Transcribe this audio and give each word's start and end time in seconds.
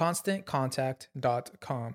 ConstantContact.com. 0.00 1.92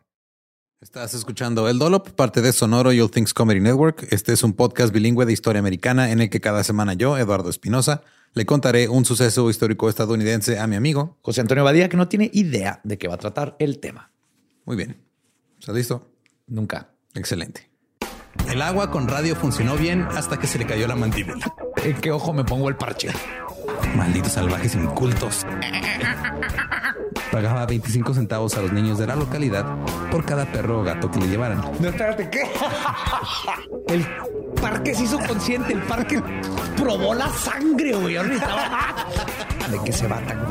Estás 0.80 1.16
escuchando 1.16 1.68
El 1.68 1.80
Dolop, 1.80 2.10
parte 2.10 2.42
de 2.42 2.54
Sonoro 2.54 2.94
y 2.94 3.02
All 3.02 3.10
Things 3.10 3.34
Comedy 3.34 3.60
Network. 3.60 4.08
Este 4.12 4.34
es 4.34 4.44
un 4.44 4.54
podcast 4.54 4.94
bilingüe 4.94 5.26
de 5.26 5.34
historia 5.34 5.60
americana 5.60 6.12
en 6.12 6.22
el 6.22 6.30
que 6.30 6.40
cada 6.40 6.64
semana 6.64 6.94
yo, 6.94 7.18
Eduardo 7.18 7.50
Espinosa, 7.50 8.04
le 8.34 8.46
contaré 8.46 8.90
un 8.90 9.06
suceso 9.06 9.50
histórico 9.50 9.90
estadounidense 9.90 10.60
a 10.60 10.68
mi 10.68 10.76
amigo 10.76 11.18
José 11.24 11.42
Antonio 11.42 11.64
Badía, 11.64 11.90
que 11.90 11.98
no 11.98 12.08
tiene 12.08 12.30
idea 12.32 12.80
de 12.84 13.00
qué 13.00 13.08
va 13.08 13.16
a 13.16 13.18
tratar 13.18 13.56
el 13.58 13.80
tema. 13.80 14.12
Muy 14.66 14.76
bien. 14.76 15.02
¿Estás 15.60 15.74
listo? 15.74 16.08
Nunca. 16.46 16.92
Excelente. 17.16 17.72
El 18.48 18.62
agua 18.62 18.92
con 18.92 19.08
radio 19.08 19.36
funcionó 19.36 19.78
bien 19.78 20.04
hasta 20.12 20.38
que 20.38 20.46
se 20.46 20.60
le 20.60 20.68
cayó 20.68 20.88
la 20.88 20.96
mandíbula. 20.96 21.52
¿En 21.84 22.00
qué 22.00 22.12
ojo 22.12 22.34
me 22.34 22.44
pongo 22.44 22.70
el 22.70 22.76
parche? 22.76 23.10
Malditos 23.96 24.34
salvajes 24.34 24.76
incultos. 24.76 25.44
Pagaba 27.36 27.66
25 27.66 28.14
centavos 28.14 28.56
a 28.56 28.62
los 28.62 28.72
niños 28.72 28.98
de 28.98 29.08
la 29.08 29.16
localidad 29.18 29.66
por 30.10 30.24
cada 30.24 30.50
perro 30.50 30.80
o 30.80 30.84
gato 30.84 31.12
que 31.12 31.20
le 31.20 31.28
llevaran. 31.28 31.60
No, 31.82 31.90
espérate, 31.90 32.30
¿qué? 32.30 32.44
El 33.94 34.06
parque 34.62 34.96
se 34.96 35.04
hizo 35.04 35.20
consciente, 35.20 35.74
el 35.74 35.82
parque 35.82 36.24
probó 36.78 37.14
la 37.14 37.28
sangre, 37.28 37.94
güey. 37.94 38.14
¿De 38.14 38.40
qué 39.84 39.92
se 39.92 40.08
va 40.08 40.22
tan... 40.22 40.46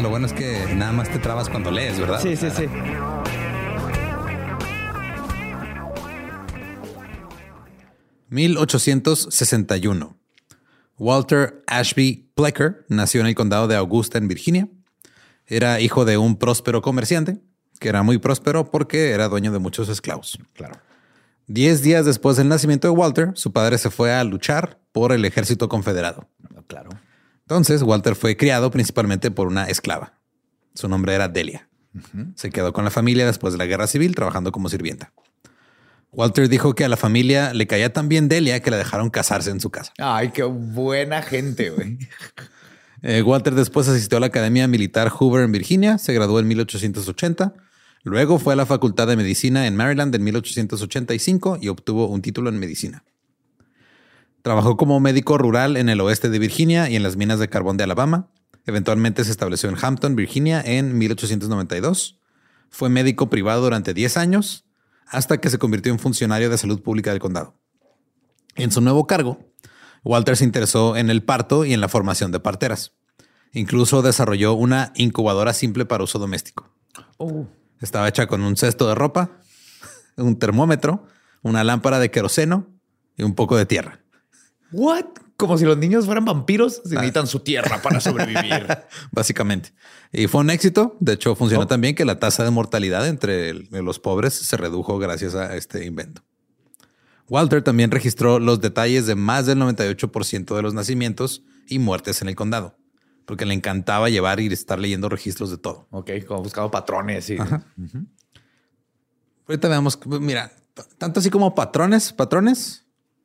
Lo 0.00 0.10
bueno 0.10 0.26
es 0.26 0.32
que 0.32 0.72
nada 0.76 0.92
más 0.92 1.08
te 1.08 1.18
trabas 1.18 1.48
cuando 1.48 1.72
lees, 1.72 1.98
¿verdad? 1.98 2.20
Sí, 2.22 2.36
sí, 2.36 2.48
sí. 2.56 2.68
1861. 8.30 10.21
Walter 11.02 11.64
Ashby 11.66 12.30
Plecker 12.36 12.86
nació 12.88 13.22
en 13.22 13.26
el 13.26 13.34
condado 13.34 13.66
de 13.66 13.74
Augusta, 13.74 14.18
en 14.18 14.28
Virginia. 14.28 14.68
Era 15.48 15.80
hijo 15.80 16.04
de 16.04 16.16
un 16.16 16.36
próspero 16.36 16.80
comerciante, 16.80 17.40
que 17.80 17.88
era 17.88 18.04
muy 18.04 18.18
próspero 18.18 18.70
porque 18.70 19.10
era 19.10 19.28
dueño 19.28 19.50
de 19.50 19.58
muchos 19.58 19.88
esclavos. 19.88 20.38
Claro. 20.52 20.76
Diez 21.48 21.82
días 21.82 22.06
después 22.06 22.36
del 22.36 22.46
nacimiento 22.46 22.86
de 22.86 22.94
Walter, 22.94 23.32
su 23.34 23.52
padre 23.52 23.78
se 23.78 23.90
fue 23.90 24.14
a 24.14 24.22
luchar 24.22 24.78
por 24.92 25.10
el 25.10 25.24
ejército 25.24 25.68
confederado. 25.68 26.28
Claro. 26.68 26.90
Entonces, 27.40 27.82
Walter 27.82 28.14
fue 28.14 28.36
criado 28.36 28.70
principalmente 28.70 29.32
por 29.32 29.48
una 29.48 29.64
esclava. 29.64 30.20
Su 30.72 30.88
nombre 30.88 31.14
era 31.14 31.26
Delia. 31.26 31.68
Se 32.36 32.50
quedó 32.50 32.72
con 32.72 32.84
la 32.84 32.92
familia 32.92 33.26
después 33.26 33.54
de 33.54 33.58
la 33.58 33.66
guerra 33.66 33.88
civil 33.88 34.14
trabajando 34.14 34.52
como 34.52 34.68
sirvienta. 34.68 35.12
Walter 36.12 36.50
dijo 36.50 36.74
que 36.74 36.84
a 36.84 36.88
la 36.90 36.98
familia 36.98 37.54
le 37.54 37.66
caía 37.66 37.90
tan 37.90 38.08
bien 38.08 38.28
Delia 38.28 38.60
que 38.60 38.70
la 38.70 38.76
dejaron 38.76 39.08
casarse 39.08 39.50
en 39.50 39.60
su 39.60 39.70
casa. 39.70 39.94
Ay, 39.98 40.30
qué 40.30 40.42
buena 40.42 41.22
gente, 41.22 41.70
güey. 41.70 41.98
Eh, 43.04 43.20
Walter 43.20 43.56
después 43.56 43.88
asistió 43.88 44.18
a 44.18 44.20
la 44.20 44.28
Academia 44.28 44.68
Militar 44.68 45.08
Hoover 45.08 45.42
en 45.42 45.50
Virginia, 45.50 45.98
se 45.98 46.12
graduó 46.12 46.38
en 46.38 46.46
1880. 46.46 47.52
Luego 48.04 48.38
fue 48.38 48.52
a 48.52 48.56
la 48.56 48.64
Facultad 48.64 49.08
de 49.08 49.16
Medicina 49.16 49.66
en 49.66 49.74
Maryland 49.74 50.14
en 50.14 50.22
1885 50.22 51.58
y 51.60 51.66
obtuvo 51.66 52.06
un 52.06 52.22
título 52.22 52.48
en 52.48 52.60
medicina. 52.60 53.02
Trabajó 54.42 54.76
como 54.76 55.00
médico 55.00 55.36
rural 55.36 55.76
en 55.76 55.88
el 55.88 56.00
oeste 56.00 56.30
de 56.30 56.38
Virginia 56.38 56.88
y 56.88 56.94
en 56.94 57.02
las 57.02 57.16
minas 57.16 57.40
de 57.40 57.48
carbón 57.48 57.76
de 57.76 57.82
Alabama. 57.82 58.28
Eventualmente 58.66 59.24
se 59.24 59.32
estableció 59.32 59.68
en 59.68 59.76
Hampton, 59.82 60.14
Virginia 60.14 60.62
en 60.64 60.96
1892. 60.96 62.20
Fue 62.70 62.88
médico 62.88 63.30
privado 63.30 63.62
durante 63.62 63.94
10 63.94 64.16
años 64.16 64.64
hasta 65.12 65.38
que 65.38 65.50
se 65.50 65.58
convirtió 65.58 65.92
en 65.92 65.98
funcionario 65.98 66.50
de 66.50 66.58
salud 66.58 66.82
pública 66.82 67.10
del 67.10 67.20
condado. 67.20 67.54
En 68.56 68.72
su 68.72 68.80
nuevo 68.80 69.06
cargo, 69.06 69.38
Walter 70.04 70.36
se 70.36 70.44
interesó 70.44 70.96
en 70.96 71.10
el 71.10 71.22
parto 71.22 71.64
y 71.64 71.72
en 71.72 71.80
la 71.80 71.88
formación 71.88 72.32
de 72.32 72.40
parteras. 72.40 72.92
Incluso 73.52 74.02
desarrolló 74.02 74.54
una 74.54 74.92
incubadora 74.96 75.52
simple 75.52 75.84
para 75.84 76.02
uso 76.02 76.18
doméstico. 76.18 76.74
Oh. 77.18 77.46
Estaba 77.80 78.08
hecha 78.08 78.26
con 78.26 78.42
un 78.42 78.56
cesto 78.56 78.88
de 78.88 78.94
ropa, 78.94 79.38
un 80.16 80.38
termómetro, 80.38 81.06
una 81.42 81.62
lámpara 81.62 81.98
de 81.98 82.10
queroseno 82.10 82.66
y 83.16 83.22
un 83.22 83.34
poco 83.34 83.56
de 83.56 83.66
tierra. 83.66 84.00
What? 84.72 85.04
Como 85.42 85.58
si 85.58 85.64
los 85.64 85.76
niños 85.76 86.06
fueran 86.06 86.24
vampiros, 86.24 86.82
se 86.84 86.94
necesitan 86.94 87.26
su 87.26 87.40
tierra 87.40 87.82
para 87.82 87.98
sobrevivir. 88.00 88.64
Básicamente. 89.10 89.72
Y 90.12 90.28
fue 90.28 90.40
un 90.42 90.50
éxito. 90.50 90.96
De 91.00 91.14
hecho, 91.14 91.34
funcionó 91.34 91.64
Oh. 91.64 91.66
también 91.66 91.96
que 91.96 92.04
la 92.04 92.20
tasa 92.20 92.44
de 92.44 92.50
mortalidad 92.52 93.08
entre 93.08 93.50
el- 93.50 93.68
los 93.72 93.98
pobres 93.98 94.34
se 94.34 94.56
redujo 94.56 94.98
gracias 95.00 95.34
a 95.34 95.56
este 95.56 95.84
invento. 95.84 96.22
Walter 97.28 97.60
también 97.62 97.90
registró 97.90 98.38
los 98.38 98.60
detalles 98.60 99.06
de 99.06 99.16
más 99.16 99.46
del 99.46 99.58
98% 99.58 100.54
de 100.54 100.62
los 100.62 100.74
nacimientos 100.74 101.42
y 101.66 101.80
muertes 101.80 102.22
en 102.22 102.28
el 102.28 102.36
condado, 102.36 102.76
porque 103.24 103.44
le 103.44 103.54
encantaba 103.54 104.08
llevar 104.10 104.38
y 104.38 104.46
estar 104.46 104.78
leyendo 104.78 105.08
registros 105.08 105.50
de 105.50 105.58
todo. 105.58 105.88
ok, 105.90 106.10
como 106.28 106.42
buscando 106.44 106.70
patrones 106.70 107.30
y 107.30 107.36
Ahorita 109.48 109.68
veamos, 109.68 109.98
mira, 110.06 110.52
tanto 110.98 111.20
así 111.20 111.30
como 111.30 111.54
patrones, 111.54 112.12
patrones, 112.12 112.81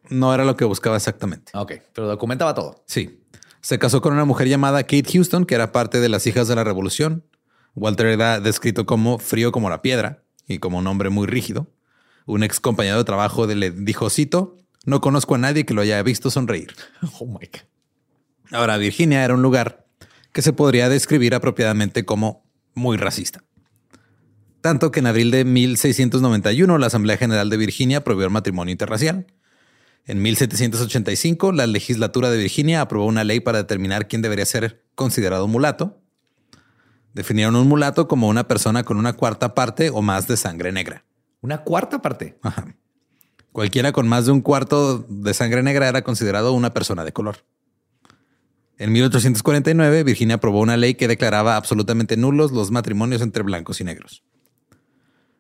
no 0.10 0.34
era 0.34 0.46
lo 0.46 0.56
que 0.58 0.66
buscaba 0.66 0.96
exactamente. 0.98 1.52
Ok, 1.56 1.74
pero 1.94 2.08
documentaba 2.08 2.54
todo. 2.54 2.84
Sí. 2.88 3.22
Se 3.62 3.80
casó 3.80 4.02
con 4.02 4.14
una 4.14 4.26
mujer 4.26 4.48
llamada 4.48 4.84
Kate 4.84 5.12
Houston, 5.14 5.46
que 5.46 5.56
era 5.56 5.72
parte 5.72 6.00
de 6.00 6.10
las 6.10 6.26
hijas 6.28 6.48
de 6.48 6.56
la 6.56 6.64
revolución. 6.64 7.26
Walter 7.76 8.08
era 8.08 8.40
descrito 8.40 8.86
como 8.86 9.20
frío 9.20 9.52
como 9.52 9.70
la 9.70 9.82
piedra 9.82 10.24
y 10.48 10.60
como 10.60 10.78
un 10.78 10.88
hombre 10.88 11.10
muy 11.10 11.28
rígido. 11.28 11.68
Un 12.26 12.44
ex 12.44 12.60
compañero 12.60 12.98
de 12.98 13.04
trabajo 13.04 13.48
de- 13.48 13.56
le 13.56 13.72
dijo, 13.72 14.10
cito, 14.10 14.58
no 14.86 15.02
conozco 15.02 15.36
a 15.36 15.38
nadie 15.38 15.66
que 15.66 15.74
lo 15.74 15.82
haya 15.82 16.02
visto 16.04 16.30
sonreír. 16.32 16.74
Oh 17.20 17.26
my 17.26 17.34
God. 17.46 17.62
Ahora, 18.52 18.78
Virginia 18.78 19.24
era 19.26 19.34
un 19.34 19.42
lugar 19.42 19.86
que 20.32 20.42
se 20.42 20.54
podría 20.54 20.88
describir 20.88 21.36
apropiadamente 21.36 22.06
como 22.06 22.46
muy 22.74 22.96
racista. 22.98 23.44
Tanto 24.62 24.92
que 24.92 25.00
en 25.00 25.08
abril 25.08 25.32
de 25.32 25.46
1691 25.46 26.78
la 26.78 26.88
Asamblea 26.88 27.18
General 27.18 27.50
de 27.50 27.58
Virginia 27.58 28.04
prohibió 28.04 28.26
el 28.26 28.32
matrimonio 28.32 28.72
interracial. 28.72 29.28
En 30.06 30.22
1785 30.22 31.52
la 31.52 31.68
legislatura 31.68 32.30
de 32.30 32.38
Virginia 32.38 32.82
aprobó 32.82 33.06
una 33.06 33.24
ley 33.24 33.40
para 33.40 33.58
determinar 33.60 34.08
quién 34.08 34.22
debería 34.22 34.46
ser 34.46 34.86
considerado 34.96 35.48
mulato. 35.48 36.02
Definieron 37.14 37.56
un 37.56 37.68
mulato 37.68 38.08
como 38.08 38.28
una 38.28 38.48
persona 38.48 38.84
con 38.84 38.98
una 38.98 39.14
cuarta 39.14 39.56
parte 39.56 39.90
o 39.90 40.02
más 40.02 40.28
de 40.28 40.38
sangre 40.38 40.72
negra. 40.72 41.04
Una 41.42 41.60
cuarta 41.60 42.02
parte. 42.02 42.38
Ajá. 42.42 42.76
Cualquiera 43.52 43.92
con 43.92 44.08
más 44.08 44.26
de 44.28 44.32
un 44.32 44.42
cuarto 44.42 45.00
de 45.10 45.34
sangre 45.34 45.64
negra 45.64 45.88
era 45.88 46.04
considerado 46.04 46.54
una 46.54 46.74
persona 46.74 47.04
de 47.04 47.12
color. 47.12 47.38
En 48.78 48.92
1849, 48.92 50.04
Virginia 50.04 50.36
aprobó 50.36 50.60
una 50.60 50.78
ley 50.78 50.94
que 50.94 51.08
declaraba 51.08 51.56
absolutamente 51.56 52.16
nulos 52.18 52.52
los 52.52 52.70
matrimonios 52.70 53.22
entre 53.24 53.42
blancos 53.42 53.82
y 53.82 53.84
negros. 53.84 54.24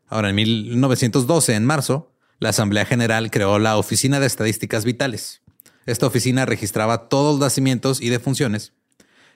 Ahora, 0.08 0.30
en 0.30 0.36
1912, 0.36 1.54
en 1.54 1.66
marzo, 1.66 2.12
la 2.40 2.50
Asamblea 2.50 2.86
General 2.86 3.32
creó 3.32 3.60
la 3.60 3.78
Oficina 3.78 4.20
de 4.20 4.28
Estadísticas 4.28 4.86
Vitales. 4.86 5.42
Esta 5.86 6.06
oficina 6.06 6.46
registraba 6.46 7.08
todos 7.10 7.34
los 7.34 7.40
nacimientos 7.40 8.02
y 8.02 8.10
defunciones 8.10 8.74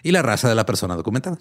y 0.03 0.11
la 0.11 0.21
raza 0.21 0.49
de 0.49 0.55
la 0.55 0.65
persona 0.65 0.95
documentada. 0.95 1.37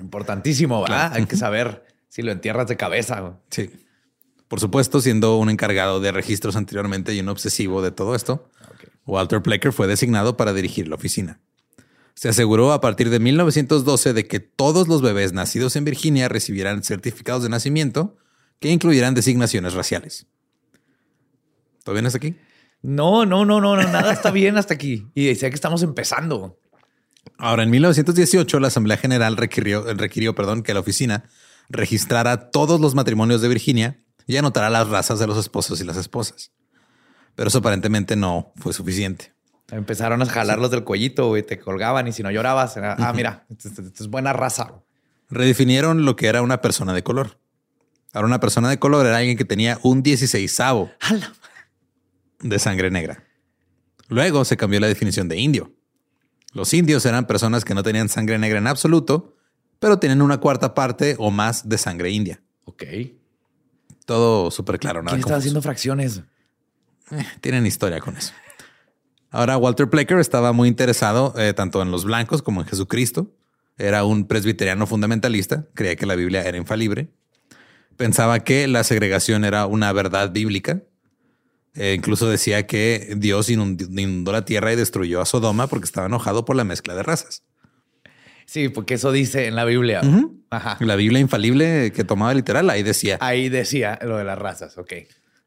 Importantísimo, 0.00 0.80
¿verdad? 0.82 1.12
Hay 1.14 1.26
que 1.26 1.36
saber 1.36 1.84
si 2.08 2.22
lo 2.22 2.32
entierras 2.32 2.68
de 2.68 2.76
cabeza. 2.76 3.38
Sí. 3.50 3.70
Por 4.48 4.60
supuesto, 4.60 5.00
siendo 5.00 5.36
un 5.36 5.50
encargado 5.50 6.00
de 6.00 6.10
registros 6.10 6.56
anteriormente 6.56 7.14
y 7.14 7.20
un 7.20 7.28
obsesivo 7.28 7.82
de 7.82 7.90
todo 7.90 8.14
esto, 8.14 8.48
Walter 9.06 9.42
Plecker 9.42 9.72
fue 9.72 9.86
designado 9.86 10.36
para 10.36 10.52
dirigir 10.52 10.88
la 10.88 10.94
oficina. 10.94 11.40
Se 12.14 12.30
aseguró 12.30 12.72
a 12.72 12.80
partir 12.80 13.10
de 13.10 13.20
1912 13.20 14.12
de 14.12 14.26
que 14.26 14.40
todos 14.40 14.88
los 14.88 15.02
bebés 15.02 15.32
nacidos 15.32 15.76
en 15.76 15.84
Virginia 15.84 16.28
recibieran 16.28 16.82
certificados 16.82 17.42
de 17.42 17.48
nacimiento 17.48 18.16
que 18.58 18.70
incluyeran 18.70 19.14
designaciones 19.14 19.74
raciales. 19.74 20.26
¿Todo 21.84 21.94
bien 21.94 22.06
hasta 22.06 22.18
aquí? 22.18 22.36
No, 22.82 23.26
no, 23.26 23.44
no, 23.44 23.60
no, 23.60 23.76
nada 23.76 24.12
está 24.12 24.30
bien 24.30 24.56
hasta 24.56 24.74
aquí. 24.74 25.06
Y 25.14 25.26
decía 25.26 25.48
que 25.48 25.54
estamos 25.54 25.82
empezando. 25.82 26.58
Ahora, 27.36 27.62
en 27.62 27.70
1918, 27.70 28.60
la 28.60 28.68
Asamblea 28.68 28.96
General 28.96 29.36
requirió, 29.36 29.82
requirió 29.94 30.34
perdón, 30.34 30.62
que 30.62 30.74
la 30.74 30.80
oficina 30.80 31.24
registrara 31.68 32.50
todos 32.50 32.80
los 32.80 32.94
matrimonios 32.94 33.40
de 33.42 33.48
Virginia 33.48 34.00
y 34.26 34.36
anotara 34.36 34.70
las 34.70 34.88
razas 34.88 35.18
de 35.18 35.26
los 35.26 35.38
esposos 35.38 35.80
y 35.80 35.84
las 35.84 35.96
esposas. 35.96 36.52
Pero 37.34 37.48
eso 37.48 37.58
aparentemente 37.58 38.16
no 38.16 38.52
fue 38.56 38.72
suficiente. 38.72 39.32
Empezaron 39.70 40.22
a 40.22 40.26
jalarlos 40.26 40.70
del 40.70 40.84
cuellito 40.84 41.36
y 41.36 41.42
te 41.42 41.58
colgaban 41.58 42.08
y 42.08 42.12
si 42.12 42.22
no 42.22 42.30
llorabas, 42.30 42.76
era, 42.76 42.96
ah, 42.98 43.12
mira, 43.12 43.46
esto, 43.50 43.82
es 43.82 44.08
buena 44.08 44.32
raza. 44.32 44.72
Redefinieron 45.28 46.04
lo 46.04 46.16
que 46.16 46.26
era 46.26 46.42
una 46.42 46.62
persona 46.62 46.94
de 46.94 47.02
color. 47.02 47.38
Ahora 48.12 48.26
una 48.26 48.40
persona 48.40 48.70
de 48.70 48.78
color 48.78 49.06
era 49.06 49.18
alguien 49.18 49.36
que 49.36 49.44
tenía 49.44 49.78
un 49.82 50.02
16 50.02 50.56
de 52.40 52.58
sangre 52.58 52.90
negra. 52.90 53.24
Luego 54.08 54.44
se 54.44 54.56
cambió 54.56 54.80
la 54.80 54.86
definición 54.86 55.28
de 55.28 55.36
indio. 55.38 55.72
Los 56.52 56.72
indios 56.72 57.04
eran 57.04 57.26
personas 57.26 57.64
que 57.64 57.74
no 57.74 57.82
tenían 57.82 58.08
sangre 58.08 58.38
negra 58.38 58.58
en 58.58 58.66
absoluto, 58.66 59.36
pero 59.78 59.98
tienen 59.98 60.22
una 60.22 60.38
cuarta 60.38 60.74
parte 60.74 61.16
o 61.18 61.30
más 61.30 61.68
de 61.68 61.78
sangre 61.78 62.10
india. 62.10 62.40
Ok. 62.64 62.84
Todo 64.06 64.50
súper 64.50 64.78
claro. 64.78 65.02
¿Quién 65.04 65.20
está 65.20 65.36
haciendo 65.36 65.60
fracciones? 65.60 66.22
Eh, 67.10 67.26
tienen 67.40 67.66
historia 67.66 68.00
con 68.00 68.16
eso. 68.16 68.32
Ahora, 69.30 69.58
Walter 69.58 69.90
Plecker 69.90 70.18
estaba 70.18 70.52
muy 70.52 70.68
interesado 70.68 71.34
eh, 71.36 71.52
tanto 71.52 71.82
en 71.82 71.90
los 71.90 72.04
blancos 72.04 72.40
como 72.40 72.62
en 72.62 72.66
Jesucristo. 72.66 73.30
Era 73.76 74.04
un 74.04 74.26
presbiteriano 74.26 74.86
fundamentalista, 74.86 75.66
creía 75.74 75.96
que 75.96 76.06
la 76.06 76.16
Biblia 76.16 76.42
era 76.42 76.56
infalible. 76.56 77.10
Pensaba 77.98 78.38
que 78.44 78.68
la 78.68 78.84
segregación 78.84 79.44
era 79.44 79.66
una 79.66 79.92
verdad 79.92 80.30
bíblica. 80.30 80.84
Eh, 81.74 81.94
incluso 81.96 82.28
decía 82.28 82.64
que 82.64 83.14
Dios 83.16 83.50
inundó, 83.50 84.30
la 84.30 84.44
tierra 84.44 84.72
y 84.72 84.76
destruyó 84.76 85.20
a 85.20 85.26
Sodoma 85.26 85.66
porque 85.66 85.84
estaba 85.84 86.06
enojado 86.06 86.44
por 86.44 86.54
la 86.54 86.62
mezcla 86.62 86.94
de 86.94 87.02
razas. 87.02 87.42
Sí, 88.46 88.68
porque 88.68 88.94
eso 88.94 89.10
dice 89.10 89.46
en 89.46 89.56
la 89.56 89.64
Biblia. 89.64 90.00
La 90.78 90.94
Biblia 90.94 91.18
infalible 91.18 91.92
que 91.92 92.04
tomaba 92.04 92.32
literal, 92.34 92.70
ahí 92.70 92.84
decía. 92.84 93.18
Ahí 93.20 93.48
decía 93.48 93.98
lo 94.00 94.16
de 94.16 94.24
las 94.24 94.38
razas, 94.38 94.78
ok. 94.78 94.92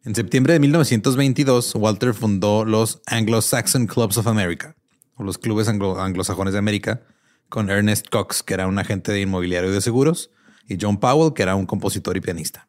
En 0.04 0.14
septiembre 0.14 0.52
de 0.52 0.60
1922, 0.60 1.76
Walter 1.76 2.14
fundó 2.14 2.66
los 2.66 3.02
Anglo-Saxon 3.06 3.88
Clubs 3.88 4.18
of 4.18 4.28
America, 4.28 4.76
o 5.16 5.24
los 5.24 5.38
clubes 5.38 5.70
anglosajones 5.70 6.52
de 6.52 6.60
América, 6.60 7.02
con 7.48 7.70
Ernest 7.70 8.10
Cox, 8.10 8.44
que 8.44 8.56
era 8.56 8.68
un 8.68 8.78
agente 8.78 9.14
de 9.14 9.22
inmobiliario 9.22 9.70
y 9.72 9.74
de 9.74 9.82
seguros, 9.82 10.32
y 10.68 10.78
John 10.80 11.00
Powell, 11.00 11.34
que 11.34 11.44
era 11.44 11.56
un 11.56 11.66
compositor 11.66 12.18
y 12.18 12.22
pianista. 12.22 12.68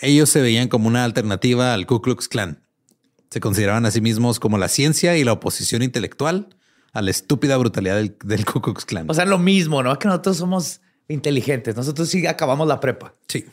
Ellos 0.00 0.30
se 0.30 0.40
veían 0.40 0.68
como 0.68 0.88
una 0.88 1.04
alternativa 1.04 1.74
al 1.74 1.86
Ku 1.86 2.00
Klux 2.00 2.28
Klan. 2.28 2.62
Se 3.30 3.40
consideraban 3.40 3.86
a 3.86 3.90
sí 3.90 4.00
mismos 4.00 4.40
como 4.40 4.58
la 4.58 4.68
ciencia 4.68 5.16
y 5.16 5.24
la 5.24 5.32
oposición 5.32 5.82
intelectual 5.82 6.56
a 6.92 7.02
la 7.02 7.10
estúpida 7.10 7.56
brutalidad 7.56 7.96
del, 7.96 8.16
del 8.24 8.44
Ku 8.44 8.60
Klux 8.60 8.84
Klan. 8.84 9.08
O 9.08 9.14
sea, 9.14 9.24
lo 9.24 9.38
mismo, 9.38 9.82
¿no? 9.82 9.92
Es 9.92 9.98
que 9.98 10.08
nosotros 10.08 10.38
somos 10.38 10.80
inteligentes. 11.08 11.76
Nosotros 11.76 12.08
sí 12.08 12.26
acabamos 12.26 12.66
la 12.66 12.80
prepa. 12.80 13.14
Sí. 13.28 13.44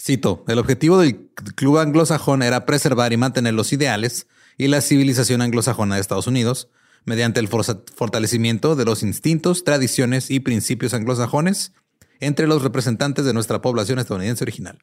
Cito, 0.00 0.44
el 0.46 0.58
objetivo 0.58 0.98
del 0.98 1.28
club 1.56 1.78
anglosajón 1.78 2.42
era 2.42 2.66
preservar 2.66 3.12
y 3.12 3.16
mantener 3.16 3.54
los 3.54 3.72
ideales 3.72 4.26
y 4.56 4.68
la 4.68 4.80
civilización 4.80 5.42
anglosajona 5.42 5.96
de 5.96 6.00
Estados 6.00 6.26
Unidos 6.26 6.68
mediante 7.04 7.40
el 7.40 7.48
fortalecimiento 7.48 8.76
de 8.76 8.84
los 8.84 9.02
instintos, 9.02 9.64
tradiciones 9.64 10.30
y 10.30 10.40
principios 10.40 10.94
anglosajones 10.94 11.72
entre 12.20 12.46
los 12.46 12.62
representantes 12.62 13.24
de 13.24 13.32
nuestra 13.32 13.60
población 13.60 13.98
estadounidense 13.98 14.44
original. 14.44 14.78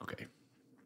Ok. 0.00 0.14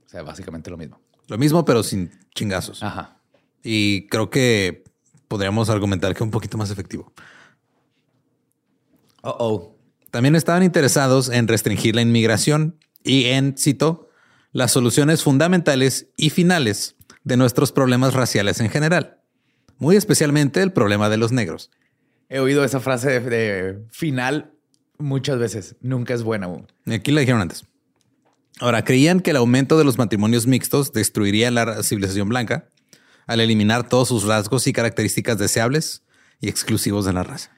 O 0.07 0.09
sea, 0.09 0.23
básicamente 0.23 0.71
lo 0.71 0.77
mismo. 0.77 1.01
Lo 1.27 1.39
mismo, 1.39 1.65
pero 1.65 1.83
sin 1.83 2.11
chingazos. 2.35 2.83
Ajá. 2.83 3.21
Y 3.63 4.07
creo 4.09 4.31
que 4.31 4.85
podríamos 5.29 5.69
argumentar 5.69 6.15
que 6.15 6.23
un 6.23 6.31
poquito 6.31 6.57
más 6.57 6.71
efectivo. 6.71 7.13
Uh 9.23 9.35
oh. 9.39 9.79
También 10.11 10.37
estaban 10.37 10.63
interesados 10.63 11.29
en 11.29 11.49
restringir 11.49 11.95
la 11.95 12.01
inmigración 12.01 12.79
y 13.05 13.27
en, 13.27 13.57
cito, 13.59 14.09
las 14.53 14.73
soluciones 14.73 15.23
fundamentales 15.23 16.09
y 16.17 16.31
finales 16.31 16.97
de 17.25 17.37
nuestros 17.37 17.73
problemas 17.73 18.15
raciales 18.15 18.61
en 18.61 18.71
general, 18.71 19.21
muy 19.77 19.97
especialmente 19.97 20.63
el 20.63 20.73
problema 20.73 21.11
de 21.11 21.19
los 21.19 21.31
negros. 21.31 21.71
He 22.31 22.39
oído 22.39 22.65
esa 22.65 22.81
frase 22.81 23.21
de, 23.21 23.85
final 23.91 24.55
muchas 24.99 25.39
veces. 25.39 25.77
Nunca 25.81 26.15
es 26.15 26.23
buena. 26.23 26.49
Aquí 26.87 27.13
la 27.13 27.21
dijeron 27.21 27.41
antes. 27.41 27.65
Ahora, 28.61 28.85
creían 28.85 29.21
que 29.21 29.31
el 29.31 29.37
aumento 29.37 29.79
de 29.79 29.85
los 29.85 29.99
matrimonios 29.99 30.47
mixtos 30.47 30.93
destruiría 30.93 31.51
la 31.51 31.83
civilización 31.83 32.29
blanca 32.29 32.69
al 33.27 33.41
eliminar 33.41 33.89
todos 33.89 34.09
sus 34.09 34.25
rasgos 34.25 34.67
y 34.67 34.73
características 34.73 35.39
deseables 35.39 36.03
y 36.41 36.49
exclusivos 36.49 37.05
de 37.05 37.13
la 37.13 37.23
raza. 37.23 37.53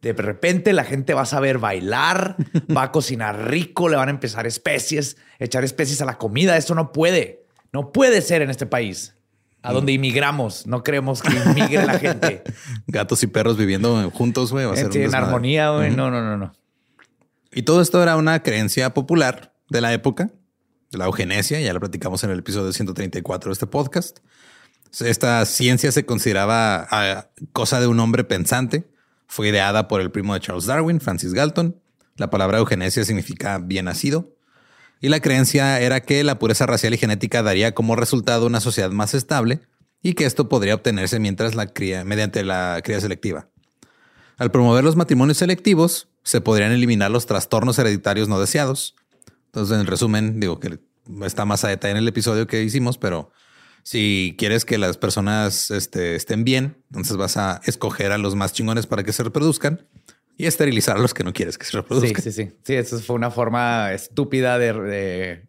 De 0.00 0.12
repente 0.12 0.74
la 0.74 0.84
gente 0.84 1.14
va 1.14 1.22
a 1.22 1.26
saber 1.26 1.58
bailar, 1.58 2.36
va 2.76 2.84
a 2.84 2.92
cocinar 2.92 3.50
rico, 3.50 3.88
le 3.88 3.96
van 3.96 4.08
a 4.08 4.12
empezar 4.12 4.46
especies, 4.46 5.16
echar 5.38 5.64
especies 5.64 6.02
a 6.02 6.04
la 6.04 6.18
comida. 6.18 6.56
Esto 6.56 6.74
no 6.74 6.92
puede, 6.92 7.46
no 7.72 7.90
puede 7.90 8.20
ser 8.20 8.42
en 8.42 8.50
este 8.50 8.66
país. 8.66 9.16
A 9.62 9.72
donde 9.72 9.92
mm. 9.92 9.94
inmigramos, 9.94 10.66
no 10.66 10.82
creemos 10.82 11.22
que 11.22 11.34
inmigre 11.34 11.86
la 11.86 11.98
gente. 11.98 12.42
Gatos 12.86 13.22
y 13.22 13.28
perros 13.28 13.56
viviendo 13.56 14.10
juntos, 14.10 14.52
güey. 14.52 14.66
en 14.66 15.14
armonía, 15.14 15.70
güey. 15.70 15.90
No, 15.90 16.10
no, 16.10 16.20
no, 16.20 16.36
no. 16.36 16.52
Y 17.54 17.62
todo 17.62 17.80
esto 17.80 18.02
era 18.02 18.16
una 18.16 18.42
creencia 18.42 18.92
popular 18.94 19.54
de 19.70 19.80
la 19.80 19.92
época, 19.92 20.30
de 20.90 20.98
la 20.98 21.06
eugenesia. 21.06 21.60
Ya 21.60 21.72
lo 21.72 21.80
platicamos 21.80 22.24
en 22.24 22.30
el 22.30 22.40
episodio 22.40 22.72
134 22.72 23.50
de 23.50 23.52
este 23.52 23.66
podcast. 23.66 24.18
Esta 25.00 25.44
ciencia 25.46 25.92
se 25.92 26.06
consideraba 26.06 26.86
ah, 26.90 27.30
cosa 27.52 27.80
de 27.80 27.86
un 27.86 27.98
hombre 28.00 28.24
pensante 28.24 28.86
fue 29.26 29.48
ideada 29.48 29.88
por 29.88 30.00
el 30.00 30.10
primo 30.10 30.34
de 30.34 30.40
Charles 30.40 30.66
Darwin, 30.66 31.00
Francis 31.00 31.32
Galton. 31.34 31.80
La 32.16 32.30
palabra 32.30 32.58
eugenesia 32.58 33.04
significa 33.04 33.58
bien 33.58 33.86
nacido. 33.86 34.36
Y 35.00 35.08
la 35.08 35.20
creencia 35.20 35.80
era 35.80 36.00
que 36.00 36.22
la 36.24 36.38
pureza 36.38 36.66
racial 36.66 36.94
y 36.94 36.98
genética 36.98 37.42
daría 37.42 37.74
como 37.74 37.96
resultado 37.96 38.46
una 38.46 38.60
sociedad 38.60 38.90
más 38.90 39.12
estable 39.12 39.60
y 40.02 40.14
que 40.14 40.24
esto 40.24 40.48
podría 40.48 40.76
obtenerse 40.76 41.18
mientras 41.18 41.54
la 41.54 41.66
cría, 41.66 42.04
mediante 42.04 42.44
la 42.44 42.80
cría 42.84 43.00
selectiva. 43.00 43.48
Al 44.36 44.50
promover 44.50 44.84
los 44.84 44.96
matrimonios 44.96 45.38
selectivos, 45.38 46.08
se 46.24 46.40
podrían 46.40 46.72
eliminar 46.72 47.10
los 47.10 47.26
trastornos 47.26 47.78
hereditarios 47.78 48.28
no 48.28 48.40
deseados. 48.40 48.96
Entonces, 49.46 49.78
en 49.78 49.86
resumen, 49.86 50.40
digo 50.40 50.58
que 50.58 50.80
está 51.24 51.44
más 51.44 51.64
a 51.64 51.68
detalle 51.68 51.92
en 51.92 51.98
el 51.98 52.08
episodio 52.08 52.46
que 52.46 52.62
hicimos, 52.62 52.98
pero 52.98 53.30
si 53.82 54.34
quieres 54.38 54.64
que 54.64 54.78
las 54.78 54.96
personas 54.96 55.70
este, 55.70 56.16
estén 56.16 56.42
bien, 56.42 56.82
entonces 56.90 57.16
vas 57.16 57.36
a 57.36 57.60
escoger 57.64 58.10
a 58.10 58.18
los 58.18 58.34
más 58.34 58.52
chingones 58.52 58.86
para 58.86 59.04
que 59.04 59.12
se 59.12 59.22
reproduzcan 59.22 59.86
y 60.36 60.46
esterilizar 60.46 60.96
a 60.96 61.00
los 61.00 61.14
que 61.14 61.22
no 61.22 61.32
quieres 61.32 61.58
que 61.58 61.66
se 61.66 61.76
reproduzcan. 61.76 62.22
Sí, 62.22 62.32
sí, 62.32 62.44
sí. 62.44 62.56
Sí, 62.64 62.74
eso 62.74 62.98
fue 62.98 63.14
una 63.14 63.30
forma 63.30 63.92
estúpida 63.92 64.58
de, 64.58 65.46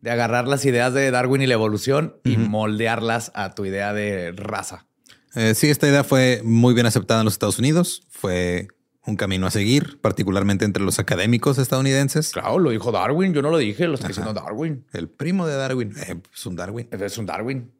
de, 0.00 0.10
agarrar 0.10 0.46
las 0.46 0.64
ideas 0.64 0.94
de 0.94 1.10
Darwin 1.10 1.42
y 1.42 1.46
la 1.46 1.54
evolución 1.54 2.16
y 2.24 2.36
moldearlas 2.36 3.32
a 3.34 3.54
tu 3.54 3.66
idea 3.66 3.92
de 3.92 4.32
raza. 4.32 4.86
Eh, 5.34 5.54
sí, 5.54 5.70
esta 5.70 5.88
idea 5.88 6.04
fue 6.04 6.42
muy 6.44 6.74
bien 6.74 6.86
aceptada 6.86 7.20
en 7.20 7.24
los 7.24 7.34
Estados 7.34 7.58
Unidos. 7.58 8.02
Fue 8.10 8.68
un 9.06 9.16
camino 9.16 9.46
a 9.46 9.50
seguir, 9.50 10.00
particularmente 10.00 10.64
entre 10.64 10.82
los 10.82 10.98
académicos 10.98 11.58
estadounidenses. 11.58 12.30
Claro, 12.30 12.58
lo 12.58 12.70
dijo 12.70 12.92
Darwin. 12.92 13.32
Yo 13.32 13.42
no 13.42 13.50
lo 13.50 13.58
dije, 13.58 13.86
lo 13.88 13.94
está 13.94 14.08
diciendo 14.08 14.32
Darwin. 14.32 14.84
El 14.92 15.08
primo 15.08 15.46
de 15.46 15.56
Darwin 15.56 15.94
eh, 15.96 16.20
es 16.32 16.46
un 16.46 16.56
Darwin. 16.56 16.88
Es 16.90 17.18
un 17.18 17.26
Darwin. 17.26 17.72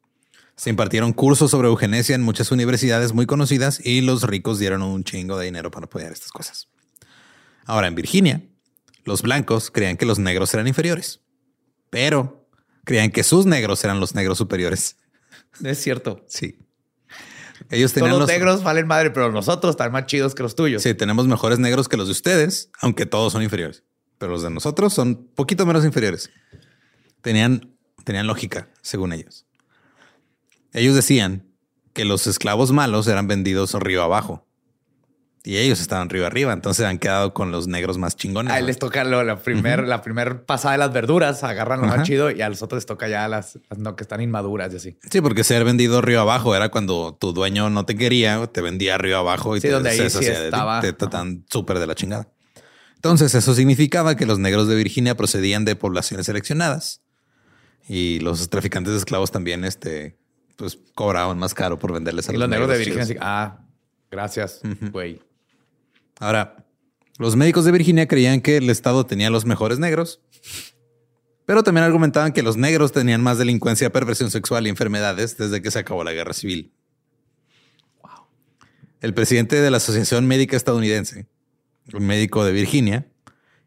Se 0.56 0.71
impartieron 0.71 1.12
cursos 1.12 1.50
sobre 1.50 1.68
eugenesia 1.68 2.14
en 2.14 2.23
muchas 2.23 2.50
universidades 2.50 3.12
muy 3.12 3.26
conocidas 3.26 3.85
y 3.85 4.00
los 4.00 4.23
ricos 4.25 4.59
dieron 4.59 4.82
un 4.82 5.04
chingo 5.04 5.38
de 5.38 5.47
dinero 5.47 5.71
para 5.71 5.87
apoyar 5.87 6.12
estas 6.12 6.30
cosas. 6.30 6.68
Ahora, 7.64 7.87
en 7.87 7.94
Virginia, 7.94 8.42
los 9.04 9.23
blancos 9.23 9.71
creían 9.71 9.97
que 9.97 10.06
los 10.06 10.18
negros 10.18 10.52
eran 10.54 10.68
inferiores, 10.68 11.21
pero 11.90 12.47
creían 12.85 13.11
que 13.11 13.23
sus 13.23 13.47
negros 13.47 13.82
eran 13.85 14.00
los 14.00 14.14
negros 14.14 14.38
superiores. 14.38 14.97
Es 15.62 15.78
cierto. 15.78 16.25
Sí. 16.28 16.59
Ellos 17.71 17.92
tenían 17.92 18.12
Todos 18.12 18.23
los, 18.23 18.28
negros 18.28 18.62
valen 18.62 18.87
madre, 18.87 19.11
pero 19.11 19.31
nosotros 19.33 19.73
están 19.73 19.92
más 19.92 20.07
chidos 20.07 20.35
que 20.35 20.42
los 20.42 20.54
tuyos. 20.54 20.83
Sí, 20.83 20.95
tenemos 20.95 21.26
mejores 21.26 21.59
negros 21.59 21.88
que 21.88 21.97
los 21.97 22.07
de 22.07 22.12
ustedes, 22.12 22.71
aunque 22.81 23.07
todos 23.07 23.33
son 23.33 23.42
inferiores. 23.42 23.85
Pero 24.19 24.33
los 24.33 24.42
de 24.42 24.50
nosotros 24.50 24.92
son 24.92 25.28
poquito 25.35 25.66
menos 25.66 25.85
inferiores. 25.85 26.31
Tenían, 27.21 27.76
tenían 28.04 28.26
lógica, 28.26 28.69
según 28.81 29.12
ellos. 29.12 29.47
Ellos 30.73 30.95
decían 30.95 31.47
que 31.92 32.04
los 32.04 32.26
esclavos 32.26 32.73
malos 32.73 33.07
eran 33.09 33.26
vendidos 33.26 33.75
río 33.75 34.02
abajo. 34.02 34.47
Y 35.44 35.56
ellos 35.56 35.80
estaban 35.80 36.08
río 36.08 36.25
arriba, 36.25 36.52
entonces 36.52 36.87
han 36.87 36.99
quedado 36.99 37.34
con 37.34 37.50
los 37.50 37.66
negros 37.66 37.99
más 37.99 38.14
chingones. 38.14 38.52
Ahí 38.52 38.62
les 38.64 38.78
toca 38.78 39.02
lo- 39.02 39.25
la 39.25 39.40
primer, 39.42 39.88
la 39.88 40.00
primer 40.00 40.44
pasada 40.44 40.72
de 40.72 40.78
las 40.78 40.92
verduras, 40.92 41.42
agarran 41.42 41.80
lo 41.80 41.88
más 41.88 42.04
chido 42.06 42.30
y 42.30 42.42
a 42.42 42.49
los 42.49 42.62
otros 42.62 42.76
les 42.78 42.87
toca 42.87 43.08
ya 43.08 43.26
las, 43.26 43.58
las 43.68 43.78
no, 43.80 43.96
que 43.96 44.04
están 44.04 44.20
inmaduras 44.20 44.72
y 44.72 44.76
así. 44.76 44.99
Sí, 45.11 45.20
porque 45.20 45.42
ser 45.42 45.64
vendido 45.64 46.00
río 46.00 46.20
abajo 46.20 46.54
era 46.54 46.68
cuando 46.68 47.16
tu 47.20 47.32
dueño 47.32 47.70
no 47.70 47.84
te 47.84 47.96
quería, 47.96 48.46
te 48.46 48.61
vendía 48.61 48.99
río 48.99 49.18
abajo 49.18 49.56
y 49.56 49.61
Sí, 49.61 49.66
te 49.66 49.72
donde 49.72 49.90
ahí 49.90 50.08
sí 50.11 50.25
estaba. 50.26 50.80
te 50.80 50.92
tratan 50.92 51.44
súper 51.50 51.80
de 51.80 51.88
la 51.88 51.96
chingada. 51.96 52.28
Entonces, 52.94 53.34
eso 53.34 53.52
significaba 53.56 54.14
que 54.16 54.26
los 54.26 54.38
negros 54.38 54.68
de 54.68 54.76
Virginia 54.76 55.16
procedían 55.16 55.64
de 55.64 55.75
poblaciones 55.75 56.26
seleccionadas 56.26 57.02
y 57.88 58.20
los 58.20 58.49
traficantes 58.49 58.92
de 58.92 58.99
esclavos 59.00 59.32
también, 59.32 59.64
este, 59.64 60.16
pues 60.54 60.78
cobraban 60.94 61.37
más 61.37 61.52
caro 61.52 61.80
por 61.80 61.92
venderles 61.92 62.28
a 62.28 62.32
Y 62.32 62.37
los 62.37 62.49
negros 62.49 62.68
de 62.68 62.78
Virginia 62.78 63.02
así, 63.02 63.16
ah, 63.20 63.58
gracias, 64.08 64.61
güey. 64.92 65.20
Ahora, 66.19 66.66
los 67.19 67.37
médicos 67.37 67.64
de 67.64 67.73
Virginia 67.73 68.09
creían 68.09 68.40
que 68.40 68.57
el 68.57 68.71
Estado 68.71 69.07
tenía 69.07 69.31
los 69.31 69.45
mejores 69.45 69.78
negros, 69.78 70.21
pero 71.47 71.62
también 71.62 71.85
argumentaban 71.85 72.33
que 72.33 72.42
los 72.42 72.57
negros 72.57 72.92
tenían 72.92 73.23
más 73.23 73.38
delincuencia, 73.38 73.92
perversión 73.92 74.31
sexual 74.31 74.66
y 74.66 74.71
enfermedades 74.71 75.37
desde 75.37 75.61
que 75.61 75.71
se 75.71 75.78
acabó 75.78 76.04
la 76.04 76.12
guerra 76.12 76.33
civil. 76.33 76.73
El 79.00 79.14
presidente 79.14 79.61
de 79.61 79.71
la 79.71 79.78
Asociación 79.78 80.26
Médica 80.26 80.57
Estadounidense, 80.57 81.26
un 81.92 82.07
médico 82.07 82.45
de 82.45 82.52
Virginia, 82.52 83.07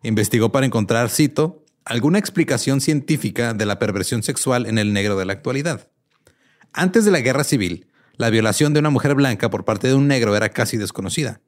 investigó 0.01 0.51
para 0.51 0.65
encontrar, 0.65 1.09
cito, 1.09 1.65
alguna 1.83 2.19
explicación 2.19 2.81
científica 2.81 3.53
de 3.53 3.65
la 3.65 3.77
perversión 3.77 4.23
sexual 4.23 4.65
en 4.65 4.77
el 4.77 4.93
negro 4.93 5.17
de 5.17 5.25
la 5.25 5.33
actualidad. 5.33 5.89
Antes 6.73 7.05
de 7.05 7.11
la 7.11 7.19
guerra 7.19 7.43
civil, 7.43 7.87
la 8.17 8.29
violación 8.29 8.73
de 8.73 8.79
una 8.79 8.89
mujer 8.89 9.13
blanca 9.13 9.49
por 9.49 9.65
parte 9.65 9.87
de 9.87 9.93
un 9.93 10.07
negro 10.07 10.35
era 10.35 10.49
casi 10.49 10.77
desconocida. 10.77 11.41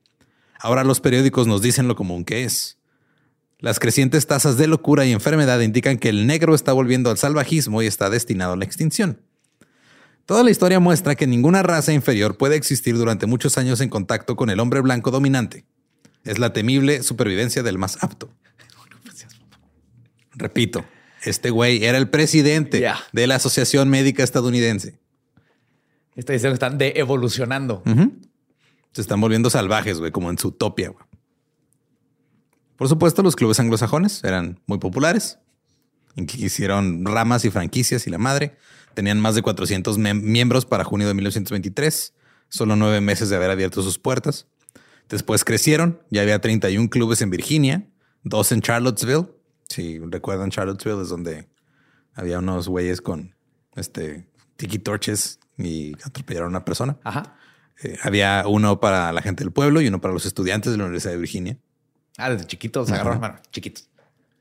Ahora 0.59 0.83
los 0.83 0.99
periódicos 0.99 1.47
nos 1.47 1.61
dicen 1.61 1.87
lo 1.87 1.95
común 1.95 2.25
que 2.25 2.43
es. 2.43 2.77
Las 3.59 3.79
crecientes 3.79 4.27
tasas 4.27 4.57
de 4.57 4.67
locura 4.67 5.05
y 5.05 5.11
enfermedad 5.11 5.59
indican 5.61 5.97
que 5.97 6.09
el 6.09 6.27
negro 6.27 6.53
está 6.53 6.73
volviendo 6.73 7.09
al 7.09 7.17
salvajismo 7.17 7.81
y 7.81 7.87
está 7.87 8.09
destinado 8.09 8.53
a 8.53 8.57
la 8.57 8.65
extinción. 8.65 9.19
Toda 10.27 10.43
la 10.43 10.51
historia 10.51 10.79
muestra 10.79 11.15
que 11.15 11.25
ninguna 11.25 11.63
raza 11.63 11.93
inferior 11.93 12.37
puede 12.37 12.55
existir 12.55 12.97
durante 12.97 13.25
muchos 13.25 13.57
años 13.57 13.81
en 13.81 13.89
contacto 13.89 14.35
con 14.35 14.49
el 14.49 14.59
hombre 14.59 14.81
blanco 14.81 15.09
dominante. 15.09 15.65
Es 16.23 16.37
la 16.37 16.53
temible 16.53 17.01
supervivencia 17.01 17.63
del 17.63 17.77
más 17.77 18.03
apto. 18.03 18.29
Repito, 20.35 20.85
este 21.23 21.49
güey 21.49 21.83
era 21.83 21.97
el 21.97 22.09
presidente 22.09 22.85
de 23.11 23.27
la 23.27 23.35
Asociación 23.35 23.89
Médica 23.89 24.23
Estadounidense. 24.23 24.99
Está 26.15 26.33
diciendo 26.33 26.53
que 26.53 26.65
están 26.65 26.77
de 26.77 26.93
evolucionando. 26.97 27.83
Se 28.97 29.01
están 29.01 29.21
volviendo 29.21 29.51
salvajes, 29.51 29.99
güey, 29.99 30.11
como 30.11 30.31
en 30.31 30.39
su 30.39 30.47
utopia, 30.47 30.89
güey. 30.89 31.05
Por 32.77 32.87
supuesto, 32.89 33.21
los 33.21 33.35
clubes 33.35 33.59
anglosajones 33.59 34.23
eran 34.23 34.59
muy 34.65 34.79
populares. 34.79 35.37
Hicieron 36.15 37.05
ramas 37.05 37.45
y 37.45 37.51
franquicias 37.51 38.07
y 38.07 38.09
la 38.09 38.17
madre. 38.17 38.57
Tenían 38.95 39.19
más 39.19 39.35
de 39.35 39.43
400 39.43 39.99
mem- 39.99 40.23
miembros 40.23 40.65
para 40.65 40.83
junio 40.83 41.07
de 41.07 41.13
1923. 41.13 42.15
Solo 42.49 42.75
nueve 42.75 42.99
meses 42.99 43.29
de 43.29 43.35
haber 43.35 43.51
abierto 43.51 43.83
sus 43.83 43.99
puertas. 43.99 44.47
Después 45.09 45.45
crecieron. 45.45 46.01
Ya 46.09 46.23
había 46.23 46.41
31 46.41 46.89
clubes 46.89 47.21
en 47.21 47.29
Virginia, 47.29 47.87
dos 48.23 48.51
en 48.51 48.61
Charlottesville. 48.63 49.27
Si 49.69 49.99
recuerdan, 49.99 50.49
Charlottesville 50.49 51.03
es 51.03 51.09
donde 51.09 51.47
había 52.15 52.39
unos 52.39 52.67
güeyes 52.67 52.99
con 53.01 53.35
este 53.75 54.27
tiki 54.55 54.79
torches 54.79 55.39
y 55.55 55.93
atropellaron 56.03 56.47
a 56.47 56.57
una 56.57 56.65
persona. 56.65 56.97
Ajá. 57.03 57.35
Eh, 57.83 57.97
había 58.03 58.43
uno 58.47 58.79
para 58.79 59.11
la 59.11 59.21
gente 59.21 59.43
del 59.43 59.51
pueblo 59.51 59.81
y 59.81 59.87
uno 59.87 60.01
para 60.01 60.13
los 60.13 60.25
estudiantes 60.25 60.71
de 60.71 60.77
la 60.77 60.85
Universidad 60.85 61.13
de 61.13 61.19
Virginia. 61.19 61.57
Ah, 62.17 62.29
desde 62.31 62.45
chiquitos 62.47 62.91
agarraron, 62.91 63.19
bueno, 63.19 63.39
chiquitos. 63.51 63.89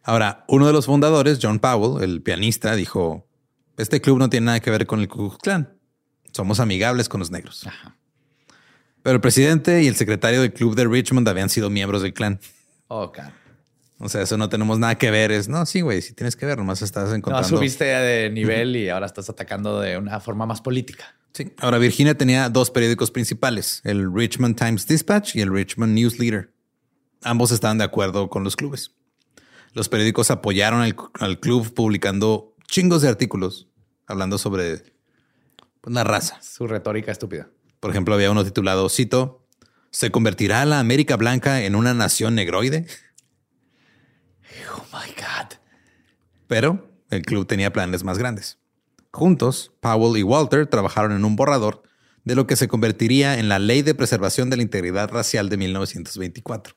Ahora, 0.02 0.44
uno 0.48 0.66
de 0.66 0.72
los 0.72 0.86
fundadores, 0.86 1.38
John 1.42 1.58
Powell, 1.58 2.02
el 2.02 2.22
pianista, 2.22 2.74
dijo, 2.76 3.26
este 3.76 4.00
club 4.00 4.18
no 4.18 4.30
tiene 4.30 4.46
nada 4.46 4.60
que 4.60 4.70
ver 4.70 4.86
con 4.86 5.00
el 5.00 5.08
Ku 5.08 5.16
Klux 5.28 5.38
Klan. 5.38 5.74
Somos 6.32 6.60
amigables 6.60 7.08
con 7.08 7.18
los 7.20 7.30
negros. 7.30 7.66
Pero 9.02 9.14
el 9.16 9.20
presidente 9.20 9.82
y 9.82 9.86
el 9.88 9.96
secretario 9.96 10.40
del 10.40 10.52
club 10.52 10.74
de 10.74 10.84
Richmond 10.86 11.28
habían 11.28 11.48
sido 11.48 11.70
miembros 11.70 12.02
del 12.02 12.12
clan. 12.14 12.40
Oh, 12.88 13.08
God. 13.08 13.30
O 13.98 14.08
sea, 14.08 14.22
eso 14.22 14.36
no 14.36 14.48
tenemos 14.48 14.78
nada 14.78 14.96
que 14.96 15.10
ver. 15.10 15.30
Es, 15.32 15.48
no, 15.48 15.64
sí, 15.64 15.80
güey, 15.80 16.02
sí 16.02 16.12
tienes 16.12 16.36
que 16.36 16.44
ver. 16.44 16.58
Nomás 16.58 16.82
estás 16.82 17.08
No, 17.08 17.14
encontrando... 17.14 17.48
subiste 17.48 17.84
de 17.84 18.30
nivel 18.30 18.76
y 18.76 18.88
ahora 18.88 19.06
estás 19.06 19.30
atacando 19.30 19.80
de 19.80 19.96
una 19.96 20.20
forma 20.20 20.44
más 20.46 20.60
política. 20.60 21.14
Sí. 21.36 21.52
Ahora, 21.58 21.76
Virginia 21.76 22.16
tenía 22.16 22.48
dos 22.48 22.70
periódicos 22.70 23.10
principales, 23.10 23.82
el 23.84 24.10
Richmond 24.10 24.56
Times 24.56 24.86
Dispatch 24.86 25.36
y 25.36 25.42
el 25.42 25.52
Richmond 25.52 25.92
News 25.92 26.18
Leader. 26.18 26.50
Ambos 27.22 27.50
estaban 27.50 27.76
de 27.76 27.84
acuerdo 27.84 28.30
con 28.30 28.42
los 28.42 28.56
clubes. 28.56 28.92
Los 29.74 29.90
periódicos 29.90 30.30
apoyaron 30.30 30.80
al, 30.80 30.96
al 31.20 31.38
club 31.38 31.74
publicando 31.74 32.56
chingos 32.68 33.02
de 33.02 33.10
artículos 33.10 33.68
hablando 34.06 34.38
sobre 34.38 34.94
pues, 35.82 35.94
la 35.94 36.04
raza. 36.04 36.40
Su 36.40 36.66
retórica 36.66 37.12
estúpida. 37.12 37.50
Por 37.80 37.90
ejemplo, 37.90 38.14
había 38.14 38.30
uno 38.30 38.42
titulado, 38.42 38.88
cito, 38.88 39.46
¿se 39.90 40.10
convertirá 40.10 40.64
la 40.64 40.80
América 40.80 41.16
Blanca 41.16 41.64
en 41.64 41.74
una 41.74 41.92
nación 41.92 42.34
negroide? 42.34 42.86
Oh 44.72 44.86
my 44.90 45.12
God. 45.12 45.58
Pero 46.46 46.88
el 47.10 47.20
club 47.20 47.46
tenía 47.46 47.74
planes 47.74 48.04
más 48.04 48.16
grandes. 48.16 48.58
Juntos, 49.16 49.72
Powell 49.80 50.18
y 50.18 50.22
Walter 50.22 50.66
trabajaron 50.66 51.12
en 51.12 51.24
un 51.24 51.36
borrador 51.36 51.82
de 52.24 52.34
lo 52.34 52.46
que 52.46 52.56
se 52.56 52.68
convertiría 52.68 53.38
en 53.38 53.48
la 53.48 53.58
Ley 53.58 53.82
de 53.82 53.94
Preservación 53.94 54.50
de 54.50 54.56
la 54.56 54.62
Integridad 54.62 55.10
Racial 55.10 55.48
de 55.48 55.56
1924. 55.56 56.74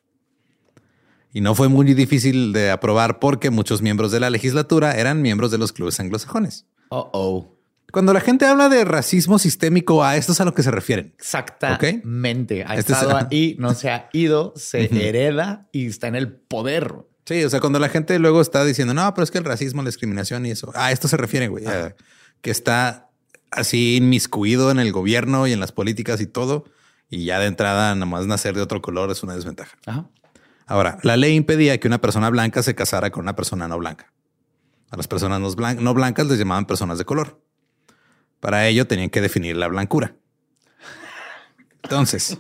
Y 1.34 1.42
no 1.42 1.54
fue 1.54 1.68
muy 1.68 1.94
difícil 1.94 2.54
de 2.54 2.72
aprobar 2.72 3.20
porque 3.20 3.50
muchos 3.50 3.82
miembros 3.82 4.12
de 4.12 4.20
la 4.20 4.30
legislatura 4.30 4.94
eran 4.94 5.22
miembros 5.22 5.52
de 5.52 5.58
los 5.60 5.72
clubes 5.74 6.00
anglosajones. 6.00 6.66
Oh, 6.90 7.10
oh. 7.14 7.56
Cuando 7.92 8.14
la 8.14 8.22
gente 8.22 8.46
habla 8.46 8.70
de 8.70 8.86
racismo 8.86 9.38
sistémico, 9.40 10.04
a 10.04 10.16
esto 10.16 10.32
es 10.32 10.42
a 10.42 10.46
lo 10.46 10.54
que 10.54 10.64
se 10.64 10.72
refieren. 10.72 11.14
Exactamente. 11.18 12.64
Ha 12.64 12.76
Este 12.76 12.94
es- 12.94 13.00
estado 13.02 13.18
ahí, 13.18 13.56
no 13.60 13.74
se 13.74 13.90
ha 13.90 14.10
ido, 14.14 14.54
se 14.56 14.86
hereda 15.08 15.68
y 15.72 15.88
está 15.88 16.08
en 16.08 16.16
el 16.16 16.32
poder. 16.32 16.94
Sí, 17.26 17.44
o 17.44 17.50
sea, 17.50 17.60
cuando 17.60 17.78
la 17.80 17.90
gente 17.90 18.18
luego 18.18 18.42
está 18.42 18.64
diciendo, 18.66 18.94
no, 18.94 19.12
pero 19.14 19.24
es 19.24 19.30
que 19.32 19.38
el 19.40 19.44
racismo, 19.44 19.82
la 19.84 19.90
discriminación 19.90 20.46
y 20.48 20.52
eso, 20.52 20.72
a 20.76 20.92
esto 20.92 21.08
se 21.08 21.18
refiere, 21.18 21.48
güey, 21.48 21.66
a 21.68 21.96
que 22.42 22.52
está 22.52 23.10
así 23.52 23.98
inmiscuido 23.98 24.72
en 24.72 24.80
el 24.80 24.92
gobierno 24.92 25.48
y 25.48 25.54
en 25.54 25.60
las 25.60 25.72
políticas 25.72 26.22
y 26.22 26.28
todo, 26.28 26.66
y 27.10 27.26
ya 27.26 27.40
de 27.40 27.48
entrada 27.48 27.96
nomás 27.96 28.28
nacer 28.28 28.56
de 28.56 28.62
otro 28.62 28.82
color 28.82 29.10
es 29.12 29.24
una 29.24 29.36
desventaja. 29.36 29.78
Ajá. 29.86 30.10
Ahora, 30.68 31.00
la 31.02 31.18
ley 31.18 31.36
impedía 31.36 31.80
que 31.80 31.88
una 31.88 32.00
persona 32.00 32.30
blanca 32.30 32.62
se 32.62 32.76
casara 32.76 33.10
con 33.10 33.24
una 33.24 33.36
persona 33.36 33.68
no 33.68 33.80
blanca. 33.80 34.14
A 34.92 34.98
las 34.98 35.08
personas 35.08 35.40
no, 35.40 35.50
blan- 35.52 35.80
no 35.80 35.94
blancas 35.96 36.28
les 36.28 36.38
llamaban 36.38 36.66
personas 36.66 36.98
de 37.00 37.06
color. 37.06 37.42
Para 38.40 38.68
ello 38.68 38.86
tenían 38.86 39.10
que 39.10 39.22
definir 39.22 39.56
la 39.58 39.68
blancura. 39.68 40.16
Entonces, 41.84 42.38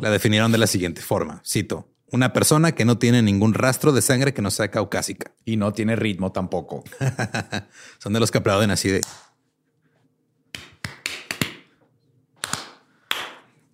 la 0.00 0.10
definieron 0.10 0.50
de 0.50 0.58
la 0.58 0.66
siguiente 0.66 1.00
forma. 1.00 1.42
Cito, 1.46 1.89
una 2.12 2.32
persona 2.32 2.72
que 2.72 2.84
no 2.84 2.98
tiene 2.98 3.22
ningún 3.22 3.54
rastro 3.54 3.92
de 3.92 4.02
sangre 4.02 4.34
que 4.34 4.42
no 4.42 4.50
sea 4.50 4.70
caucásica. 4.70 5.32
Y 5.44 5.56
no 5.56 5.72
tiene 5.72 5.96
ritmo 5.96 6.30
tampoco. 6.32 6.84
Son 7.98 8.12
de 8.12 8.20
los 8.20 8.30
que 8.30 8.38
aplauden 8.38 8.70
así 8.70 8.88
de... 8.88 9.00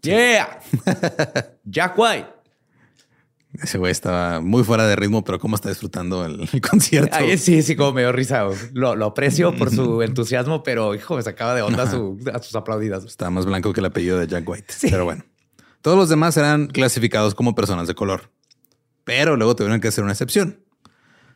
Yeah. 0.02 0.60
Jack 1.64 1.98
White. 1.98 2.28
Ese 3.62 3.78
güey 3.78 3.90
estaba 3.90 4.40
muy 4.40 4.64
fuera 4.64 4.86
de 4.86 4.96
ritmo, 4.96 5.24
pero 5.24 5.38
cómo 5.38 5.56
está 5.56 5.68
disfrutando 5.70 6.24
el, 6.26 6.48
el 6.52 6.60
concierto. 6.60 7.16
Ahí 7.16 7.38
sí, 7.38 7.62
sí, 7.62 7.74
como 7.74 7.92
me 7.92 8.02
dio 8.02 8.12
risa. 8.12 8.46
Lo, 8.74 8.94
lo 8.94 9.06
aprecio 9.06 9.56
por 9.56 9.70
su 9.70 10.02
entusiasmo, 10.02 10.62
pero 10.62 10.94
hijo, 10.94 11.16
me 11.16 11.22
sacaba 11.22 11.54
de 11.54 11.62
onda 11.62 11.90
su- 11.90 12.18
a 12.32 12.38
sus 12.42 12.54
aplaudidas. 12.54 13.04
Estaba 13.04 13.30
más 13.30 13.46
blanco 13.46 13.72
que 13.72 13.80
el 13.80 13.86
apellido 13.86 14.18
de 14.18 14.26
Jack 14.26 14.46
White. 14.48 14.74
Pero 14.82 15.04
bueno, 15.06 15.24
todos 15.86 15.96
los 15.96 16.08
demás 16.08 16.36
eran 16.36 16.66
clasificados 16.66 17.36
como 17.36 17.54
personas 17.54 17.86
de 17.86 17.94
color. 17.94 18.32
Pero 19.04 19.36
luego 19.36 19.54
tuvieron 19.54 19.80
que 19.80 19.86
hacer 19.86 20.02
una 20.02 20.14
excepción. 20.14 20.64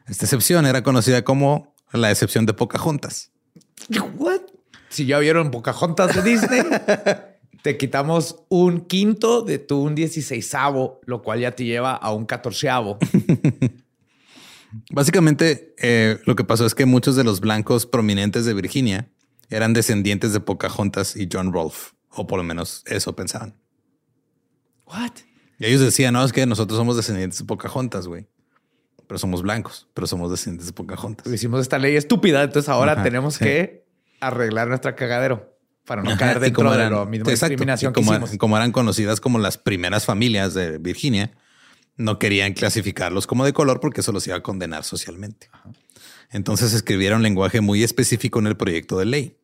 Esta 0.08 0.24
excepción 0.24 0.66
era 0.66 0.82
conocida 0.82 1.22
como 1.22 1.72
la 1.92 2.10
excepción 2.10 2.46
de 2.46 2.52
Pocahontas. 2.52 3.30
What? 4.16 4.40
Si 4.88 5.06
ya 5.06 5.20
vieron 5.20 5.52
Pocahontas 5.52 6.16
de 6.16 6.22
Disney, 6.28 6.62
te 7.62 7.76
quitamos 7.76 8.42
un 8.48 8.80
quinto 8.86 9.42
de 9.42 9.60
tu 9.60 9.82
un 9.82 9.94
dieciséisavo, 9.94 11.00
lo 11.06 11.22
cual 11.22 11.38
ya 11.38 11.52
te 11.52 11.62
lleva 11.62 11.94
a 11.94 12.12
un 12.12 12.26
catorceavo. 12.26 12.98
Básicamente, 14.90 15.76
eh, 15.78 16.18
lo 16.26 16.34
que 16.34 16.42
pasó 16.42 16.66
es 16.66 16.74
que 16.74 16.86
muchos 16.86 17.14
de 17.14 17.22
los 17.22 17.38
blancos 17.38 17.86
prominentes 17.86 18.46
de 18.46 18.54
Virginia 18.54 19.12
eran 19.48 19.74
descendientes 19.74 20.32
de 20.32 20.40
Pocahontas 20.40 21.14
y 21.14 21.28
John 21.32 21.52
Rolfe, 21.52 21.92
o 22.08 22.26
por 22.26 22.38
lo 22.38 22.42
menos 22.42 22.82
eso 22.86 23.14
pensaban. 23.14 23.59
What? 24.92 25.12
Y 25.58 25.66
ellos 25.66 25.80
decían, 25.80 26.14
no, 26.14 26.24
es 26.24 26.32
que 26.32 26.46
nosotros 26.46 26.78
somos 26.78 26.96
descendientes 26.96 27.38
de 27.38 27.44
Pocahontas, 27.44 28.06
güey. 28.06 28.26
Pero 29.06 29.18
somos 29.18 29.42
blancos, 29.42 29.88
pero 29.94 30.06
somos 30.06 30.30
descendientes 30.30 30.66
de 30.66 30.72
Pocahontas. 30.72 31.32
Hicimos 31.32 31.60
esta 31.60 31.78
ley 31.78 31.96
estúpida, 31.96 32.42
entonces 32.42 32.68
ahora 32.68 32.92
Ajá, 32.92 33.02
tenemos 33.02 33.34
sí. 33.34 33.44
que 33.44 33.86
arreglar 34.20 34.68
nuestra 34.68 34.94
cagadero 34.94 35.56
para 35.84 36.02
no 36.02 36.10
Ajá, 36.10 36.18
caer 36.18 36.40
dentro 36.40 36.62
como 36.64 36.70
de 36.70 36.76
eran- 36.76 36.92
la 36.94 37.04
misma 37.04 37.30
exacto, 37.30 37.50
discriminación 37.50 37.92
que 37.92 38.00
como, 38.00 38.12
hicimos. 38.12 38.36
como 38.38 38.56
eran 38.56 38.70
conocidas 38.72 39.20
como 39.20 39.38
las 39.38 39.58
primeras 39.58 40.04
familias 40.04 40.54
de 40.54 40.78
Virginia, 40.78 41.32
no 41.96 42.18
querían 42.18 42.52
clasificarlos 42.54 43.26
como 43.26 43.44
de 43.44 43.52
color 43.52 43.80
porque 43.80 44.00
eso 44.00 44.12
los 44.12 44.26
iba 44.26 44.36
a 44.36 44.42
condenar 44.42 44.84
socialmente. 44.84 45.50
Entonces 46.30 46.72
escribieron 46.72 47.22
lenguaje 47.22 47.60
muy 47.60 47.82
específico 47.82 48.38
en 48.38 48.46
el 48.46 48.56
proyecto 48.56 48.96
de 48.98 49.04
ley. 49.06 49.36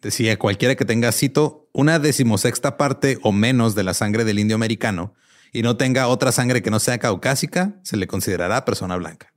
Decía 0.00 0.38
cualquiera 0.38 0.74
que 0.76 0.84
tenga, 0.84 1.10
cito, 1.12 1.61
una 1.72 1.98
decimosexta 1.98 2.76
parte 2.76 3.18
o 3.22 3.32
menos 3.32 3.74
de 3.74 3.82
la 3.84 3.94
sangre 3.94 4.24
del 4.24 4.38
indio 4.38 4.56
americano 4.56 5.14
y 5.52 5.62
no 5.62 5.76
tenga 5.76 6.06
otra 6.08 6.32
sangre 6.32 6.62
que 6.62 6.70
no 6.70 6.78
sea 6.80 6.98
caucásica, 6.98 7.74
se 7.82 7.96
le 7.96 8.06
considerará 8.06 8.64
persona 8.64 8.96
blanca. 8.96 9.32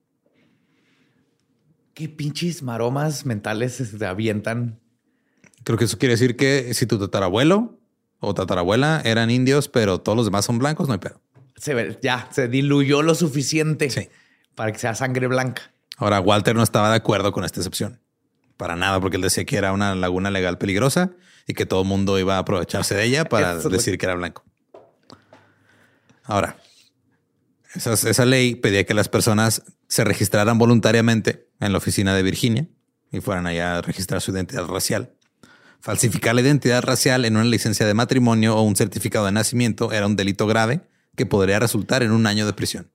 Qué 1.94 2.10
pinches 2.10 2.62
maromas 2.62 3.26
mentales 3.26 3.74
se 3.76 4.06
avientan. 4.06 4.80
Creo 5.64 5.78
que 5.78 5.86
eso 5.86 5.98
quiere 5.98 6.14
decir 6.16 6.36
que 6.36 6.74
si 6.74 6.86
tu 6.86 7.00
tatarabuelo 7.00 7.80
o 8.20 8.34
tatarabuela 8.34 9.02
eran 9.06 9.32
indios, 9.32 9.70
pero 9.70 10.00
todos 10.02 10.16
los 10.18 10.26
demás 10.26 10.46
son 10.46 10.60
blancos, 10.60 10.88
no 10.88 10.94
hay 10.94 11.00
pedo. 11.00 11.22
Se 11.56 11.74
ve- 11.74 11.98
ya 12.02 12.28
se 12.32 12.48
diluyó 12.50 13.02
lo 13.02 13.16
suficiente 13.16 13.90
Sí. 13.90 14.10
para 14.56 14.72
que 14.74 14.80
sea 14.80 14.94
sangre 14.94 15.28
blanca. 15.28 15.72
Ahora, 15.98 16.20
Walter 16.20 16.56
no 16.56 16.64
estaba 16.64 16.90
de 16.90 16.98
acuerdo 16.98 17.32
con 17.32 17.46
esta 17.46 17.62
excepción. 17.62 18.02
Para 18.58 18.76
nada, 18.76 19.00
porque 19.00 19.16
él 19.16 19.22
decía 19.24 19.46
que 19.46 19.56
era 19.56 19.72
una 19.72 19.96
laguna 19.96 20.30
legal 20.32 20.58
peligrosa 20.58 21.12
y 21.48 21.54
que 21.54 21.66
todo 21.66 21.82
el 21.82 21.88
mundo 21.88 22.18
iba 22.20 22.36
a 22.36 22.40
aprovecharse 22.40 22.96
de 22.96 23.04
ella 23.06 23.26
para 23.26 23.56
decir 23.78 23.98
que 23.98 24.06
era 24.06 24.16
blanco. 24.16 24.44
Ahora, 26.24 26.58
esas- 27.74 28.04
esa 28.06 28.26
ley 28.26 28.56
pedía 28.56 28.86
que 28.86 28.94
las 28.94 29.10
personas 29.10 29.64
se 29.88 30.04
registraran 30.04 30.58
voluntariamente 30.58 31.48
en 31.60 31.72
la 31.72 31.78
oficina 31.78 32.16
de 32.16 32.24
Virginia 32.24 32.68
y 33.12 33.22
fueran 33.22 33.46
allá 33.46 33.78
a 33.78 33.82
registrar 33.82 34.22
su 34.22 34.32
identidad 34.32 34.66
racial. 34.66 35.14
Falsificar 35.82 36.34
la 36.34 36.42
identidad 36.42 36.82
racial 36.82 37.26
en 37.26 37.36
una 37.36 37.46
licencia 37.46 37.86
de 37.86 37.94
matrimonio 37.94 38.56
o 38.58 38.62
un 38.64 38.76
certificado 38.76 39.28
de 39.28 39.32
nacimiento 39.32 39.92
era 39.92 40.08
un 40.08 40.16
delito 40.16 40.48
grave 40.48 40.82
que 41.16 41.28
podría 41.28 41.60
resultar 41.60 42.02
en 42.02 42.12
un 42.12 42.26
año 42.26 42.48
de 42.48 42.54
prisión. 42.54 42.90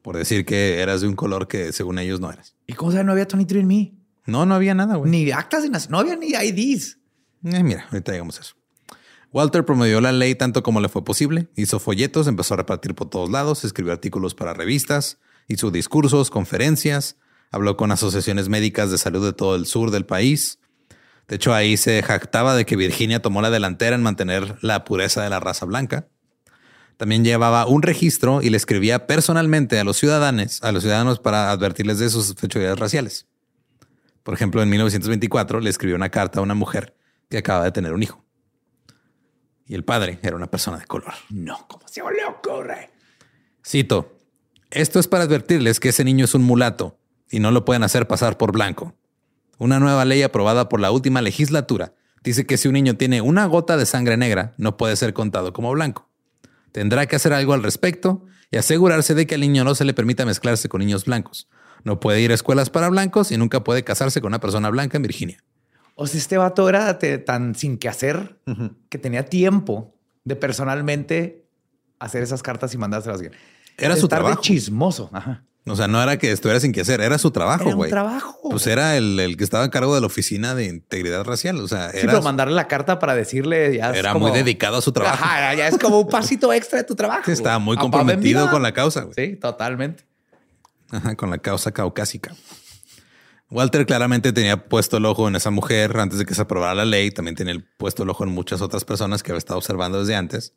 Por 0.00 0.16
decir 0.16 0.46
que 0.46 0.80
eras 0.80 1.02
de 1.02 1.08
un 1.08 1.14
color 1.14 1.46
que 1.46 1.72
según 1.72 1.98
ellos 1.98 2.20
no 2.20 2.32
eras. 2.32 2.56
¿Y 2.66 2.72
cómo 2.72 2.90
sabe 2.90 3.04
no 3.04 3.12
había 3.12 3.26
23 3.26 3.60
en 3.62 3.66
mí? 3.68 3.98
No, 4.24 4.46
no 4.46 4.54
había 4.54 4.74
nada, 4.74 4.96
güey. 4.96 5.10
Ni 5.10 5.30
actas 5.30 5.62
de 5.62 5.68
nac- 5.70 5.88
no 5.90 5.98
había 5.98 6.16
ni 6.16 6.28
IDs. 6.34 6.98
Eh, 7.44 7.62
mira, 7.62 7.86
ahorita 7.90 8.12
llegamos 8.12 8.38
a 8.38 8.42
eso. 8.42 8.54
Walter 9.32 9.64
promovió 9.64 10.00
la 10.00 10.12
ley 10.12 10.34
tanto 10.34 10.62
como 10.62 10.80
le 10.80 10.88
fue 10.88 11.04
posible. 11.04 11.48
Hizo 11.56 11.78
folletos, 11.78 12.26
empezó 12.26 12.54
a 12.54 12.58
repartir 12.58 12.94
por 12.94 13.08
todos 13.08 13.30
lados, 13.30 13.64
escribió 13.64 13.92
artículos 13.92 14.34
para 14.34 14.52
revistas, 14.52 15.18
hizo 15.48 15.70
discursos, 15.70 16.30
conferencias, 16.30 17.16
habló 17.50 17.76
con 17.76 17.90
asociaciones 17.90 18.48
médicas 18.48 18.90
de 18.90 18.98
salud 18.98 19.24
de 19.24 19.32
todo 19.32 19.56
el 19.56 19.66
sur 19.66 19.90
del 19.90 20.04
país. 20.04 20.58
De 21.28 21.36
hecho, 21.36 21.54
ahí 21.54 21.78
se 21.78 22.02
jactaba 22.02 22.54
de 22.54 22.66
que 22.66 22.76
Virginia 22.76 23.22
tomó 23.22 23.40
la 23.40 23.50
delantera 23.50 23.96
en 23.96 24.02
mantener 24.02 24.58
la 24.60 24.84
pureza 24.84 25.22
de 25.22 25.30
la 25.30 25.40
raza 25.40 25.64
blanca. 25.64 26.08
También 26.98 27.24
llevaba 27.24 27.66
un 27.66 27.82
registro 27.82 28.42
y 28.42 28.50
le 28.50 28.58
escribía 28.58 29.06
personalmente 29.06 29.80
a 29.80 29.84
los 29.84 29.96
ciudadanos, 29.96 30.62
a 30.62 30.72
los 30.72 30.82
ciudadanos 30.82 31.20
para 31.20 31.50
advertirles 31.50 31.98
de 31.98 32.10
sus 32.10 32.34
fechorías 32.34 32.78
raciales. 32.78 33.26
Por 34.22 34.34
ejemplo, 34.34 34.62
en 34.62 34.68
1924 34.68 35.60
le 35.60 35.70
escribió 35.70 35.96
una 35.96 36.10
carta 36.10 36.40
a 36.40 36.42
una 36.42 36.54
mujer 36.54 36.94
que 37.32 37.38
acaba 37.38 37.64
de 37.64 37.72
tener 37.72 37.94
un 37.94 38.02
hijo. 38.02 38.22
Y 39.66 39.74
el 39.74 39.84
padre 39.84 40.18
era 40.22 40.36
una 40.36 40.50
persona 40.50 40.76
de 40.78 40.84
color. 40.84 41.14
No, 41.30 41.66
¿cómo 41.66 41.88
se 41.88 42.02
le 42.02 42.26
ocurre? 42.26 42.90
Cito, 43.66 44.18
esto 44.70 45.00
es 45.00 45.08
para 45.08 45.24
advertirles 45.24 45.80
que 45.80 45.88
ese 45.88 46.04
niño 46.04 46.26
es 46.26 46.34
un 46.34 46.42
mulato 46.42 46.98
y 47.30 47.40
no 47.40 47.50
lo 47.50 47.64
pueden 47.64 47.84
hacer 47.84 48.06
pasar 48.06 48.36
por 48.36 48.52
blanco. 48.52 48.94
Una 49.56 49.80
nueva 49.80 50.04
ley 50.04 50.22
aprobada 50.22 50.68
por 50.68 50.78
la 50.78 50.90
última 50.90 51.22
legislatura 51.22 51.94
dice 52.22 52.44
que 52.44 52.58
si 52.58 52.68
un 52.68 52.74
niño 52.74 52.98
tiene 52.98 53.22
una 53.22 53.46
gota 53.46 53.78
de 53.78 53.86
sangre 53.86 54.18
negra, 54.18 54.52
no 54.58 54.76
puede 54.76 54.94
ser 54.96 55.14
contado 55.14 55.54
como 55.54 55.72
blanco. 55.72 56.10
Tendrá 56.70 57.06
que 57.06 57.16
hacer 57.16 57.32
algo 57.32 57.54
al 57.54 57.62
respecto 57.62 58.26
y 58.50 58.58
asegurarse 58.58 59.14
de 59.14 59.26
que 59.26 59.36
al 59.36 59.40
niño 59.40 59.64
no 59.64 59.74
se 59.74 59.86
le 59.86 59.94
permita 59.94 60.26
mezclarse 60.26 60.68
con 60.68 60.80
niños 60.80 61.06
blancos. 61.06 61.48
No 61.82 61.98
puede 61.98 62.20
ir 62.20 62.30
a 62.30 62.34
escuelas 62.34 62.68
para 62.68 62.90
blancos 62.90 63.32
y 63.32 63.38
nunca 63.38 63.64
puede 63.64 63.84
casarse 63.84 64.20
con 64.20 64.28
una 64.28 64.40
persona 64.40 64.68
blanca 64.68 64.98
en 64.98 65.02
Virginia. 65.02 65.42
O 65.94 66.06
sea, 66.06 66.18
este 66.18 66.38
vato 66.38 66.68
era 66.68 66.98
tan 67.24 67.54
sin 67.54 67.78
que 67.78 67.88
hacer 67.88 68.38
que 68.88 68.98
tenía 68.98 69.24
tiempo 69.26 69.94
de 70.24 70.36
personalmente 70.36 71.44
hacer 71.98 72.22
esas 72.22 72.42
cartas 72.42 72.72
y 72.74 72.78
mandárselas. 72.78 73.20
Era 73.78 73.94
De 73.94 74.00
su 74.00 74.08
trabajo. 74.08 74.40
chismoso. 74.40 75.10
Ajá. 75.12 75.44
O 75.64 75.76
sea, 75.76 75.86
no 75.86 76.02
era 76.02 76.16
que 76.18 76.32
estuviera 76.32 76.58
sin 76.58 76.72
qué 76.72 76.80
hacer, 76.80 77.00
era 77.00 77.18
su 77.18 77.30
trabajo, 77.30 77.72
güey. 77.76 77.88
trabajo. 77.88 78.36
Pues 78.50 78.66
era 78.66 78.96
el, 78.96 79.20
el 79.20 79.36
que 79.36 79.44
estaba 79.44 79.62
a 79.62 79.70
cargo 79.70 79.94
de 79.94 80.00
la 80.00 80.08
oficina 80.08 80.56
de 80.56 80.64
integridad 80.64 81.22
racial. 81.24 81.60
O 81.60 81.68
sea, 81.68 81.90
Sí, 81.92 81.98
era, 81.98 82.12
pero 82.14 82.22
mandarle 82.22 82.54
la 82.54 82.66
carta 82.66 82.98
para 82.98 83.14
decirle 83.14 83.76
ya 83.76 83.90
era 83.92 84.12
como- 84.12 84.26
muy 84.26 84.36
dedicado 84.36 84.78
a 84.78 84.82
su 84.82 84.90
trabajo. 84.90 85.22
Ajá, 85.24 85.54
ya 85.54 85.68
es 85.68 85.78
como 85.78 86.00
un 86.00 86.08
pasito 86.08 86.52
extra 86.52 86.78
de 86.78 86.84
tu 86.84 86.96
trabajo. 86.96 87.22
Sí, 87.26 87.30
estaba 87.32 87.60
muy 87.60 87.76
comprometido 87.76 88.50
con 88.50 88.62
la 88.62 88.72
causa, 88.72 89.02
güey. 89.02 89.14
Sí, 89.14 89.36
totalmente. 89.36 90.04
Ajá, 90.90 91.14
con 91.14 91.30
la 91.30 91.38
causa 91.38 91.70
caucásica. 91.70 92.34
Walter 93.52 93.84
claramente 93.84 94.32
tenía 94.32 94.66
puesto 94.66 94.96
el 94.96 95.04
ojo 95.04 95.28
en 95.28 95.36
esa 95.36 95.50
mujer 95.50 95.94
antes 95.98 96.18
de 96.18 96.24
que 96.24 96.34
se 96.34 96.40
aprobara 96.40 96.74
la 96.74 96.84
ley. 96.86 97.10
También 97.10 97.36
tenía 97.36 97.54
puesto 97.76 98.02
el 98.02 98.08
ojo 98.08 98.24
en 98.24 98.30
muchas 98.30 98.62
otras 98.62 98.86
personas 98.86 99.22
que 99.22 99.30
había 99.30 99.38
estado 99.38 99.58
observando 99.58 100.00
desde 100.00 100.16
antes. 100.16 100.54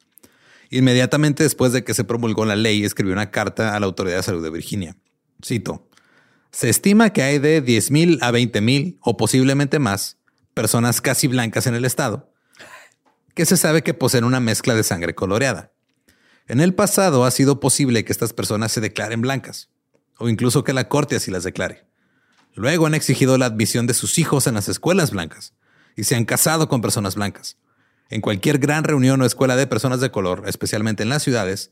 Inmediatamente 0.69 1.43
después 1.43 1.73
de 1.73 1.83
que 1.83 1.93
se 1.93 2.05
promulgó 2.05 2.45
la 2.45 2.55
ley, 2.55 2.85
escribió 2.85 3.11
una 3.11 3.31
carta 3.31 3.75
a 3.75 3.79
la 3.81 3.85
Autoridad 3.85 4.15
de 4.15 4.23
Salud 4.23 4.41
de 4.41 4.49
Virginia. 4.49 4.95
Cito. 5.43 5.89
Se 6.51 6.69
estima 6.69 7.11
que 7.11 7.21
hay 7.21 7.37
de 7.37 7.59
10 7.59 7.91
mil 7.91 8.17
a 8.21 8.31
20 8.31 8.61
mil 8.61 8.97
o 9.01 9.17
posiblemente 9.17 9.77
más 9.77 10.17
personas 10.53 11.01
casi 11.01 11.27
blancas 11.27 11.67
en 11.67 11.75
el 11.75 11.83
estado 11.83 12.31
que 13.33 13.45
se 13.45 13.57
sabe 13.57 13.83
que 13.83 13.93
poseen 13.93 14.23
una 14.23 14.39
mezcla 14.39 14.73
de 14.73 14.83
sangre 14.83 15.13
coloreada. 15.13 15.73
En 16.47 16.61
el 16.61 16.73
pasado 16.73 17.25
ha 17.25 17.31
sido 17.31 17.59
posible 17.59 18.05
que 18.05 18.13
estas 18.13 18.31
personas 18.31 18.71
se 18.71 18.79
declaren 18.79 19.19
blancas 19.19 19.69
o 20.17 20.29
incluso 20.29 20.63
que 20.63 20.71
la 20.71 20.87
corte 20.87 21.17
así 21.17 21.29
las 21.29 21.43
declare. 21.43 21.85
Luego 22.55 22.87
han 22.87 22.93
exigido 22.93 23.37
la 23.37 23.45
admisión 23.45 23.85
de 23.85 23.93
sus 23.93 24.17
hijos 24.17 24.47
en 24.47 24.55
las 24.55 24.69
escuelas 24.69 25.11
blancas 25.11 25.53
y 25.95 26.05
se 26.05 26.15
han 26.15 26.25
casado 26.25 26.69
con 26.69 26.81
personas 26.81 27.15
blancas. 27.15 27.57
En 28.09 28.21
cualquier 28.21 28.59
gran 28.59 28.83
reunión 28.83 29.21
o 29.21 29.25
escuela 29.25 29.55
de 29.55 29.67
personas 29.67 29.99
de 29.99 30.09
color, 30.09 30.43
especialmente 30.47 31.03
en 31.03 31.09
las 31.09 31.23
ciudades, 31.23 31.71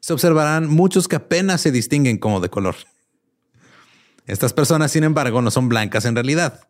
se 0.00 0.12
observarán 0.12 0.68
muchos 0.68 1.08
que 1.08 1.16
apenas 1.16 1.60
se 1.60 1.70
distinguen 1.70 2.18
como 2.18 2.40
de 2.40 2.48
color. 2.48 2.74
Estas 4.26 4.52
personas, 4.52 4.90
sin 4.90 5.04
embargo, 5.04 5.40
no 5.40 5.50
son 5.50 5.68
blancas 5.68 6.04
en 6.04 6.14
realidad. 6.14 6.66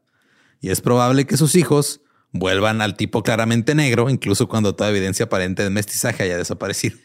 Y 0.61 0.71
es 0.71 0.81
probable 0.81 1.25
que 1.27 1.37
sus 1.37 1.55
hijos 1.55 2.01
vuelvan 2.33 2.81
al 2.81 2.97
tipo 2.97 3.23
claramente 3.23 3.75
negro, 3.75 4.11
incluso 4.11 4.49
cuando 4.49 4.75
toda 4.75 4.91
evidencia 4.91 5.27
aparente 5.27 5.63
de 5.63 5.71
mestizaje 5.71 6.25
haya 6.25 6.37
desaparecido. 6.37 6.99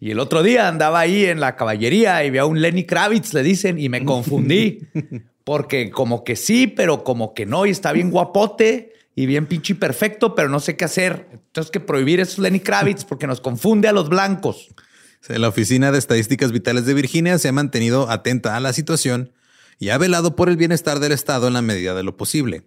Y 0.00 0.10
el 0.10 0.18
otro 0.18 0.42
día 0.42 0.68
andaba 0.68 1.00
ahí 1.00 1.24
en 1.24 1.40
la 1.40 1.56
caballería 1.56 2.24
y 2.24 2.30
vi 2.30 2.38
a 2.38 2.44
un 2.44 2.60
Lenny 2.60 2.84
Kravitz, 2.84 3.32
le 3.32 3.42
dicen, 3.42 3.78
y 3.78 3.88
me 3.88 4.04
confundí. 4.04 4.80
Porque 5.44 5.90
como 5.90 6.24
que 6.24 6.36
sí, 6.36 6.66
pero 6.66 7.04
como 7.04 7.34
que 7.34 7.46
no. 7.46 7.66
Y 7.66 7.70
está 7.70 7.92
bien 7.92 8.10
guapote 8.10 8.94
y 9.14 9.26
bien 9.26 9.46
pinche 9.46 9.74
perfecto, 9.74 10.34
pero 10.34 10.48
no 10.48 10.58
sé 10.58 10.76
qué 10.76 10.86
hacer. 10.86 11.28
Entonces 11.32 11.70
que 11.70 11.80
prohibir 11.80 12.20
esos 12.20 12.38
Lenny 12.38 12.60
Kravitz 12.60 13.04
porque 13.08 13.26
nos 13.26 13.40
confunde 13.40 13.88
a 13.88 13.92
los 13.92 14.08
blancos. 14.08 14.68
La 15.28 15.48
Oficina 15.48 15.90
de 15.90 15.98
Estadísticas 15.98 16.52
Vitales 16.52 16.84
de 16.84 16.92
Virginia 16.92 17.38
se 17.38 17.48
ha 17.48 17.52
mantenido 17.52 18.10
atenta 18.10 18.56
a 18.56 18.60
la 18.60 18.74
situación 18.74 19.32
y 19.78 19.88
ha 19.88 19.96
velado 19.96 20.36
por 20.36 20.50
el 20.50 20.58
bienestar 20.58 21.00
del 21.00 21.12
Estado 21.12 21.46
en 21.48 21.54
la 21.54 21.62
medida 21.62 21.94
de 21.94 22.02
lo 22.02 22.16
posible. 22.16 22.64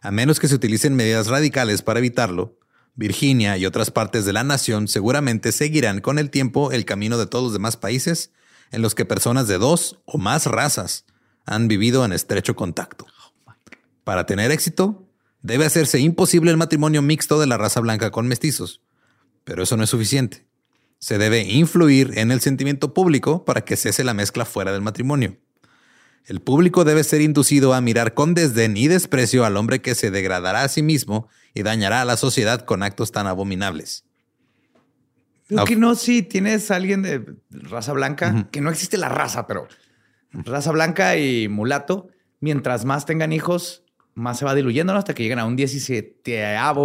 A 0.00 0.10
menos 0.10 0.40
que 0.40 0.48
se 0.48 0.54
utilicen 0.54 0.96
medidas 0.96 1.26
radicales 1.26 1.82
para 1.82 1.98
evitarlo, 1.98 2.58
Virginia 2.94 3.58
y 3.58 3.66
otras 3.66 3.90
partes 3.90 4.24
de 4.24 4.32
la 4.32 4.42
nación 4.42 4.88
seguramente 4.88 5.52
seguirán 5.52 6.00
con 6.00 6.18
el 6.18 6.30
tiempo 6.30 6.72
el 6.72 6.84
camino 6.84 7.18
de 7.18 7.26
todos 7.26 7.44
los 7.44 7.52
demás 7.52 7.76
países 7.76 8.32
en 8.72 8.80
los 8.80 8.94
que 8.94 9.04
personas 9.04 9.46
de 9.46 9.58
dos 9.58 10.00
o 10.04 10.18
más 10.18 10.46
razas 10.46 11.04
han 11.48 11.68
vivido 11.68 12.04
en 12.04 12.12
estrecho 12.12 12.54
contacto. 12.54 13.06
Para 14.04 14.26
tener 14.26 14.50
éxito, 14.50 15.08
debe 15.42 15.64
hacerse 15.64 15.98
imposible 15.98 16.50
el 16.50 16.56
matrimonio 16.56 17.02
mixto 17.02 17.40
de 17.40 17.46
la 17.46 17.56
raza 17.56 17.80
blanca 17.80 18.10
con 18.10 18.28
mestizos. 18.28 18.82
Pero 19.44 19.62
eso 19.62 19.76
no 19.76 19.84
es 19.84 19.90
suficiente. 19.90 20.46
Se 20.98 21.18
debe 21.18 21.42
influir 21.42 22.12
en 22.16 22.30
el 22.30 22.40
sentimiento 22.40 22.92
público 22.92 23.44
para 23.44 23.64
que 23.64 23.76
cese 23.76 24.04
la 24.04 24.14
mezcla 24.14 24.44
fuera 24.44 24.72
del 24.72 24.82
matrimonio. 24.82 25.38
El 26.26 26.40
público 26.40 26.84
debe 26.84 27.04
ser 27.04 27.22
inducido 27.22 27.72
a 27.72 27.80
mirar 27.80 28.12
con 28.12 28.34
desdén 28.34 28.76
y 28.76 28.88
desprecio 28.88 29.46
al 29.46 29.56
hombre 29.56 29.80
que 29.80 29.94
se 29.94 30.10
degradará 30.10 30.62
a 30.62 30.68
sí 30.68 30.82
mismo 30.82 31.28
y 31.54 31.62
dañará 31.62 32.02
a 32.02 32.04
la 32.04 32.18
sociedad 32.18 32.66
con 32.66 32.82
actos 32.82 33.12
tan 33.12 33.26
abominables. 33.26 34.04
Creo 35.46 35.64
que 35.64 35.76
no, 35.76 35.94
si 35.94 36.22
tienes 36.22 36.70
a 36.70 36.76
alguien 36.76 37.00
de 37.00 37.24
raza 37.50 37.94
blanca, 37.94 38.48
que 38.50 38.60
no 38.60 38.68
existe 38.70 38.98
la 38.98 39.08
raza, 39.08 39.46
pero 39.46 39.66
raza 40.32 40.72
blanca 40.72 41.16
y 41.16 41.48
mulato, 41.48 42.08
mientras 42.40 42.84
más 42.84 43.06
tengan 43.06 43.32
hijos, 43.32 43.84
más 44.14 44.38
se 44.38 44.44
va 44.44 44.54
diluyendo 44.54 44.92
hasta 44.94 45.14
que 45.14 45.22
llegan 45.22 45.38
a 45.38 45.46
un 45.46 45.56
17 45.56 46.22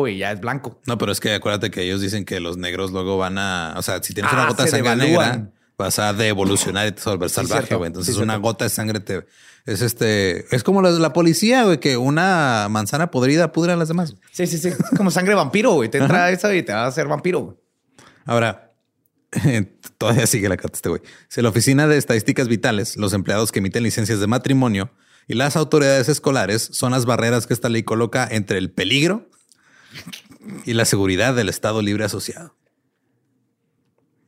y 0.08 0.18
ya 0.18 0.32
es 0.32 0.40
blanco. 0.42 0.80
No, 0.86 0.98
pero 0.98 1.12
es 1.12 1.20
que 1.20 1.34
acuérdate 1.34 1.72
que 1.72 1.82
ellos 1.82 2.02
dicen 2.02 2.26
que 2.26 2.40
los 2.40 2.58
negros 2.58 2.92
luego 2.92 3.18
van 3.18 3.38
a, 3.38 3.74
o 3.78 3.82
sea, 3.82 4.02
si 4.04 4.14
tienes 4.14 4.32
una 4.32 4.44
ah, 4.44 4.48
gota 4.50 4.64
de 4.64 4.70
sangre 4.70 4.96
negra, 4.96 5.50
vas 5.78 6.00
a 6.00 6.14
devolucionar 6.14 6.88
y 6.88 6.92
te 6.92 7.02
volver 7.04 7.30
salvaje, 7.30 7.76
güey. 7.76 7.88
Entonces 7.88 8.18
una 8.18 8.38
gota 8.38 8.66
de 8.66 8.70
sangre 8.70 9.00
te 9.00 9.26
es 9.66 9.82
este, 9.82 10.54
es 10.54 10.62
como 10.64 10.82
la, 10.82 10.92
la 10.92 11.14
policía, 11.14 11.64
güey, 11.64 11.80
que 11.80 11.96
una 11.96 12.68
manzana 12.70 13.12
podrida 13.12 13.54
pudre 13.54 13.72
a 13.72 13.78
las 13.78 13.88
demás. 13.88 14.16
Sí, 14.32 14.46
sí, 14.46 14.58
sí. 14.58 14.68
Es 14.68 14.98
como 14.98 15.10
sangre 15.10 15.36
vampiro, 15.36 15.72
güey. 15.72 15.90
Te 15.90 16.00
entra 16.00 16.30
eso 16.32 16.54
y 16.54 16.64
te 16.64 16.74
va 16.74 16.84
a 16.84 16.88
hacer 16.88 17.08
vampiro. 17.08 17.62
Ahora, 18.26 18.63
todavía 19.98 20.28
sigue 20.28 20.50
la 20.50 20.58
carta 20.58 20.78
este 20.78 20.90
güey. 20.90 21.02
Si 21.28 21.42
la 21.42 21.50
Oficina 21.50 21.88
de 21.88 21.98
Estadísticas 21.98 22.48
Vitales, 22.48 22.98
los 22.98 23.14
empleados 23.14 23.52
que 23.52 23.60
emiten 23.60 23.84
licencias 23.84 24.20
de 24.20 24.28
matrimonio 24.28 24.92
y 25.28 25.36
las 25.36 25.56
autoridades 25.56 26.10
escolares 26.10 26.70
son 26.72 26.92
las 26.92 27.06
barreras 27.06 27.48
que 27.48 27.54
esta 27.54 27.70
ley 27.70 27.84
coloca 27.84 28.28
entre 28.30 28.58
el 28.58 28.72
peligro 28.72 29.30
y 30.66 30.74
la 30.74 30.86
seguridad 30.86 31.34
del 31.34 31.50
Estado 31.50 31.82
libre 31.82 32.04
asociado. 32.04 32.56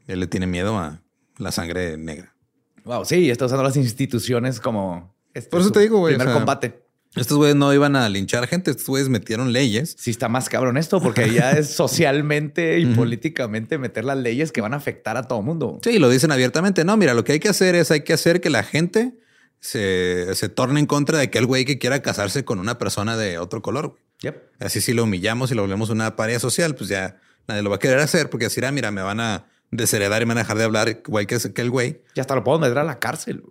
Él 0.08 0.20
le 0.20 0.28
tiene 0.28 0.48
miedo 0.48 0.78
a 0.78 1.02
la 1.38 1.52
sangre 1.52 1.98
negra. 1.98 2.36
Wow, 2.84 3.06
sí, 3.06 3.30
está 3.30 3.46
usando 3.46 3.64
las 3.64 3.76
instituciones 3.76 4.60
como. 4.60 5.16
Este, 5.34 5.50
Por 5.50 5.62
eso 5.62 5.72
te 5.72 5.80
digo, 5.80 6.00
güey. 6.00 6.16
Primer 6.16 6.34
combate. 6.34 6.85
Estos 7.16 7.38
güeyes 7.38 7.56
no 7.56 7.74
iban 7.74 7.96
a 7.96 8.10
linchar 8.10 8.46
gente, 8.48 8.72
estos 8.72 8.88
güeyes 8.88 9.08
metieron 9.10 9.54
leyes. 9.54 9.96
Sí, 9.98 10.12
está 10.12 10.28
más 10.28 10.50
cabrón 10.50 10.78
esto, 10.78 11.02
porque 11.02 11.32
ya 11.32 11.52
es 11.52 11.70
socialmente 11.76 12.80
y 12.80 12.86
políticamente 12.88 13.78
meter 13.78 14.04
las 14.04 14.18
leyes 14.18 14.52
que 14.52 14.62
van 14.62 14.74
a 14.74 14.78
afectar 14.78 15.16
a 15.16 15.24
todo 15.24 15.40
el 15.40 15.46
mundo. 15.46 15.80
Sí, 15.82 15.98
lo 15.98 16.10
dicen 16.10 16.32
abiertamente. 16.32 16.84
No, 16.84 16.98
mira, 16.98 17.14
lo 17.14 17.24
que 17.24 17.34
hay 17.34 17.40
que 17.40 17.50
hacer 17.50 17.76
es 17.76 17.92
hay 17.92 18.02
que 18.02 18.14
hacer 18.14 18.42
que 18.42 18.50
la 18.50 18.64
gente 18.64 19.14
se, 19.60 20.50
torne 20.54 20.80
en 20.80 20.86
contra 20.86 21.18
de 21.18 21.26
aquel 21.26 21.46
güey 21.46 21.66
que 21.66 21.80
quiera 21.80 22.02
casarse 22.02 22.46
con 22.46 22.60
una 22.60 22.78
persona 22.78 23.18
de 23.18 23.40
otro 23.40 23.62
color. 23.62 23.96
Yep. 24.22 24.52
Así 24.60 24.82
si 24.82 24.94
lo 24.94 25.04
humillamos 25.04 25.52
y 25.52 25.56
lo 25.56 25.62
volvemos 25.62 25.90
una 25.90 26.16
pareja 26.16 26.40
social, 26.40 26.76
pues 26.76 26.90
ya 26.90 27.20
nadie 27.48 27.62
lo 27.62 27.70
va 27.70 27.78
a 27.78 27.80
querer 27.80 28.00
hacer 28.00 28.30
porque 28.30 28.48
así, 28.48 28.62
mira, 28.72 28.92
me 28.92 29.02
van 29.02 29.20
a 29.20 29.46
desheredar 29.72 30.22
y 30.22 30.26
me 30.26 30.30
van 30.30 30.40
a 30.40 30.42
dejar 30.42 30.58
de 30.58 30.64
hablar 30.64 30.90
igual 30.90 31.28
que, 31.28 31.38
que 31.54 31.62
el 31.62 31.70
güey. 31.70 32.02
Y 32.14 32.20
hasta 32.20 32.36
lo 32.36 32.44
puedo 32.44 32.60
meter 32.60 32.78
a 32.78 32.84
la 32.84 33.00
cárcel. 33.00 33.44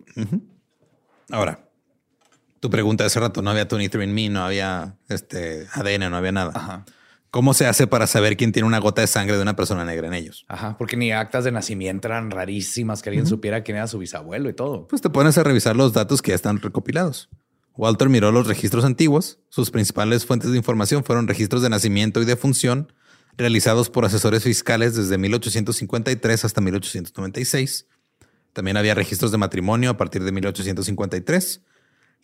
Ahora, 1.31 1.69
tu 2.65 2.71
pregunta 2.71 3.05
de 3.05 3.09
hace 3.09 3.21
rato, 3.21 3.43
no 3.43 3.51
había 3.51 3.69
23andMe, 3.69 4.31
no 4.31 4.43
había 4.43 4.97
este 5.11 5.67
ADN, 5.75 6.11
no 6.11 6.17
había 6.17 6.33
nada. 6.33 6.87
¿Cómo 7.31 7.53
se 7.53 7.67
hace 7.67 7.87
para 7.87 8.07
saber 8.07 8.39
quién 8.39 8.53
tiene 8.53 8.67
una 8.67 8.79
gota 8.79 9.03
de 9.03 9.07
sangre 9.07 9.37
de 9.37 9.43
una 9.43 9.55
persona 9.55 9.85
negra 9.85 10.07
en 10.07 10.15
ellos? 10.15 10.47
Ajá, 10.49 10.79
porque 10.79 10.97
ni 10.97 11.13
actas 11.13 11.45
de 11.45 11.53
nacimiento 11.53 12.09
eran 12.09 12.31
rarísimas, 12.31 13.03
que 13.03 13.11
alguien 13.11 13.27
supiera 13.27 13.63
quién 13.63 13.77
era 13.77 13.87
su 13.87 13.99
bisabuelo 13.99 14.49
y 14.49 14.55
todo. 14.55 14.89
Pues 14.89 15.03
te 15.03 15.11
pones 15.11 15.37
a 15.37 15.43
revisar 15.43 15.77
los 15.77 15.93
datos 15.93 16.23
que 16.23 16.31
ya 16.31 16.37
están 16.37 16.59
recopilados. 16.59 17.29
Walter 17.77 18.09
miró 18.09 18.33
los 18.33 18.47
registros 18.47 18.87
antiguos. 18.87 19.41
Sus 19.51 19.71
principales 19.71 20.25
fuentes 20.25 20.51
de 20.51 20.57
información 20.57 21.05
fueron 21.05 21.29
registros 21.29 21.61
de 21.61 21.69
nacimiento 21.69 22.23
y 22.23 22.25
de 22.25 22.37
función, 22.37 22.95
realizados 23.37 23.91
por 23.91 24.07
asesores 24.07 24.43
fiscales 24.43 24.97
desde 24.97 25.19
1853 25.19 26.47
hasta 26.47 26.63
1896. 26.63 27.89
También 28.55 28.79
había 28.79 28.95
registros 28.95 29.33
de 29.33 29.37
matrimonio 29.37 29.91
a 29.91 29.99
partir 29.99 30.25
de 30.25 30.33
1853, 30.33 31.61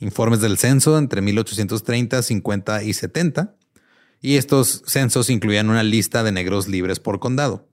informes 0.00 0.40
del 0.40 0.58
censo 0.58 0.98
entre 0.98 1.20
1830, 1.20 2.22
50 2.22 2.82
y 2.82 2.92
70, 2.92 3.54
y 4.20 4.36
estos 4.36 4.82
censos 4.86 5.30
incluían 5.30 5.70
una 5.70 5.82
lista 5.82 6.22
de 6.22 6.32
negros 6.32 6.68
libres 6.68 6.98
por 7.00 7.20
condado. 7.20 7.68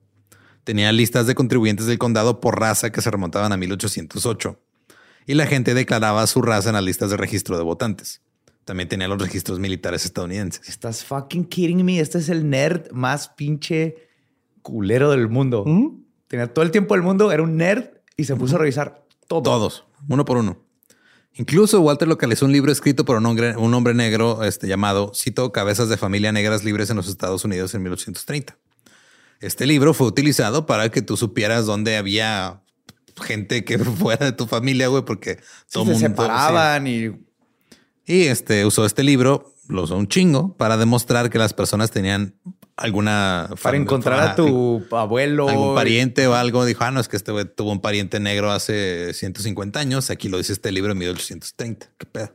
Tenía 0.64 0.92
listas 0.92 1.26
de 1.26 1.34
contribuyentes 1.34 1.86
del 1.86 1.98
condado 1.98 2.40
por 2.40 2.60
raza 2.60 2.92
que 2.92 3.00
se 3.00 3.10
remontaban 3.10 3.52
a 3.52 3.56
1808, 3.56 4.60
y 5.26 5.34
la 5.34 5.46
gente 5.46 5.74
declaraba 5.74 6.26
su 6.26 6.42
raza 6.42 6.70
en 6.70 6.74
las 6.74 6.84
listas 6.84 7.10
de 7.10 7.16
registro 7.16 7.56
de 7.56 7.64
votantes. 7.64 8.22
También 8.64 8.88
tenía 8.88 9.08
los 9.08 9.20
registros 9.20 9.58
militares 9.58 10.04
estadounidenses. 10.04 10.68
Estás 10.68 11.02
fucking 11.02 11.46
kidding 11.46 11.82
me. 11.86 12.00
Este 12.00 12.18
es 12.18 12.28
el 12.28 12.50
nerd 12.50 12.90
más 12.92 13.28
pinche 13.28 14.08
culero 14.60 15.10
del 15.10 15.28
mundo. 15.28 15.64
Tenía 16.26 16.52
todo 16.52 16.66
el 16.66 16.70
tiempo 16.70 16.94
del 16.94 17.02
mundo, 17.02 17.32
era 17.32 17.42
un 17.42 17.56
nerd 17.56 17.86
y 18.14 18.24
se 18.24 18.36
puso 18.36 18.56
a 18.56 18.58
revisar 18.58 19.06
todo. 19.26 19.42
Todos, 19.42 19.86
uno 20.06 20.26
por 20.26 20.36
uno. 20.36 20.67
Incluso 21.34 21.80
Walter 21.80 22.08
localizó 22.08 22.46
un 22.46 22.52
libro 22.52 22.72
escrito 22.72 23.04
por 23.04 23.16
un 23.16 23.26
hombre, 23.26 23.56
un 23.56 23.72
hombre 23.74 23.94
negro 23.94 24.42
este, 24.42 24.66
llamado, 24.66 25.12
cito, 25.14 25.52
Cabezas 25.52 25.88
de 25.88 25.96
Familia 25.96 26.32
Negras 26.32 26.64
Libres 26.64 26.90
en 26.90 26.96
los 26.96 27.08
Estados 27.08 27.44
Unidos 27.44 27.74
en 27.74 27.82
1830. 27.82 28.58
Este 29.40 29.66
libro 29.66 29.94
fue 29.94 30.08
utilizado 30.08 30.66
para 30.66 30.90
que 30.90 31.00
tú 31.00 31.16
supieras 31.16 31.66
dónde 31.66 31.96
había 31.96 32.62
gente 33.22 33.64
que 33.64 33.78
fuera 33.78 34.26
de 34.26 34.32
tu 34.32 34.46
familia, 34.46 34.88
güey, 34.88 35.04
porque 35.04 35.38
se 35.66 35.94
separaban 35.94 36.86
y 36.86 37.12
y 38.08 38.22
este 38.22 38.64
usó 38.64 38.86
este 38.86 39.04
libro, 39.04 39.54
lo 39.68 39.82
usó 39.82 39.98
un 39.98 40.08
chingo, 40.08 40.56
para 40.56 40.78
demostrar 40.78 41.28
que 41.28 41.38
las 41.38 41.52
personas 41.52 41.90
tenían 41.90 42.34
alguna. 42.78 43.50
Para 43.62 43.76
encontrar 43.76 44.20
a 44.20 44.34
tu 44.36 44.84
abuelo. 44.92 45.48
Algún 45.48 45.74
pariente 45.74 46.26
o 46.26 46.34
algo. 46.34 46.64
Dijo, 46.64 46.84
ah, 46.84 46.90
no, 46.90 47.00
es 47.00 47.08
que 47.08 47.16
este 47.16 47.44
tuvo 47.44 47.72
un 47.72 47.80
pariente 47.80 48.20
negro 48.20 48.50
hace 48.50 49.12
150 49.12 49.78
años. 49.78 50.10
Aquí 50.10 50.28
lo 50.28 50.38
dice 50.38 50.52
este 50.52 50.72
libro 50.72 50.92
en 50.92 50.98
1830. 50.98 51.90
Qué 51.98 52.06
pedo. 52.06 52.34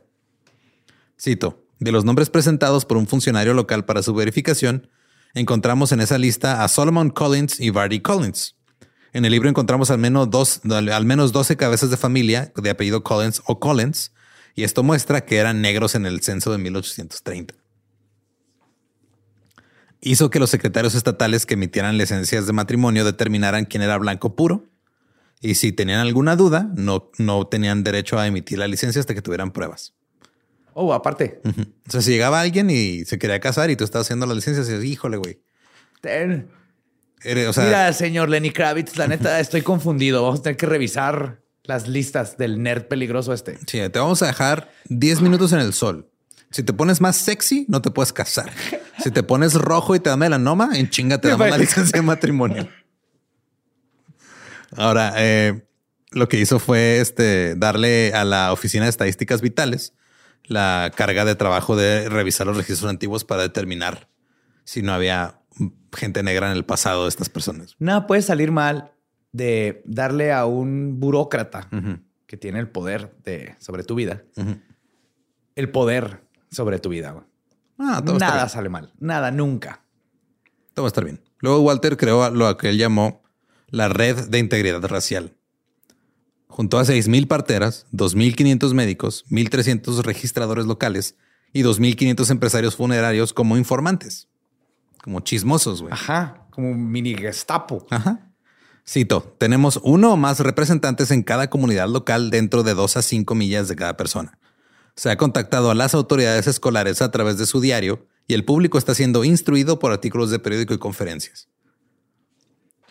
Cito. 1.20 1.60
De 1.80 1.92
los 1.92 2.04
nombres 2.04 2.30
presentados 2.30 2.84
por 2.84 2.96
un 2.96 3.06
funcionario 3.06 3.52
local 3.52 3.84
para 3.84 4.02
su 4.02 4.14
verificación, 4.14 4.88
encontramos 5.34 5.90
en 5.92 6.00
esa 6.00 6.18
lista 6.18 6.62
a 6.62 6.68
Solomon 6.68 7.10
Collins 7.10 7.60
y 7.60 7.70
Vardy 7.70 8.00
Collins. 8.00 8.56
En 9.12 9.24
el 9.24 9.32
libro 9.32 9.48
encontramos 9.48 9.90
al 9.90 9.98
menos, 9.98 10.30
dos, 10.30 10.60
al 10.70 11.04
menos 11.04 11.32
12 11.32 11.56
cabezas 11.56 11.90
de 11.90 11.96
familia 11.96 12.52
de 12.56 12.70
apellido 12.70 13.02
Collins 13.02 13.42
o 13.46 13.58
Collins 13.60 14.12
y 14.54 14.62
esto 14.62 14.82
muestra 14.82 15.24
que 15.24 15.36
eran 15.36 15.60
negros 15.60 15.94
en 15.94 16.06
el 16.06 16.20
censo 16.22 16.52
de 16.52 16.58
1830. 16.58 17.54
Hizo 20.06 20.28
que 20.28 20.38
los 20.38 20.50
secretarios 20.50 20.94
estatales 20.94 21.46
que 21.46 21.54
emitieran 21.54 21.96
licencias 21.96 22.46
de 22.46 22.52
matrimonio 22.52 23.04
determinaran 23.04 23.64
quién 23.64 23.82
era 23.82 23.96
blanco 23.96 24.36
puro 24.36 24.68
y 25.40 25.56
si 25.56 25.72
tenían 25.72 26.00
alguna 26.00 26.36
duda, 26.36 26.70
no, 26.74 27.10
no 27.18 27.46
tenían 27.46 27.84
derecho 27.84 28.18
a 28.18 28.26
emitir 28.26 28.58
la 28.58 28.66
licencia 28.66 29.00
hasta 29.00 29.14
que 29.14 29.22
tuvieran 29.22 29.50
pruebas. 29.50 29.94
Oh, 30.72 30.92
aparte. 30.92 31.40
O 31.86 31.90
sea, 31.90 32.00
si 32.00 32.12
llegaba 32.12 32.40
alguien 32.40 32.70
y 32.70 33.04
se 33.04 33.18
quería 33.18 33.40
casar 33.40 33.70
y 33.70 33.76
tú 33.76 33.84
estabas 33.84 34.06
haciendo 34.06 34.26
la 34.26 34.34
licencia, 34.34 34.62
dices, 34.64 34.84
híjole, 34.84 35.18
güey. 35.18 35.40
Mira, 37.24 37.92
señor 37.92 38.28
Lenny 38.28 38.50
Kravitz, 38.50 38.96
la 38.96 39.06
neta, 39.06 39.38
estoy 39.40 39.62
confundido. 39.62 40.22
Vamos 40.22 40.40
a 40.40 40.42
tener 40.44 40.56
que 40.56 40.66
revisar 40.66 41.42
las 41.62 41.88
listas 41.88 42.36
del 42.36 42.62
nerd 42.62 42.84
peligroso 42.88 43.32
este. 43.32 43.58
Sí, 43.66 43.80
te 43.90 43.98
vamos 43.98 44.22
a 44.22 44.26
dejar 44.26 44.70
10 44.88 45.20
minutos 45.22 45.52
en 45.52 45.60
el 45.60 45.72
sol. 45.72 46.10
Si 46.54 46.62
te 46.62 46.72
pones 46.72 47.00
más 47.00 47.16
sexy, 47.16 47.66
no 47.68 47.82
te 47.82 47.90
puedes 47.90 48.12
casar. 48.12 48.52
Si 49.02 49.10
te 49.10 49.24
pones 49.24 49.54
rojo 49.54 49.96
y 49.96 49.98
te 49.98 50.08
da 50.08 50.16
melanoma, 50.16 50.70
en 50.74 50.88
chinga 50.88 51.20
te 51.20 51.26
damos 51.26 51.50
la 51.50 51.58
licencia 51.58 51.98
de 51.98 52.06
matrimonio. 52.06 52.68
Ahora, 54.76 55.14
eh, 55.16 55.66
lo 56.12 56.28
que 56.28 56.38
hizo 56.38 56.60
fue 56.60 57.00
este, 57.00 57.56
darle 57.56 58.14
a 58.14 58.24
la 58.24 58.52
Oficina 58.52 58.84
de 58.84 58.90
Estadísticas 58.90 59.40
Vitales 59.40 59.94
la 60.44 60.92
carga 60.94 61.24
de 61.24 61.34
trabajo 61.34 61.74
de 61.74 62.08
revisar 62.08 62.46
los 62.46 62.56
registros 62.56 62.88
antiguos 62.88 63.24
para 63.24 63.42
determinar 63.42 64.08
si 64.62 64.80
no 64.80 64.92
había 64.92 65.40
gente 65.92 66.22
negra 66.22 66.52
en 66.52 66.56
el 66.56 66.64
pasado 66.64 67.02
de 67.02 67.08
estas 67.08 67.30
personas. 67.30 67.74
Nada 67.80 68.06
puede 68.06 68.22
salir 68.22 68.52
mal 68.52 68.92
de 69.32 69.82
darle 69.86 70.32
a 70.32 70.46
un 70.46 71.00
burócrata 71.00 71.68
que 72.28 72.36
tiene 72.36 72.60
el 72.60 72.68
poder 72.68 73.12
de, 73.24 73.56
sobre 73.58 73.82
tu 73.82 73.96
vida, 73.96 74.22
el 75.56 75.68
poder 75.72 76.23
sobre 76.54 76.78
tu 76.78 76.88
vida. 76.88 77.14
Ah, 77.78 78.02
Nada 78.04 78.48
sale 78.48 78.68
mal. 78.68 78.92
Nada, 79.00 79.30
nunca. 79.30 79.82
Todo 80.74 80.84
va 80.84 80.88
a 80.88 80.88
estar 80.88 81.04
bien. 81.04 81.20
Luego 81.40 81.60
Walter 81.60 81.96
creó 81.96 82.30
lo 82.30 82.56
que 82.56 82.70
él 82.70 82.78
llamó 82.78 83.22
la 83.68 83.88
Red 83.88 84.28
de 84.28 84.38
Integridad 84.38 84.82
Racial. 84.86 85.34
Juntó 86.48 86.78
a 86.78 86.84
6.000 86.84 87.26
parteras, 87.26 87.86
2.500 87.92 88.74
médicos, 88.74 89.24
1.300 89.28 90.02
registradores 90.04 90.66
locales 90.66 91.16
y 91.52 91.62
2.500 91.62 92.30
empresarios 92.30 92.76
funerarios 92.76 93.32
como 93.32 93.56
informantes. 93.56 94.28
como 95.02 95.20
chismosos, 95.20 95.82
güey. 95.82 95.92
Ajá, 95.92 96.46
como 96.50 96.70
un 96.70 96.90
mini 96.90 97.14
gestapo. 97.14 97.86
Ajá. 97.90 98.30
Cito, 98.86 99.34
tenemos 99.38 99.80
uno 99.82 100.12
o 100.12 100.16
más 100.16 100.40
representantes 100.40 101.10
en 101.10 101.22
cada 101.22 101.50
comunidad 101.50 101.88
local 101.88 102.30
dentro 102.30 102.62
de 102.62 102.74
dos 102.74 102.96
a 102.96 103.02
cinco 103.02 103.34
millas 103.34 103.66
de 103.68 103.76
cada 103.76 103.96
persona. 103.96 104.38
Se 104.96 105.10
ha 105.10 105.16
contactado 105.16 105.70
a 105.70 105.74
las 105.74 105.94
autoridades 105.94 106.46
escolares 106.46 107.02
a 107.02 107.10
través 107.10 107.38
de 107.38 107.46
su 107.46 107.60
diario 107.60 108.06
y 108.26 108.34
el 108.34 108.44
público 108.44 108.78
está 108.78 108.94
siendo 108.94 109.24
instruido 109.24 109.78
por 109.78 109.92
artículos 109.92 110.30
de 110.30 110.38
periódico 110.38 110.74
y 110.74 110.78
conferencias. 110.78 111.48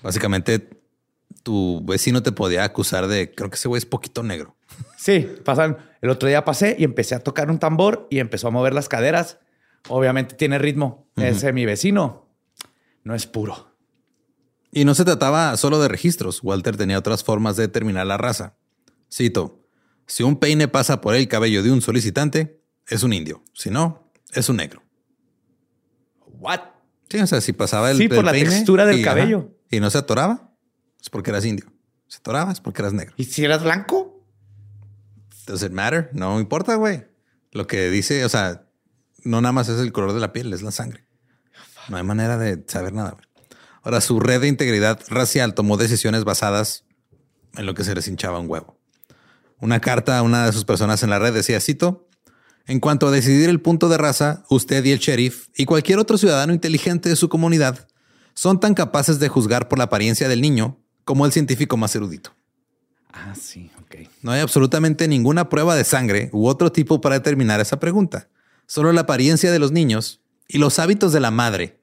Básicamente, 0.02 0.82
tu 1.44 1.84
vecino 1.86 2.22
te 2.22 2.32
podía 2.32 2.64
acusar 2.64 3.08
de, 3.08 3.34
creo 3.34 3.50
que 3.50 3.56
ese 3.56 3.68
güey 3.68 3.80
es 3.80 3.86
poquito 3.86 4.22
negro. 4.22 4.56
Sí, 4.98 5.28
pasan. 5.44 5.78
El 6.02 6.10
otro 6.10 6.28
día 6.28 6.44
pasé 6.44 6.76
y 6.78 6.84
empecé 6.84 7.16
a 7.16 7.20
tocar 7.20 7.50
un 7.50 7.60
tambor 7.60 8.08
y 8.10 8.20
empezó 8.20 8.50
a 8.50 8.52
mover 8.52 8.74
las 8.74 8.90
caderas. 8.90 9.40
Obviamente 9.88 10.36
tiene 10.36 10.60
ritmo. 10.60 11.08
Ese 11.16 11.54
mi 11.54 11.66
vecino 11.66 12.30
no 13.04 13.16
es 13.16 13.28
puro. 13.28 13.74
Y 14.72 14.86
no 14.86 14.96
se 14.96 15.06
trataba 15.06 15.56
solo 15.58 15.80
de 15.80 15.88
registros. 15.88 16.42
Walter 16.44 16.76
tenía 16.76 16.98
otras 16.98 17.24
formas 17.24 17.56
de 17.56 17.64
determinar 17.64 18.08
la 18.08 18.18
raza. 18.18 18.58
Cito, 19.12 19.63
si 20.08 20.24
un 20.24 20.38
peine 20.38 20.68
pasa 20.68 21.02
por 21.02 21.16
el 21.16 21.28
cabello 21.28 21.64
de 21.64 21.72
un 21.72 21.82
solicitante, 21.82 22.62
es 22.88 23.04
un 23.04 23.14
indio. 23.14 23.44
Si 23.54 23.70
no, 23.70 24.12
es 24.34 24.50
un 24.50 24.58
negro. 24.58 24.84
What? 26.40 26.62
Sí, 27.10 27.20
o 27.20 27.28
sea, 27.28 27.42
si 27.42 27.54
pasaba 27.54 27.92
el 27.92 27.98
Sí, 27.98 28.08
por 28.08 28.20
el 28.20 28.26
la 28.26 28.32
peine 28.32 28.50
textura 28.50 28.86
del 28.86 29.00
y, 29.00 29.02
ajá, 29.04 29.12
cabello. 29.16 29.56
y 29.70 29.80
no 29.80 29.90
se 29.90 29.98
atoraba, 30.00 30.52
es 31.02 31.10
porque 31.10 31.30
eras 31.32 31.46
indio. 31.46 31.72
Se 32.08 32.18
atoraba, 32.18 32.52
es 32.52 32.60
porque 32.60 32.82
eras 32.82 32.94
negro. 32.94 33.14
¿Y 33.18 33.26
si 33.26 33.44
eras 33.46 33.64
blanco? 33.64 34.26
Does 35.46 35.64
it 35.64 35.72
matter? 35.72 36.10
No 36.14 36.40
importa, 36.40 36.76
güey. 36.76 37.06
Lo 37.52 37.68
que 37.68 37.90
dice, 37.90 38.24
o 38.26 38.30
sea, 38.30 38.66
no 39.24 39.42
nada 39.42 39.52
más 39.52 39.70
es 39.70 39.80
el 39.80 39.92
color 39.92 40.14
de 40.14 40.20
la 40.20 40.34
piel, 40.34 40.52
es 40.54 40.62
la 40.62 40.72
sangre. 40.72 41.06
No 41.90 41.98
hay 41.98 42.04
manera 42.04 42.38
de 42.38 42.64
saber 42.68 42.94
nada. 42.94 43.12
güey. 43.12 43.26
Ahora, 43.84 44.00
su 44.02 44.20
red 44.20 44.42
de 44.42 44.48
integridad 44.48 45.00
racial 45.10 45.54
tomó 45.54 45.76
decisiones 45.78 46.24
basadas 46.24 46.86
en 47.56 47.66
lo 47.66 47.74
que 47.74 47.84
se 47.84 47.94
les 47.94 48.08
hinchaba 48.08 48.40
un 48.40 48.50
huevo. 48.50 48.80
Una 49.64 49.80
carta 49.80 50.18
a 50.18 50.24
una 50.24 50.46
de 50.46 50.52
sus 50.52 50.66
personas 50.66 51.04
en 51.04 51.10
la 51.10 51.20
red 51.20 51.34
decía, 51.34 51.62
cito, 51.62 52.10
en 52.66 52.82
cuanto 52.82 53.08
a 53.08 53.12
decidir 53.12 53.48
el 53.48 53.62
punto 53.62 53.88
de 53.88 53.98
raza, 53.98 54.44
usted 54.50 54.84
y 54.84 54.92
el 54.92 55.00
sheriff 55.00 55.48
y 55.56 55.64
cualquier 55.64 56.00
otro 56.00 56.18
ciudadano 56.18 56.52
inteligente 56.52 57.08
de 57.08 57.16
su 57.16 57.30
comunidad 57.30 57.88
son 58.34 58.60
tan 58.60 58.74
capaces 58.74 59.20
de 59.20 59.30
juzgar 59.30 59.70
por 59.70 59.78
la 59.78 59.86
apariencia 59.86 60.28
del 60.28 60.42
niño 60.42 60.82
como 61.06 61.26
el 61.26 61.32
científico 61.32 61.78
más 61.78 61.96
erudito. 61.96 62.36
Ah, 63.14 63.36
sí, 63.40 63.72
ok. 63.82 64.10
No 64.22 64.34
hay 64.34 64.42
absolutamente 64.42 65.08
ninguna 65.08 65.48
prueba 65.48 65.78
de 65.78 65.86
sangre 65.86 66.30
u 66.34 66.48
otro 66.48 66.74
tipo 66.74 67.00
para 67.00 67.16
determinar 67.16 67.62
esa 67.62 67.80
pregunta. 67.80 68.28
Solo 68.66 68.92
la 68.92 69.02
apariencia 69.02 69.50
de 69.50 69.60
los 69.60 69.72
niños 69.72 70.20
y 70.46 70.58
los 70.58 70.78
hábitos 70.78 71.14
de 71.14 71.22
la 71.22 71.32
madre. 71.32 71.80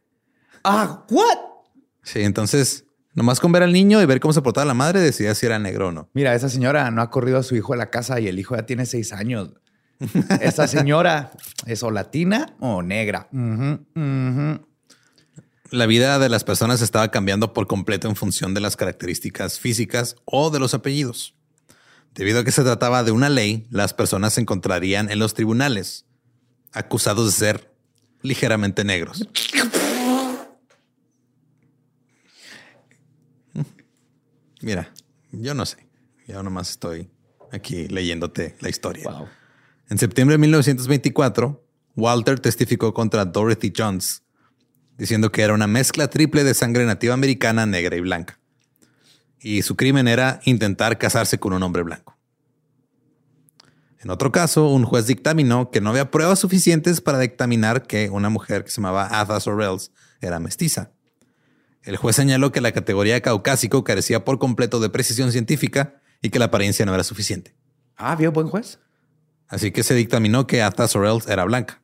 Ah, 0.64 1.06
what? 1.08 1.38
Sí, 2.02 2.20
entonces, 2.20 2.84
nomás 3.14 3.40
con 3.40 3.52
ver 3.52 3.62
al 3.62 3.72
niño 3.72 4.00
y 4.02 4.06
ver 4.06 4.20
cómo 4.20 4.32
se 4.32 4.42
portaba 4.42 4.64
la 4.64 4.74
madre, 4.74 5.00
decidía 5.00 5.34
si 5.34 5.46
era 5.46 5.58
negro 5.58 5.88
o 5.88 5.92
no. 5.92 6.08
Mira, 6.14 6.34
esa 6.34 6.48
señora 6.48 6.90
no 6.90 7.02
ha 7.02 7.10
corrido 7.10 7.38
a 7.38 7.42
su 7.42 7.56
hijo 7.56 7.72
a 7.72 7.76
la 7.76 7.90
casa 7.90 8.20
y 8.20 8.28
el 8.28 8.38
hijo 8.38 8.56
ya 8.56 8.66
tiene 8.66 8.86
seis 8.86 9.12
años. 9.12 9.50
Esa 10.40 10.66
señora 10.66 11.32
es 11.66 11.82
o 11.82 11.90
latina 11.90 12.56
o 12.60 12.82
negra. 12.82 13.28
La 15.70 15.86
vida 15.86 16.18
de 16.18 16.28
las 16.28 16.42
personas 16.42 16.80
estaba 16.80 17.10
cambiando 17.10 17.52
por 17.52 17.66
completo 17.66 18.08
en 18.08 18.16
función 18.16 18.54
de 18.54 18.60
las 18.60 18.76
características 18.76 19.60
físicas 19.60 20.16
o 20.24 20.50
de 20.50 20.58
los 20.58 20.74
apellidos. 20.74 21.34
Debido 22.14 22.40
a 22.40 22.44
que 22.44 22.50
se 22.50 22.62
trataba 22.62 23.04
de 23.04 23.12
una 23.12 23.28
ley, 23.28 23.66
las 23.70 23.94
personas 23.94 24.32
se 24.32 24.40
encontrarían 24.40 25.10
en 25.10 25.18
los 25.20 25.34
tribunales, 25.34 26.06
acusados 26.72 27.26
de 27.26 27.32
ser 27.32 27.72
ligeramente 28.22 28.82
negros. 28.84 29.28
Mira, 34.62 34.92
yo 35.32 35.54
no 35.54 35.64
sé. 35.66 35.86
Yo 36.26 36.42
nomás 36.42 36.70
estoy 36.70 37.10
aquí 37.52 37.88
leyéndote 37.88 38.56
la 38.60 38.68
historia. 38.68 39.10
Wow. 39.10 39.28
En 39.88 39.98
septiembre 39.98 40.34
de 40.34 40.38
1924, 40.38 41.64
Walter 41.96 42.38
testificó 42.38 42.94
contra 42.94 43.24
Dorothy 43.24 43.72
Jones, 43.76 44.22
diciendo 44.96 45.32
que 45.32 45.42
era 45.42 45.54
una 45.54 45.66
mezcla 45.66 46.08
triple 46.08 46.44
de 46.44 46.54
sangre 46.54 46.84
nativa 46.84 47.14
americana, 47.14 47.66
negra 47.66 47.96
y 47.96 48.00
blanca. 48.00 48.38
Y 49.40 49.62
su 49.62 49.74
crimen 49.74 50.06
era 50.06 50.40
intentar 50.44 50.98
casarse 50.98 51.38
con 51.38 51.52
un 51.52 51.62
hombre 51.62 51.82
blanco. 51.82 52.16
En 53.98 54.10
otro 54.10 54.32
caso, 54.32 54.68
un 54.68 54.84
juez 54.84 55.06
dictaminó 55.06 55.70
que 55.70 55.80
no 55.80 55.90
había 55.90 56.10
pruebas 56.10 56.38
suficientes 56.38 57.00
para 57.00 57.18
dictaminar 57.18 57.86
que 57.86 58.08
una 58.08 58.30
mujer 58.30 58.64
que 58.64 58.70
se 58.70 58.76
llamaba 58.76 59.08
Atha 59.20 59.40
Sorrells 59.40 59.92
era 60.20 60.38
mestiza. 60.38 60.92
El 61.90 61.96
juez 61.96 62.14
señaló 62.14 62.52
que 62.52 62.60
la 62.60 62.70
categoría 62.70 63.20
caucásico 63.20 63.82
carecía 63.82 64.24
por 64.24 64.38
completo 64.38 64.78
de 64.78 64.90
precisión 64.90 65.32
científica 65.32 66.00
y 66.22 66.30
que 66.30 66.38
la 66.38 66.44
apariencia 66.44 66.86
no 66.86 66.94
era 66.94 67.02
suficiente. 67.02 67.52
Ah, 67.96 68.14
vio 68.14 68.30
buen 68.30 68.46
juez. 68.46 68.78
Así 69.48 69.72
que 69.72 69.82
se 69.82 69.94
dictaminó 69.94 70.46
que 70.46 70.62
Atha 70.62 70.86
Sorrells 70.86 71.26
era 71.26 71.42
blanca. 71.44 71.82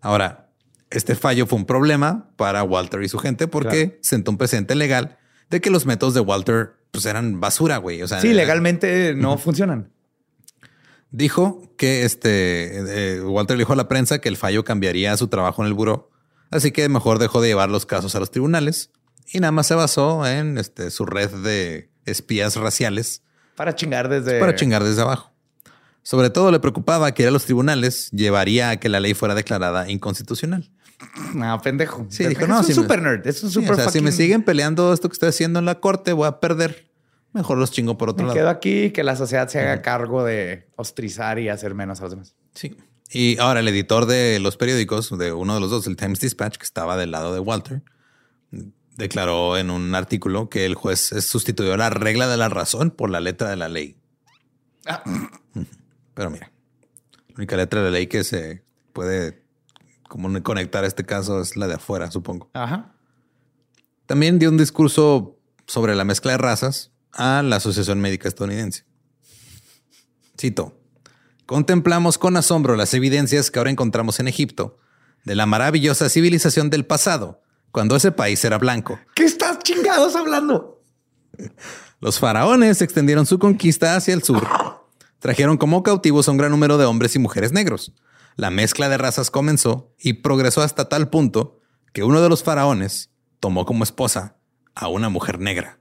Ahora, 0.00 0.52
este 0.90 1.16
fallo 1.16 1.46
fue 1.46 1.58
un 1.58 1.66
problema 1.66 2.30
para 2.36 2.62
Walter 2.62 3.02
y 3.02 3.08
su 3.08 3.18
gente 3.18 3.48
porque 3.48 3.86
Claro. 3.88 3.98
sentó 4.02 4.30
un 4.30 4.38
precedente 4.38 4.76
legal 4.76 5.18
de 5.50 5.60
que 5.60 5.70
los 5.70 5.84
métodos 5.84 6.14
de 6.14 6.20
Walter 6.20 6.74
pues 6.92 7.04
eran 7.04 7.40
basura, 7.40 7.78
güey. 7.78 8.02
O 8.02 8.06
sea, 8.06 8.20
Sí, 8.20 8.32
legalmente 8.34 9.14
no 9.16 9.36
funcionan. 9.36 9.90
dijo 11.10 11.60
que 11.76 12.04
este 12.04 13.16
eh, 13.16 13.20
Walter 13.22 13.56
le 13.56 13.62
dijo 13.62 13.72
a 13.72 13.76
la 13.76 13.88
prensa 13.88 14.20
que 14.20 14.28
el 14.28 14.36
fallo 14.36 14.62
cambiaría 14.64 15.16
su 15.16 15.26
trabajo 15.26 15.62
en 15.62 15.66
el 15.68 15.74
buró, 15.74 16.10
así 16.50 16.70
que 16.70 16.88
mejor 16.88 17.18
dejó 17.18 17.40
de 17.40 17.48
llevar 17.48 17.68
los 17.70 17.86
casos 17.86 18.14
a 18.14 18.20
los 18.20 18.30
tribunales 18.30 18.90
y 19.32 19.40
nada 19.40 19.52
más 19.52 19.66
se 19.66 19.74
basó 19.74 20.26
en 20.26 20.58
este, 20.58 20.90
su 20.90 21.06
red 21.06 21.30
de 21.30 21.90
espías 22.06 22.56
raciales 22.56 23.22
Para 23.56 23.74
chingar 23.74 24.08
desde. 24.08 24.38
para 24.40 24.54
chingar 24.54 24.84
desde 24.84 25.02
abajo. 25.02 25.32
Sobre 26.02 26.28
todo 26.30 26.50
le 26.50 26.60
preocupaba 26.60 27.12
que 27.12 27.22
ir 27.22 27.28
a 27.28 27.32
los 27.32 27.44
tribunales 27.46 28.10
llevaría 28.10 28.70
a 28.70 28.76
que 28.78 28.88
la 28.90 29.00
ley 29.00 29.14
fuera 29.14 29.34
declarada 29.34 29.90
inconstitucional. 29.90 30.70
No, 31.34 31.60
pendejo. 31.62 32.06
Sí, 32.10 32.22
es 32.24 32.28
dijo, 32.30 32.46
no, 32.46 32.58
un 32.58 32.64
si 32.64 32.68
me- 32.70 32.74
super 32.74 33.02
nerd. 33.02 33.26
Es 33.26 33.42
un 33.42 33.50
Sí, 33.50 33.54
super 33.54 33.72
o 33.72 33.76
sea, 33.76 33.88
si 33.90 34.00
me 34.00 34.12
siguen 34.12 34.42
peleando 34.42 34.92
esto 34.92 35.08
que 35.08 35.14
estoy 35.14 35.30
haciendo 35.30 35.58
en 35.58 35.64
la 35.64 35.80
corte, 35.80 36.12
voy 36.12 36.26
a 36.28 36.40
perder. 36.40 36.90
Mejor 37.32 37.58
los 37.58 37.72
chingo 37.72 37.98
por 37.98 38.10
otro 38.10 38.22
Me 38.22 38.28
lado. 38.28 38.38
quedo 38.38 38.48
aquí 38.50 38.90
que 38.90 39.02
la 39.02 39.16
sociedad 39.16 39.48
se 39.48 39.58
haga 39.60 39.82
cargo 39.82 40.24
de 40.24 40.68
ostrizar 40.76 41.38
y 41.38 41.48
hacer 41.48 41.74
menos 41.74 42.00
a 42.00 42.04
los 42.04 42.10
demás. 42.12 42.34
Sí. 42.54 42.76
Y 43.10 43.38
ahora 43.38 43.60
el 43.60 43.68
editor 43.68 44.06
de 44.06 44.38
los 44.40 44.56
periódicos, 44.56 45.16
de 45.18 45.32
uno 45.32 45.54
de 45.54 45.60
los 45.60 45.70
dos, 45.70 45.86
el 45.86 45.96
Times 45.96 46.20
Dispatch, 46.20 46.56
que 46.58 46.64
estaba 46.64 46.96
del 46.96 47.10
lado 47.10 47.32
de 47.34 47.40
Walter, 47.40 47.82
declaró 48.96 49.56
en 49.56 49.70
un 49.70 49.94
artículo 49.94 50.48
que 50.48 50.66
el 50.66 50.74
juez 50.74 51.00
sustituyó 51.20 51.76
la 51.76 51.90
regla 51.90 52.28
de 52.28 52.36
la 52.36 52.48
razón 52.48 52.90
por 52.90 53.10
la 53.10 53.20
letra 53.20 53.50
de 53.50 53.56
la 53.56 53.68
ley. 53.68 53.96
Ah. 54.86 55.02
Pero 56.14 56.30
mira, 56.30 56.52
la 57.28 57.34
única 57.36 57.56
letra 57.56 57.80
de 57.80 57.86
la 57.86 57.92
ley 57.92 58.06
que 58.06 58.22
se 58.24 58.64
puede 58.92 59.44
como 60.08 60.42
conectar 60.42 60.84
a 60.84 60.86
este 60.86 61.04
caso 61.04 61.40
es 61.40 61.56
la 61.56 61.66
de 61.66 61.74
afuera, 61.74 62.10
supongo. 62.10 62.50
Ajá. 62.54 62.94
También 64.06 64.38
dio 64.38 64.50
un 64.50 64.58
discurso 64.58 65.38
sobre 65.66 65.96
la 65.96 66.04
mezcla 66.04 66.32
de 66.32 66.38
razas 66.38 66.92
a 67.12 67.42
la 67.42 67.56
Asociación 67.56 68.00
Médica 68.00 68.28
Estadounidense. 68.28 68.84
Cito, 70.38 70.78
contemplamos 71.46 72.18
con 72.18 72.36
asombro 72.36 72.76
las 72.76 72.92
evidencias 72.94 73.50
que 73.50 73.58
ahora 73.58 73.70
encontramos 73.70 74.20
en 74.20 74.28
Egipto 74.28 74.78
de 75.24 75.34
la 75.34 75.46
maravillosa 75.46 76.08
civilización 76.08 76.70
del 76.70 76.84
pasado, 76.84 77.42
cuando 77.74 77.96
ese 77.96 78.12
país 78.12 78.44
era 78.44 78.56
blanco. 78.56 79.00
¿Qué 79.16 79.24
estás 79.24 79.58
chingados 79.58 80.14
hablando? 80.14 80.80
Los 81.98 82.20
faraones 82.20 82.80
extendieron 82.80 83.26
su 83.26 83.40
conquista 83.40 83.96
hacia 83.96 84.14
el 84.14 84.22
sur. 84.22 84.46
Trajeron 85.18 85.56
como 85.56 85.82
cautivos 85.82 86.28
a 86.28 86.30
un 86.30 86.36
gran 86.36 86.52
número 86.52 86.78
de 86.78 86.84
hombres 86.84 87.16
y 87.16 87.18
mujeres 87.18 87.50
negros. 87.50 87.92
La 88.36 88.50
mezcla 88.50 88.88
de 88.88 88.96
razas 88.96 89.32
comenzó 89.32 89.92
y 89.98 90.12
progresó 90.12 90.62
hasta 90.62 90.88
tal 90.88 91.10
punto 91.10 91.58
que 91.92 92.04
uno 92.04 92.22
de 92.22 92.28
los 92.28 92.44
faraones 92.44 93.10
tomó 93.40 93.66
como 93.66 93.82
esposa 93.82 94.36
a 94.76 94.86
una 94.86 95.08
mujer 95.08 95.40
negra, 95.40 95.80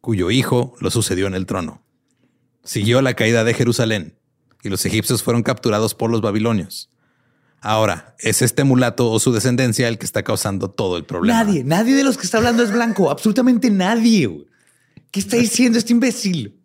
cuyo 0.00 0.32
hijo 0.32 0.74
lo 0.80 0.90
sucedió 0.90 1.28
en 1.28 1.34
el 1.34 1.46
trono. 1.46 1.84
Siguió 2.64 3.02
la 3.02 3.14
caída 3.14 3.44
de 3.44 3.54
Jerusalén 3.54 4.18
y 4.64 4.68
los 4.68 4.84
egipcios 4.84 5.22
fueron 5.22 5.44
capturados 5.44 5.94
por 5.94 6.10
los 6.10 6.22
babilonios. 6.22 6.90
Ahora, 7.66 8.14
es 8.18 8.42
este 8.42 8.62
mulato 8.62 9.10
o 9.10 9.18
su 9.18 9.32
descendencia 9.32 9.88
el 9.88 9.96
que 9.96 10.04
está 10.04 10.22
causando 10.22 10.68
todo 10.68 10.98
el 10.98 11.04
problema. 11.04 11.42
Nadie, 11.42 11.64
nadie 11.64 11.94
de 11.94 12.04
los 12.04 12.18
que 12.18 12.24
está 12.24 12.36
hablando 12.36 12.62
es 12.62 12.70
blanco. 12.70 13.10
Absolutamente 13.10 13.70
nadie. 13.70 14.26
güey. 14.26 14.46
¿Qué 15.10 15.20
está 15.20 15.38
diciendo 15.38 15.78
este 15.78 15.94
imbécil? 15.94 16.60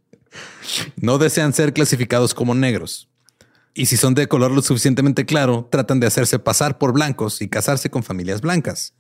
no 0.98 1.18
desean 1.18 1.54
ser 1.54 1.74
clasificados 1.74 2.34
como 2.34 2.54
negros. 2.54 3.10
Y 3.74 3.86
si 3.86 3.96
son 3.96 4.14
de 4.14 4.28
color 4.28 4.52
lo 4.52 4.62
suficientemente 4.62 5.26
claro, 5.26 5.70
tratan 5.72 6.02
de 6.02 6.08
hacerse 6.08 6.38
pasar 6.38 6.78
por 6.78 6.92
blancos 6.92 7.42
y 7.42 7.48
casarse 7.48 7.90
con 7.90 8.04
familias 8.04 8.42
blancas. 8.42 8.94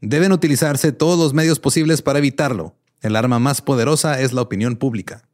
Deben 0.00 0.30
utilizarse 0.30 0.92
todos 0.92 1.18
los 1.18 1.34
medios 1.34 1.58
posibles 1.58 2.00
para 2.00 2.20
evitarlo. 2.20 2.76
El 3.00 3.16
arma 3.16 3.40
más 3.40 3.60
poderosa 3.60 4.20
es 4.20 4.32
la 4.32 4.42
opinión 4.42 4.76
pública. 4.76 5.28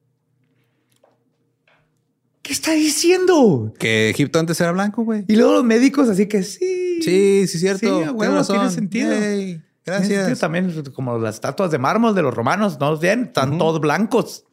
¿Qué 2.50 2.54
está 2.54 2.72
diciendo? 2.72 3.72
Que 3.78 4.10
Egipto 4.10 4.40
antes 4.40 4.60
era 4.60 4.72
blanco, 4.72 5.04
güey. 5.04 5.24
Y 5.28 5.36
luego 5.36 5.52
los 5.52 5.64
médicos, 5.64 6.08
así 6.08 6.26
que 6.26 6.42
sí. 6.42 6.98
Sí, 7.00 7.46
sí, 7.46 7.60
cierto. 7.60 8.00
Sí, 8.00 8.26
razón. 8.26 8.56
tiene 8.56 8.70
sentido. 8.72 9.10
Tiene 9.10 9.26
sentido 9.26 9.62
Gracias. 9.84 10.40
También 10.40 10.82
como 10.92 11.16
las 11.18 11.36
estatuas 11.36 11.70
de 11.70 11.78
mármol 11.78 12.12
de 12.12 12.22
los 12.22 12.34
romanos, 12.34 12.80
¿no 12.80 12.98
bien? 12.98 13.26
Están 13.26 13.56
todos 13.56 13.80
blancos. 13.80 14.46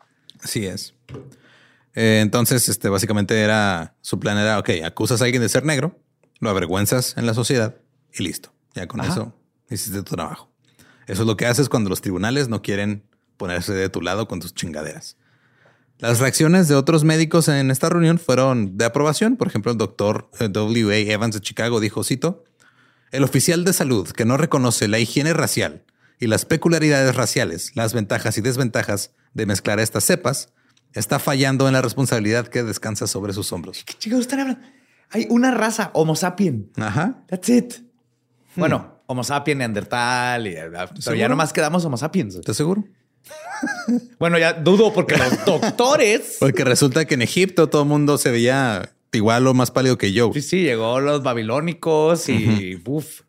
Así 0.44 0.68
es. 0.68 0.94
Eh, 1.96 2.20
entonces, 2.22 2.70
este, 2.70 2.88
básicamente 2.88 3.42
era, 3.42 3.96
su 4.02 4.20
plan 4.20 4.38
era, 4.38 4.60
ok, 4.60 4.70
acusas 4.86 5.24
a 5.24 5.26
alguien 5.26 5.42
de 5.42 5.50
ser 5.50 5.66
negro, 5.66 6.00
lo 6.40 6.52
avergüenzas 6.52 7.18
en 7.18 7.26
la 7.26 7.34
sociedad 7.34 7.78
y 8.14 8.22
listo. 8.22 8.54
Ya 8.76 8.88
con 8.88 9.02
Ajá. 9.02 9.12
eso 9.12 9.34
hiciste 9.72 10.04
tu 10.04 10.14
trabajo. 10.14 10.52
Eso 11.08 11.24
es 11.24 11.28
lo 11.28 11.36
que 11.36 11.48
haces 11.48 11.68
cuando 11.68 11.90
los 11.90 12.02
tribunales 12.02 12.48
no 12.48 12.62
quieren 12.62 13.10
ponerse 13.38 13.74
de 13.74 13.90
tu 13.90 14.04
lado 14.04 14.28
con 14.28 14.40
tus 14.40 14.54
chingaderas. 14.54 15.17
Las 16.00 16.20
reacciones 16.20 16.68
de 16.68 16.76
otros 16.76 17.04
médicos 17.04 17.48
en 17.48 17.72
esta 17.72 17.90
reunión 17.90 18.20
fueron 18.20 18.78
de 18.78 18.86
aprobación. 18.86 19.36
Por 19.36 19.48
ejemplo, 19.48 19.72
el 19.72 19.78
doctor 19.78 20.30
eh, 20.40 20.48
W.A. 20.48 20.98
Evans 20.98 21.34
de 21.34 21.42
Chicago 21.42 21.80
dijo, 21.80 22.04
cito, 22.04 22.44
el 23.12 23.24
oficial 23.24 23.64
de 23.64 23.74
salud 23.74 24.08
que 24.10 24.26
no 24.26 24.38
reconoce 24.38 24.88
la 24.88 25.00
higiene 25.00 25.34
racial 25.34 25.84
y 26.20 26.28
las 26.28 26.46
peculiaridades 26.46 27.16
raciales, 27.16 27.72
las 27.76 27.94
ventajas 27.94 28.38
y 28.38 28.42
desventajas 28.42 29.12
de 29.34 29.46
mezclar 29.46 29.80
estas 29.80 30.04
cepas, 30.04 30.50
está 30.94 31.20
fallando 31.20 31.68
en 31.68 31.74
la 31.74 31.82
responsabilidad 31.82 32.48
que 32.48 32.64
descansa 32.64 33.08
sobre 33.08 33.34
sus 33.34 33.52
hombros. 33.52 33.84
¿Qué 33.84 33.94
chingados 33.94 34.26
están 34.26 34.42
hablando? 34.42 34.66
Hay 35.10 35.26
una 35.30 35.52
raza, 35.52 35.92
Homo 35.94 36.16
sapien. 36.16 36.72
Ajá. 36.76 37.24
That's 37.28 37.50
it. 37.50 37.74
Bueno, 38.56 39.02
Homo 39.06 39.24
sapien, 39.24 39.60
Neandertal, 39.60 40.48
y, 40.48 40.56
pero 41.06 41.16
ya 41.16 41.30
nomás 41.30 41.54
quedamos 41.54 41.86
Homo 41.86 41.98
sapiens. 41.98 42.36
¿Estás 42.36 42.58
seguro? 42.58 42.84
Bueno, 44.20 44.38
ya 44.38 44.54
dudo 44.54 44.94
porque 44.94 45.18
los 45.18 45.46
doctores. 45.46 46.38
Porque 46.40 46.64
resulta 46.64 47.06
que 47.06 47.16
en 47.16 47.22
Egipto 47.22 47.70
todo 47.70 47.84
el 47.84 47.88
mundo 47.88 48.18
se 48.18 48.32
veía 48.32 48.94
igual 49.14 49.48
o 49.48 49.54
más 49.54 49.72
pálido 49.72 49.98
que 49.98 50.14
yo. 50.14 50.32
Sí, 50.34 50.42
sí, 50.42 50.62
llegó 50.64 51.00
los 51.00 51.24
babilónicos 51.24 52.30
y 52.30 52.82
uf. 52.86 53.22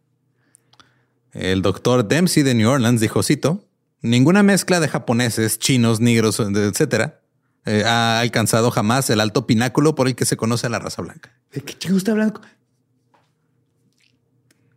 El 1.32 1.62
doctor 1.62 2.06
Dempsey 2.08 2.42
de 2.42 2.54
New 2.54 2.68
Orleans 2.68 3.00
dijo, 3.00 3.22
cito, 3.22 3.64
ninguna 4.02 4.42
mezcla 4.42 4.80
de 4.80 4.88
japoneses, 4.88 5.58
chinos, 5.58 6.00
negros, 6.00 6.40
etcétera, 6.40 7.20
eh, 7.64 7.84
ha 7.86 8.20
alcanzado 8.20 8.70
jamás 8.70 9.08
el 9.10 9.20
alto 9.20 9.46
pináculo 9.46 9.94
por 9.94 10.08
el 10.08 10.14
que 10.16 10.24
se 10.24 10.36
conoce 10.36 10.66
a 10.66 10.70
la 10.70 10.78
raza 10.78 11.00
blanca. 11.02 11.32
¿De 11.52 11.60
qué 11.60 11.74
chingados 11.78 11.98
está 12.02 12.12
hablando? 12.12 12.40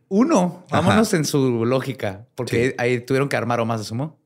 Uno, 0.09 0.65
Ajá. 0.69 0.81
vámonos 0.81 1.13
en 1.13 1.23
su 1.25 1.65
lógica, 1.65 2.27
porque 2.35 2.69
Sí. 2.69 2.75
ahí 2.77 2.99
tuvieron 2.99 3.29
que 3.29 3.37
armar 3.37 3.59
o 3.61 3.65
más 3.65 3.79
de 3.79 3.85
sumo. 3.85 4.19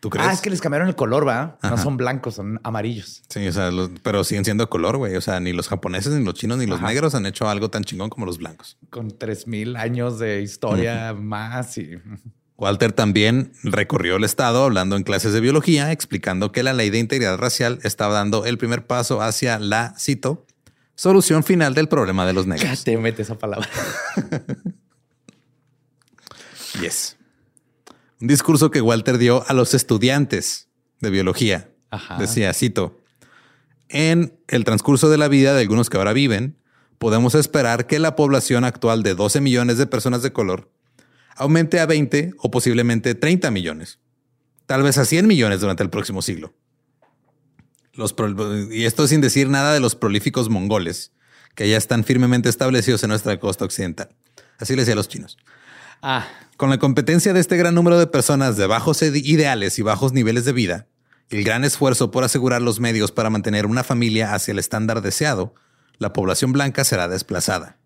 ¿Tú 0.00 0.10
crees? 0.10 0.28
Ah, 0.28 0.32
es 0.32 0.40
que 0.40 0.50
les 0.50 0.60
cambiaron 0.60 0.88
el 0.88 0.94
color, 0.96 1.26
¿va? 1.26 1.58
No 1.62 1.76
son 1.76 1.96
blancos, 1.96 2.34
son 2.36 2.60
amarillos. 2.62 3.22
Sí, 3.28 3.46
o 3.46 3.52
sea, 3.52 3.70
los- 3.70 3.90
pero 4.02 4.24
siguen 4.24 4.44
siendo 4.44 4.68
color, 4.70 4.96
güey. 4.96 5.16
O 5.16 5.20
sea, 5.20 5.40
ni 5.40 5.52
los 5.52 5.68
japoneses, 5.68 6.12
ni 6.12 6.24
los 6.24 6.34
chinos, 6.34 6.58
ni 6.58 6.66
los 6.66 6.78
Ajá. 6.78 6.88
negros 6.88 7.14
han 7.14 7.26
hecho 7.26 7.48
algo 7.48 7.70
tan 7.70 7.84
chingón 7.84 8.10
como 8.10 8.26
los 8.26 8.38
blancos. 8.38 8.78
Con 8.90 9.16
tres 9.16 9.46
mil 9.46 9.76
años 9.76 10.18
de 10.18 10.42
historia 10.42 11.12
más 11.14 11.76
y 11.78 11.98
Walter 12.56 12.92
también 12.92 13.52
recorrió 13.62 14.16
el 14.16 14.24
estado 14.24 14.64
hablando 14.64 14.96
en 14.96 15.02
clases 15.02 15.32
de 15.32 15.40
biología, 15.40 15.92
explicando 15.92 16.52
que 16.52 16.62
la 16.62 16.72
ley 16.74 16.90
de 16.90 16.98
integridad 16.98 17.38
racial 17.38 17.78
estaba 17.84 18.12
dando 18.14 18.44
el 18.44 18.58
primer 18.58 18.86
paso 18.86 19.22
hacia 19.22 19.58
la, 19.58 19.94
cito, 19.98 20.44
solución 20.94 21.42
final 21.42 21.72
del 21.74 21.88
problema 21.88 22.26
de 22.26 22.34
los 22.34 22.44
ya 22.44 22.52
negros. 22.54 22.84
te 22.84 22.96
mete 22.98 23.22
esa 23.22 23.38
palabra. 23.38 23.68
Yes. 26.80 27.16
Un 28.20 28.28
discurso 28.28 28.70
que 28.70 28.80
Walter 28.80 29.18
dio 29.18 29.48
a 29.48 29.54
los 29.54 29.74
estudiantes 29.74 30.68
de 31.00 31.10
biología. 31.10 31.70
Ajá. 31.90 32.18
Decía, 32.18 32.52
cito, 32.52 33.00
en 33.88 34.38
el 34.48 34.64
transcurso 34.64 35.10
de 35.10 35.18
la 35.18 35.28
vida 35.28 35.54
de 35.54 35.62
algunos 35.62 35.90
que 35.90 35.96
ahora 35.96 36.12
viven, 36.12 36.56
podemos 36.98 37.34
esperar 37.34 37.86
que 37.86 37.98
la 37.98 38.14
población 38.14 38.64
actual 38.64 39.02
de 39.02 39.14
12 39.14 39.40
millones 39.40 39.78
de 39.78 39.86
personas 39.86 40.22
de 40.22 40.32
color 40.32 40.70
aumente 41.34 41.80
a 41.80 41.86
20 41.86 42.34
o 42.38 42.50
posiblemente 42.50 43.14
30 43.14 43.50
millones, 43.50 43.98
tal 44.66 44.82
vez 44.82 44.98
a 44.98 45.06
100 45.06 45.26
millones 45.26 45.60
durante 45.60 45.82
el 45.82 45.88
próximo 45.88 46.20
siglo. 46.20 46.54
Los 47.94 48.14
y 48.70 48.84
esto 48.84 49.06
sin 49.06 49.22
decir 49.22 49.48
nada 49.48 49.72
de 49.72 49.80
los 49.80 49.96
prolíficos 49.96 50.50
mongoles, 50.50 51.12
que 51.54 51.68
ya 51.68 51.78
están 51.78 52.04
firmemente 52.04 52.48
establecidos 52.50 53.02
en 53.02 53.08
nuestra 53.08 53.40
costa 53.40 53.64
occidental. 53.64 54.14
Así 54.58 54.74
le 54.74 54.82
decía 54.82 54.92
a 54.92 54.96
los 54.96 55.08
chinos. 55.08 55.38
Ah, 56.02 56.26
Con 56.56 56.70
la 56.70 56.78
competencia 56.78 57.32
de 57.32 57.40
este 57.40 57.56
gran 57.56 57.74
número 57.74 57.98
de 57.98 58.06
personas 58.06 58.56
de 58.56 58.66
bajos 58.66 59.02
ide- 59.02 59.20
ideales 59.24 59.78
y 59.78 59.82
bajos 59.82 60.12
niveles 60.12 60.44
de 60.44 60.52
vida, 60.52 60.86
el 61.28 61.44
gran 61.44 61.64
esfuerzo 61.64 62.10
por 62.10 62.24
asegurar 62.24 62.62
los 62.62 62.80
medios 62.80 63.12
para 63.12 63.30
mantener 63.30 63.66
una 63.66 63.84
familia 63.84 64.34
hacia 64.34 64.52
el 64.52 64.58
estándar 64.58 65.00
deseado, 65.02 65.54
la 65.98 66.12
población 66.12 66.52
blanca 66.52 66.84
será 66.84 67.08
desplazada. 67.08 67.76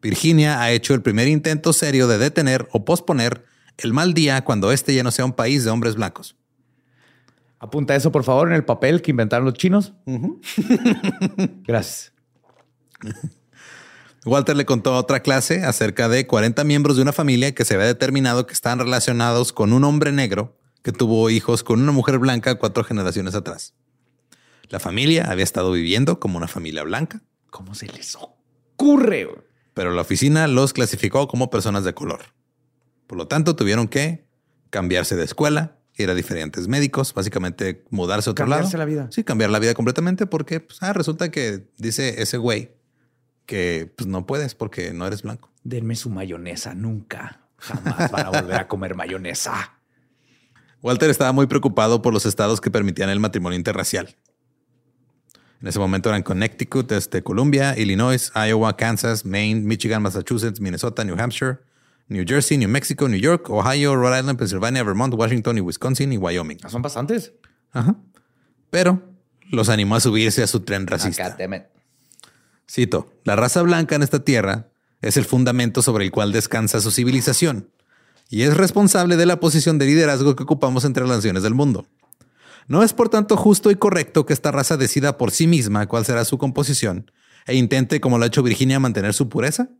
Virginia 0.00 0.60
ha 0.62 0.70
hecho 0.70 0.94
el 0.94 1.02
primer 1.02 1.28
intento 1.28 1.72
serio 1.72 2.08
de 2.08 2.18
detener 2.18 2.68
o 2.72 2.84
posponer 2.84 3.44
el 3.78 3.92
mal 3.92 4.14
día 4.14 4.42
cuando 4.44 4.72
este 4.72 4.94
ya 4.94 5.02
no 5.02 5.10
sea 5.10 5.24
un 5.24 5.32
país 5.34 5.64
de 5.64 5.70
hombres 5.70 5.94
blancos. 5.96 6.36
apunta 7.60 7.94
eso 7.96 8.10
por 8.12 8.22
favor 8.24 8.48
en 8.48 8.54
el 8.54 8.64
papel 8.64 9.02
que 9.02 9.10
inventaron 9.10 9.44
los 9.44 9.54
chinos. 9.54 9.92
Gracias. 11.66 12.12
Walter 14.28 14.56
le 14.56 14.64
contó 14.66 14.94
a 14.94 14.98
otra 14.98 15.20
clase 15.20 15.64
acerca 15.64 16.08
de 16.08 16.26
40 16.26 16.62
miembros 16.64 16.96
de 16.96 17.02
una 17.02 17.12
familia 17.12 17.54
que 17.54 17.64
se 17.64 17.74
había 17.74 17.86
determinado 17.86 18.46
que 18.46 18.52
estaban 18.54 18.78
relacionados 18.78 19.52
con 19.52 19.72
un 19.72 19.84
hombre 19.84 20.12
negro 20.12 20.56
que 20.82 20.92
tuvo 20.92 21.28
hijos 21.30 21.64
con 21.64 21.80
una 21.82 21.92
mujer 21.92 22.18
blanca 22.18 22.54
cuatro 22.58 22.84
generaciones 22.84 23.34
atrás. 23.34 23.74
La 24.68 24.78
familia 24.80 25.30
había 25.30 25.44
estado 25.44 25.72
viviendo 25.72 26.20
como 26.20 26.36
una 26.38 26.48
familia 26.48 26.82
blanca, 26.84 27.22
¿Cómo 27.50 27.74
se 27.74 27.86
les 27.88 28.14
ocurre? 28.16 29.26
pero 29.74 29.92
la 29.92 30.02
oficina 30.02 30.46
los 30.48 30.72
clasificó 30.72 31.28
como 31.28 31.50
personas 31.50 31.84
de 31.84 31.94
color. 31.94 32.20
Por 33.06 33.16
lo 33.16 33.26
tanto, 33.28 33.54
tuvieron 33.56 33.86
que 33.88 34.26
cambiarse 34.70 35.14
de 35.16 35.24
escuela, 35.24 35.78
ir 35.96 36.10
a 36.10 36.14
diferentes 36.14 36.68
médicos, 36.68 37.14
básicamente 37.14 37.84
mudarse 37.90 38.28
a 38.28 38.32
otro 38.32 38.44
Cambiarse 38.44 38.76
lado. 38.76 38.78
la 38.78 38.84
vida. 38.84 39.08
Sí, 39.10 39.24
cambiar 39.24 39.50
la 39.50 39.58
vida 39.60 39.74
completamente 39.74 40.26
porque 40.26 40.60
pues, 40.60 40.82
ah, 40.82 40.92
resulta 40.92 41.30
que 41.30 41.68
dice 41.78 42.20
ese 42.20 42.36
güey 42.38 42.72
que 43.48 43.90
pues, 43.96 44.06
no 44.06 44.26
puedes 44.26 44.54
porque 44.54 44.92
no 44.92 45.06
eres 45.06 45.22
blanco. 45.22 45.50
Denme 45.64 45.96
su 45.96 46.10
mayonesa 46.10 46.74
nunca. 46.74 47.40
Jamás 47.56 48.12
van 48.12 48.26
a 48.26 48.30
volver 48.30 48.56
a 48.56 48.68
comer 48.68 48.94
mayonesa. 48.94 49.72
Walter 50.82 51.08
estaba 51.10 51.32
muy 51.32 51.46
preocupado 51.46 52.02
por 52.02 52.12
los 52.12 52.26
estados 52.26 52.60
que 52.60 52.70
permitían 52.70 53.08
el 53.08 53.18
matrimonio 53.18 53.58
interracial. 53.58 54.14
En 55.60 55.66
ese 55.66 55.78
momento 55.80 56.10
eran 56.10 56.22
Connecticut, 56.22 56.92
este, 56.92 57.22
Columbia, 57.22 57.76
Illinois, 57.76 58.30
Iowa, 58.36 58.76
Kansas, 58.76 59.24
Maine, 59.24 59.62
Michigan, 59.62 60.02
Massachusetts, 60.02 60.60
Minnesota, 60.60 61.02
New 61.02 61.18
Hampshire, 61.18 61.58
New 62.08 62.24
Jersey, 62.28 62.58
New 62.58 62.68
Mexico, 62.68 63.08
New 63.08 63.18
York, 63.18 63.48
Ohio, 63.50 63.96
Rhode 63.96 64.20
Island, 64.20 64.38
Pennsylvania, 64.38 64.84
Vermont, 64.84 65.14
Washington 65.14 65.56
y 65.56 65.60
Wisconsin 65.62 66.12
y 66.12 66.18
Wyoming. 66.18 66.58
Ah, 66.62 66.68
Son 66.68 66.82
bastantes. 66.82 67.32
Ajá. 67.72 67.96
Pero 68.70 69.02
los 69.50 69.70
animó 69.70 69.96
a 69.96 70.00
subirse 70.00 70.42
a 70.42 70.46
su 70.46 70.60
tren 70.60 70.86
racista. 70.86 71.36
Cito, 72.70 73.12
la 73.24 73.36
raza 73.36 73.62
blanca 73.62 73.96
en 73.96 74.02
esta 74.02 74.24
tierra 74.24 74.68
es 75.00 75.16
el 75.16 75.24
fundamento 75.24 75.82
sobre 75.82 76.04
el 76.04 76.10
cual 76.10 76.32
descansa 76.32 76.80
su 76.80 76.90
civilización 76.90 77.70
y 78.28 78.42
es 78.42 78.56
responsable 78.56 79.16
de 79.16 79.26
la 79.26 79.40
posición 79.40 79.78
de 79.78 79.86
liderazgo 79.86 80.36
que 80.36 80.42
ocupamos 80.42 80.84
entre 80.84 81.06
las 81.06 81.16
naciones 81.16 81.42
del 81.42 81.54
mundo. 81.54 81.86
No 82.66 82.82
es 82.82 82.92
por 82.92 83.08
tanto 83.08 83.36
justo 83.36 83.70
y 83.70 83.76
correcto 83.76 84.26
que 84.26 84.34
esta 84.34 84.50
raza 84.50 84.76
decida 84.76 85.16
por 85.16 85.30
sí 85.30 85.46
misma 85.46 85.86
cuál 85.86 86.04
será 86.04 86.24
su 86.26 86.36
composición 86.36 87.10
e 87.46 87.54
intente, 87.54 88.00
como 88.00 88.18
lo 88.18 88.24
ha 88.24 88.26
hecho 88.26 88.42
Virginia, 88.42 88.78
mantener 88.78 89.14
su 89.14 89.30
pureza. 89.30 89.70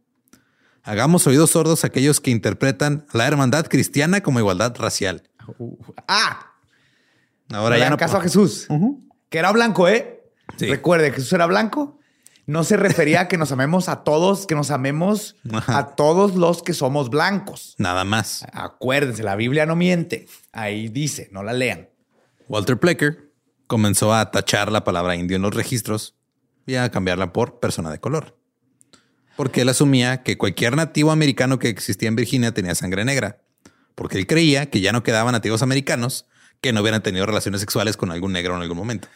Hagamos 0.82 1.26
oídos 1.26 1.50
sordos 1.50 1.84
a 1.84 1.88
aquellos 1.88 2.20
que 2.20 2.30
interpretan 2.30 3.04
la 3.12 3.26
hermandad 3.26 3.66
cristiana 3.66 4.22
como 4.22 4.38
igualdad 4.38 4.74
racial. 4.78 5.24
Ah, 6.06 6.46
Ahora 7.50 7.76
ya 7.76 7.84
dan 7.84 7.92
no 7.92 7.96
caso 7.98 8.16
a 8.16 8.22
Jesús, 8.22 8.68
que 9.28 9.38
era 9.38 9.52
blanco, 9.52 9.88
¿eh? 9.88 10.22
Sí. 10.56 10.66
Recuerde, 10.66 11.12
Jesús 11.12 11.32
era 11.32 11.44
blanco. 11.46 11.97
No 12.48 12.64
se 12.64 12.78
refería 12.78 13.20
a 13.20 13.28
que 13.28 13.36
nos 13.36 13.52
amemos 13.52 13.90
a 13.90 14.04
todos, 14.04 14.46
que 14.46 14.54
nos 14.54 14.70
amemos 14.70 15.36
Ajá. 15.52 15.76
a 15.76 15.96
todos 15.96 16.34
los 16.34 16.62
que 16.62 16.72
somos 16.72 17.10
blancos. 17.10 17.74
nada 17.76 18.04
más. 18.04 18.46
Acuérdense, 18.54 19.22
la 19.22 19.36
Biblia 19.36 19.66
no 19.66 19.76
miente. 19.76 20.26
Ahí 20.50 20.88
dice, 20.88 21.28
no 21.30 21.42
la 21.42 21.52
lean. 21.52 21.90
Walter 22.48 22.80
Plecker 22.80 23.30
comenzó 23.66 24.14
a 24.14 24.30
tachar 24.30 24.72
la 24.72 24.82
palabra 24.82 25.14
indio 25.14 25.36
en 25.36 25.42
los 25.42 25.54
registros 25.54 26.14
y 26.66 26.76
a 26.76 26.90
cambiarla 26.90 27.34
por 27.34 27.60
persona 27.60 27.90
de 27.90 28.00
color. 28.00 28.38
Porque 29.36 29.60
él 29.60 29.68
asumía 29.68 30.22
que 30.22 30.38
cualquier 30.38 30.74
nativo 30.74 31.10
americano 31.10 31.58
que 31.58 31.68
existía 31.68 32.08
en 32.08 32.16
Virginia 32.16 32.54
tenía 32.54 32.74
sangre 32.74 33.04
negra. 33.04 33.42
Porque 33.94 34.16
él 34.16 34.26
creía 34.26 34.70
que 34.70 34.80
ya 34.80 34.92
no 34.92 35.02
quedaban 35.02 35.32
nativos 35.32 35.60
americanos 35.60 36.24
que 36.62 36.72
no 36.72 36.80
hubieran 36.80 37.02
tenido 37.02 37.26
relaciones 37.26 37.60
sexuales 37.60 37.98
con 37.98 38.10
algún 38.10 38.32
negro 38.32 38.56
en 38.56 38.62
algún 38.62 38.78
momento. 38.78 39.06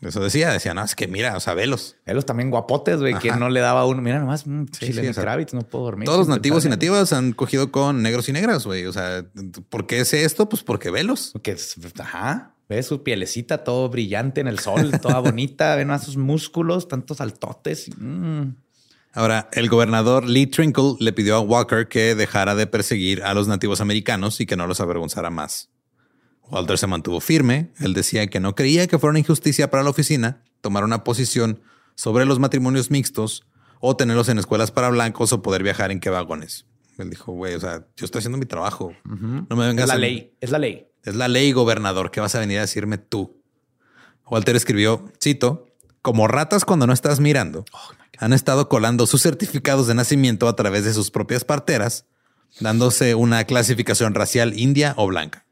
Eso 0.00 0.20
decía, 0.20 0.50
decía, 0.50 0.72
no, 0.72 0.82
es 0.82 0.94
que 0.94 1.08
mira, 1.08 1.36
o 1.36 1.40
sea, 1.40 1.52
velos. 1.52 1.96
Él 2.06 2.24
también 2.24 2.50
guapotes, 2.50 3.00
güey. 3.00 3.12
¿Quién 3.14 3.32
Ajá. 3.34 3.40
no 3.40 3.50
le 3.50 3.60
daba 3.60 3.84
uno? 3.84 4.00
Mira 4.00 4.18
nomás, 4.18 4.46
mm, 4.46 4.64
Sí, 4.72 4.86
chile 4.86 4.92
sí, 4.94 5.00
de 5.02 5.10
o 5.10 5.14
sea, 5.14 5.22
Kravitz, 5.24 5.52
no 5.52 5.60
puedo 5.60 5.84
dormir. 5.84 6.06
Todos 6.06 6.18
los 6.20 6.28
nativos 6.28 6.64
y 6.64 6.68
nativas 6.70 7.12
han 7.12 7.32
cogido 7.32 7.70
con 7.70 8.02
negros 8.02 8.28
y 8.28 8.32
negras, 8.32 8.64
güey. 8.64 8.86
O 8.86 8.92
sea, 8.94 9.24
¿por 9.68 9.86
qué 9.86 10.04
sé 10.06 10.24
esto? 10.24 10.48
Pues 10.48 10.62
porque 10.62 10.90
velos. 10.90 11.32
Que 11.42 11.50
es- 11.52 11.76
ajá. 11.98 12.54
Ves 12.68 12.86
su 12.86 13.02
pielecita 13.02 13.62
todo 13.64 13.88
brillante 13.90 14.40
en 14.40 14.46
el 14.48 14.58
sol, 14.58 14.90
toda 15.02 15.18
bonita. 15.20 15.74
Ven 15.76 15.90
a 15.90 15.98
sus 15.98 16.16
músculos, 16.16 16.88
tantos 16.88 17.18
saltotes. 17.18 17.90
Mm. 17.98 18.52
Ahora, 19.12 19.48
el 19.52 19.68
gobernador 19.68 20.24
Lee 20.28 20.46
Trinkle 20.46 20.94
le 21.00 21.12
pidió 21.12 21.34
a 21.36 21.40
Walker 21.40 21.88
que 21.88 22.14
dejara 22.14 22.54
de 22.54 22.66
perseguir 22.68 23.22
a 23.24 23.34
los 23.34 23.48
nativos 23.48 23.80
americanos 23.80 24.40
y 24.40 24.46
que 24.46 24.56
no 24.56 24.66
los 24.68 24.80
avergonzara 24.80 25.30
más. 25.30 25.68
Walter 26.50 26.78
se 26.78 26.86
mantuvo 26.86 27.20
firme. 27.20 27.72
Él 27.80 27.94
decía 27.94 28.26
que 28.26 28.40
no 28.40 28.54
creía 28.54 28.86
que 28.86 28.98
fuera 28.98 29.10
una 29.10 29.18
injusticia 29.20 29.70
para 29.70 29.82
la 29.82 29.90
oficina 29.90 30.42
tomar 30.60 30.84
una 30.84 31.04
posición 31.04 31.60
sobre 31.94 32.24
los 32.24 32.38
matrimonios 32.38 32.90
mixtos 32.90 33.46
o 33.80 33.96
tenerlos 33.96 34.28
en 34.28 34.38
escuelas 34.38 34.70
para 34.70 34.90
blancos 34.90 35.32
o 35.32 35.42
poder 35.42 35.62
viajar 35.62 35.90
en 35.90 36.00
qué 36.00 36.10
vagones. 36.10 36.66
Él 36.98 37.08
dijo, 37.08 37.32
güey, 37.32 37.54
o 37.54 37.60
sea, 37.60 37.86
yo 37.96 38.04
estoy 38.04 38.18
haciendo 38.18 38.36
mi 38.38 38.44
trabajo. 38.46 38.92
No 39.04 39.56
me 39.56 39.66
vengas 39.66 39.84
Es 39.84 39.88
la 39.88 39.94
a- 39.94 39.98
ley, 39.98 40.34
es 40.40 40.50
la 40.50 40.58
ley. 40.58 40.86
Es 41.02 41.14
la 41.14 41.28
ley, 41.28 41.52
gobernador, 41.52 42.10
que 42.10 42.20
vas 42.20 42.34
a 42.34 42.40
venir 42.40 42.58
a 42.58 42.62
decirme 42.62 42.98
tú. 42.98 43.40
Walter 44.26 44.54
escribió, 44.54 45.10
cito, 45.22 45.66
como 46.02 46.28
ratas 46.28 46.64
cuando 46.66 46.86
no 46.86 46.92
estás 46.92 47.20
mirando, 47.20 47.64
han 48.18 48.32
estado 48.34 48.68
colando 48.68 49.06
sus 49.06 49.22
certificados 49.22 49.86
de 49.86 49.94
nacimiento 49.94 50.46
a 50.46 50.56
través 50.56 50.84
de 50.84 50.92
sus 50.92 51.10
propias 51.10 51.44
parteras, 51.44 52.04
dándose 52.60 53.14
una 53.14 53.44
clasificación 53.44 54.14
racial 54.14 54.58
india 54.58 54.92
o 54.98 55.06
blanca. 55.06 55.46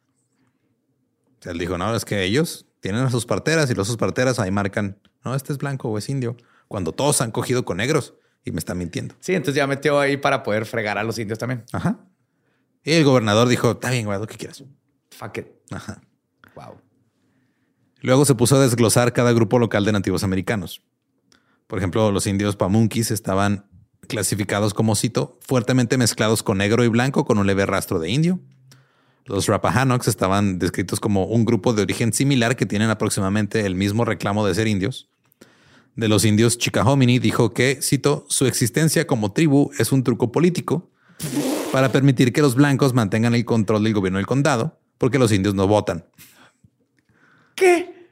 O 1.39 1.43
sea, 1.43 1.53
él 1.53 1.59
dijo, 1.59 1.79
no, 1.79 1.95
es 1.95 2.05
que 2.05 2.25
ellos 2.25 2.67
tienen 2.81 3.03
a 3.03 3.11
sus 3.11 3.27
parteras 3.27 3.71
y 3.71 3.75
los 3.75 3.87
sus 3.87 3.97
parteras 3.97 4.39
ahí 4.39 4.51
marcan, 4.51 4.99
no, 5.25 5.35
este 5.35 5.53
es 5.53 5.59
blanco 5.59 5.89
o 5.89 5.99
es 5.99 6.09
indio, 6.09 6.37
cuando 6.67 6.93
todos 6.93 7.21
han 7.21 7.31
cogido 7.31 7.65
con 7.65 7.77
negros 7.77 8.15
y 8.45 8.53
me 8.53 8.59
están 8.59 8.79
mintiendo. 8.79 9.15
Sí, 9.21 9.35
entonces 9.35 9.55
ya 9.55 9.67
metió 9.67 10.01
ahí 10.01 10.17
para 10.17 10.43
poder 10.43 10.67
fregar 10.67 10.99
a 10.99 11.03
los 11.03 11.19
indios 11.19 11.39
también. 11.39 11.65
Ajá. 11.73 11.99
Y 12.85 12.93
el 12.93 13.05
gobernador 13.05 13.49
dijo, 13.49 13.73
está 13.73 13.91
bien, 13.91 14.07
güey, 14.07 14.19
lo 14.19 14.27
que 14.27 14.37
quieras. 14.37 14.65
Fuck 15.11 15.39
it. 15.39 15.47
Ajá. 15.71 16.01
Wow. 16.55 16.81
Luego 18.01 18.25
se 18.25 18.35
puso 18.35 18.57
a 18.57 18.61
desglosar 18.61 19.13
cada 19.13 19.33
grupo 19.33 19.59
local 19.59 19.85
de 19.85 19.93
nativos 19.93 20.23
americanos. 20.23 20.83
Por 21.67 21.79
ejemplo, 21.79 22.11
los 22.13 22.27
indios 22.27 22.57
pamunkis 22.57 23.11
estaban 23.11 23.67
clasificados 24.07 24.73
como 24.73 24.95
cito, 24.95 25.39
fuertemente 25.41 25.99
mezclados 25.99 26.43
con 26.43 26.59
negro 26.59 26.85
y 26.85 26.89
blanco 26.89 27.25
con 27.25 27.39
un 27.39 27.47
leve 27.47 27.67
rastro 27.67 27.99
de 27.99 28.11
indio. 28.11 28.41
Los 29.29 29.47
Rappahannocks 29.47 30.09
estaban 30.09 30.59
descritos 30.59 31.01
como 31.01 31.27
un 31.27 31.45
grupo 31.45 31.75
de 31.75 31.83
origen 31.83 32.15
similar 32.15 32.57
que 32.57 32.65
tienen 32.65 32.89
aproximadamente 32.89 33.67
el 33.67 33.75
mismo 33.75 34.07
reclamo 34.07 34.47
de 34.47 34.55
ser 34.55 34.67
indios. 34.67 35.11
De 35.97 36.09
los 36.09 36.25
indios 36.25 36.57
Chickahominy 36.57 37.19
dijo 37.19 37.53
que, 37.53 37.79
cito, 37.83 38.25
su 38.29 38.47
existencia 38.47 39.07
como 39.07 39.33
tribu 39.33 39.71
es 39.79 39.93
un 39.93 40.03
truco 40.03 40.33
político 40.33 40.91
para 41.73 41.93
permitir 41.93 42.33
que 42.33 42.41
los 42.41 42.55
blancos 42.55 42.95
mantengan 42.95 43.35
el 43.35 43.45
control 43.45 43.85
del 43.85 43.93
gobierno 43.93 44.19
del 44.19 44.27
condado, 44.27 44.81
porque 44.97 45.19
los 45.19 45.31
indios 45.31 45.55
no 45.55 45.69
votan. 45.69 46.07
¿Qué? 47.55 48.09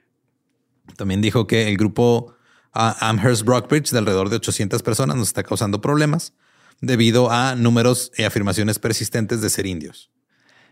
También 0.97 1.23
dijo 1.23 1.47
que 1.47 1.69
el 1.69 1.79
grupo 1.79 2.35
ah, 2.75 2.95
Amherst 3.01 3.45
Brockbridge 3.45 3.91
de 3.91 3.99
alrededor 3.99 4.29
de 4.29 4.37
800 4.37 4.83
personas 4.83 5.17
nos 5.17 5.29
está 5.29 5.43
causando 5.45 5.81
problemas 5.81 6.35
debido 6.83 7.31
a 7.31 7.55
números 7.55 8.13
y 8.19 8.25
afirmaciones 8.25 8.79
persistentes 8.79 9.41
de 9.41 9.49
ser 9.49 9.65
indios. 9.65 10.11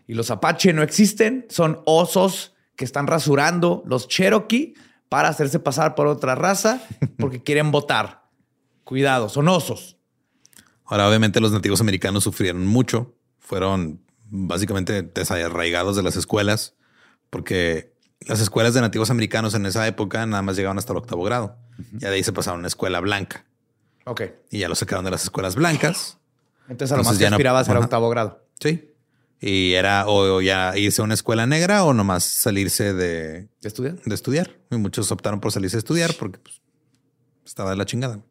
Y 0.07 0.13
los 0.13 0.29
Apache 0.31 0.73
no 0.73 0.83
existen, 0.83 1.45
son 1.49 1.81
osos 1.85 2.53
que 2.75 2.85
están 2.85 3.07
rasurando 3.07 3.83
los 3.85 4.07
Cherokee 4.07 4.73
para 5.09 5.29
hacerse 5.29 5.59
pasar 5.59 5.95
por 5.95 6.07
otra 6.07 6.35
raza 6.35 6.81
porque 7.17 7.41
quieren 7.43 7.71
votar. 7.71 8.25
Cuidado, 8.83 9.29
son 9.29 9.47
osos. 9.47 9.97
Ahora, 10.85 11.07
obviamente, 11.09 11.39
los 11.39 11.51
nativos 11.51 11.81
americanos 11.81 12.23
sufrieron 12.23 12.65
mucho. 12.67 13.15
Fueron 13.39 14.01
básicamente 14.27 15.01
desarraigados 15.03 15.95
de 15.95 16.03
las 16.03 16.15
escuelas 16.15 16.75
porque 17.29 17.93
las 18.21 18.39
escuelas 18.41 18.73
de 18.73 18.81
nativos 18.81 19.09
americanos 19.09 19.53
en 19.55 19.65
esa 19.65 19.87
época 19.87 20.25
nada 20.25 20.41
más 20.41 20.55
llegaban 20.55 20.77
hasta 20.77 20.93
el 20.93 20.97
octavo 20.97 21.23
grado. 21.23 21.57
Ya 21.93 22.09
de 22.09 22.15
ahí 22.15 22.23
se 22.23 22.33
pasaron 22.33 22.59
a 22.59 22.61
una 22.61 22.67
escuela 22.67 22.99
blanca 22.99 23.45
Ok. 24.05 24.21
y 24.49 24.59
ya 24.59 24.69
los 24.69 24.79
sacaron 24.79 25.05
de 25.05 25.11
las 25.11 25.23
escuelas 25.23 25.55
blancas. 25.55 26.17
Entonces 26.69 26.91
a 26.91 26.95
lo 26.95 27.01
Entonces 27.01 27.05
más 27.05 27.17
que 27.17 27.23
ya 27.23 27.29
no- 27.29 27.35
aspiraba 27.35 27.59
a 27.59 27.63
ser 27.63 27.75
ajá. 27.75 27.85
octavo 27.85 28.09
grado. 28.09 28.43
Sí. 28.59 28.91
Y 29.47 29.75
era 29.75 30.07
o 30.07 30.41
ya 30.41 30.75
irse 30.75 31.01
a 31.01 31.05
una 31.05 31.13
escuela 31.13 31.45
negra 31.45 31.83
o 31.83 31.93
nomás 31.93 32.23
salirse 32.23 32.95
de, 32.95 33.47
¿De 33.61 33.67
estudiar? 33.67 34.01
de 34.03 34.15
estudiar. 34.15 34.57
Y 34.71 34.77
muchos 34.77 35.11
optaron 35.11 35.39
por 35.39 35.51
salirse 35.51 35.77
a 35.77 35.77
estudiar 35.77 36.15
porque 36.17 36.39
pues, 36.39 36.63
estaba 37.45 37.69
de 37.69 37.75
la 37.75 37.85
chingada. 37.85 38.21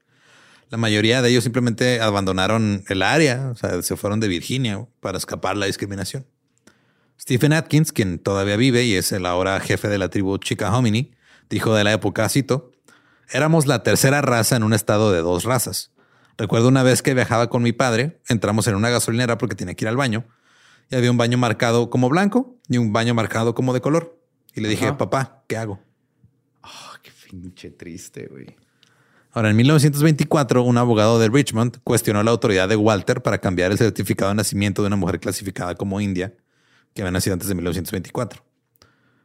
La 0.71 0.77
mayoría 0.77 1.23
de 1.23 1.31
ellos 1.31 1.45
simplemente 1.45 2.01
abandonaron 2.01 2.83
el 2.89 3.03
área, 3.03 3.51
o 3.51 3.55
sea, 3.55 3.81
se 3.83 3.95
fueron 3.97 4.19
de 4.19 4.27
Virginia 4.27 4.89
para 4.99 5.17
escapar 5.17 5.57
la 5.57 5.67
discriminación. 5.67 6.27
Stephen 7.21 7.53
Atkins, 7.53 7.93
quien 7.93 8.19
todavía 8.19 8.57
vive 8.57 8.83
y 8.83 8.95
es 8.95 9.13
el 9.13 9.25
ahora 9.25 9.61
jefe 9.61 9.87
de 9.87 9.99
la 9.99 10.09
tribu 10.09 10.37
Chickahominy, 10.39 11.13
dijo 11.49 11.77
de 11.77 11.85
la 11.85 11.93
época, 11.93 12.29
cito, 12.29 12.73
éramos 13.31 13.69
la 13.69 13.85
tercera 13.85 14.21
raza 14.21 14.57
en 14.57 14.65
un 14.65 14.73
estado 14.73 15.13
de 15.13 15.21
dos 15.21 15.45
razas. 15.45 15.93
Recuerdo 16.37 16.67
una 16.67 16.83
vez 16.83 17.03
que 17.03 17.15
viajaba 17.15 17.51
con 17.51 17.63
mi 17.63 17.71
padre, 17.71 18.21
entramos 18.29 18.67
en 18.67 18.75
una 18.75 18.91
gasolinera 18.91 19.39
porque 19.39 19.55
tenía 19.55 19.75
que 19.75 19.85
ir 19.85 19.89
al 19.89 19.97
baño 19.97 20.27
y 20.91 20.97
había 20.97 21.11
un 21.11 21.17
baño 21.17 21.39
marcado 21.39 21.91
como 21.91 22.09
blanco 22.09 22.59
y 22.69 22.79
un 22.79 22.93
baño 22.93 23.15
marcado 23.15 23.55
como 23.55 23.73
de 23.73 23.81
color. 23.81 24.21
Y 24.55 24.61
le 24.61 24.69
dije, 24.69 24.87
Ajá. 24.87 24.97
papá, 24.99 25.45
¿qué 25.49 25.57
hago? 25.57 25.81
Oh, 26.63 26.93
qué 27.03 27.11
pinche 27.29 27.71
triste, 27.71 28.27
güey. 28.31 28.57
Ahora, 29.33 29.51
en 29.51 29.57
1924, 29.57 30.63
un 30.63 30.79
abogado 30.79 31.19
de 31.19 31.29
Richmond 31.29 31.79
cuestionó 31.83 32.23
la 32.23 32.31
autoridad 32.31 32.69
de 32.69 32.77
Walter 32.77 33.21
para 33.21 33.39
cambiar 33.39 33.73
el 33.73 33.79
certificado 33.79 34.29
de 34.29 34.37
nacimiento 34.37 34.83
de 34.83 34.87
una 34.87 34.97
mujer 34.97 35.19
clasificada 35.19 35.75
como 35.75 36.01
india 36.01 36.35
que 36.95 37.03
había 37.03 37.11
nacido 37.11 37.35
antes 37.35 37.49
de 37.49 37.57
1924. 37.57 38.45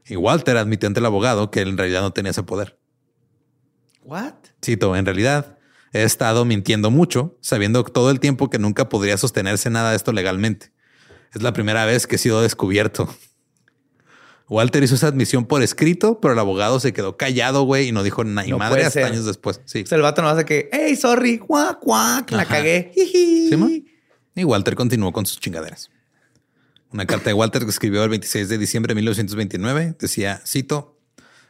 Y 0.08 0.16
Walter 0.16 0.58
admitió 0.58 0.88
ante 0.88 1.00
el 1.00 1.06
abogado 1.06 1.52
que 1.52 1.62
él 1.62 1.70
en 1.70 1.78
realidad 1.78 2.02
no 2.02 2.12
tenía 2.12 2.32
ese 2.32 2.42
poder. 2.42 2.80
What? 4.04 4.34
Cito, 4.66 4.96
en 4.96 5.06
realidad, 5.06 5.60
he 5.94 6.02
estado 6.02 6.44
mintiendo 6.44 6.90
mucho, 6.90 7.38
sabiendo 7.42 7.84
todo 7.84 8.10
el 8.10 8.20
tiempo 8.20 8.50
que 8.50 8.58
nunca 8.58 8.90
podría 8.90 9.18
sostenerse 9.18 9.70
nada 9.70 9.92
de 9.92 9.98
esto 9.98 10.12
legalmente. 10.12 10.72
Es 11.34 11.42
la 11.42 11.54
primera 11.54 11.86
vez 11.86 12.08
que 12.08 12.16
he 12.16 12.20
sido 12.20 12.42
descubierto. 12.42 13.14
Walter 14.48 14.82
hizo 14.82 14.96
esa 14.96 15.08
admisión 15.08 15.46
por 15.46 15.62
escrito, 15.62 16.20
pero 16.20 16.34
el 16.34 16.40
abogado 16.40 16.80
se 16.80 16.92
quedó 16.92 17.18
callado, 17.18 17.64
güey, 17.64 17.90
y 17.90 17.92
no 17.92 18.02
dijo 18.02 18.24
nada 18.24 18.48
y 18.48 18.50
No 18.50 18.58
madre 18.58 18.82
hasta 18.84 19.02
ser. 19.02 19.06
años 19.06 19.26
después. 19.26 19.62
Sí. 19.66 19.82
Pues 19.84 19.92
el 19.92 20.02
vato 20.02 20.24
no 20.24 20.30
hace 20.30 20.44
que, 20.44 20.70
hey, 20.72 20.96
sorry, 20.96 21.38
guac, 21.38 21.80
guac, 21.84 22.32
la 22.32 22.42
Ajá. 22.42 22.56
cagué. 22.56 22.92
¿Sí? 22.96 23.86
Y 24.36 24.44
Walter 24.44 24.74
continuó 24.76 25.12
con 25.14 25.28
sus 25.28 25.40
chingaderas. 25.40 25.92
Una 26.92 27.06
carta 27.06 27.30
de 27.30 27.36
Walter 27.36 27.64
que 27.64 27.70
escribió 27.70 28.04
el 28.04 28.10
26 28.10 28.50
de 28.50 28.58
diciembre 28.58 28.92
de 28.92 28.96
1929 28.96 29.96
decía, 30.00 30.42
cito, 30.48 31.00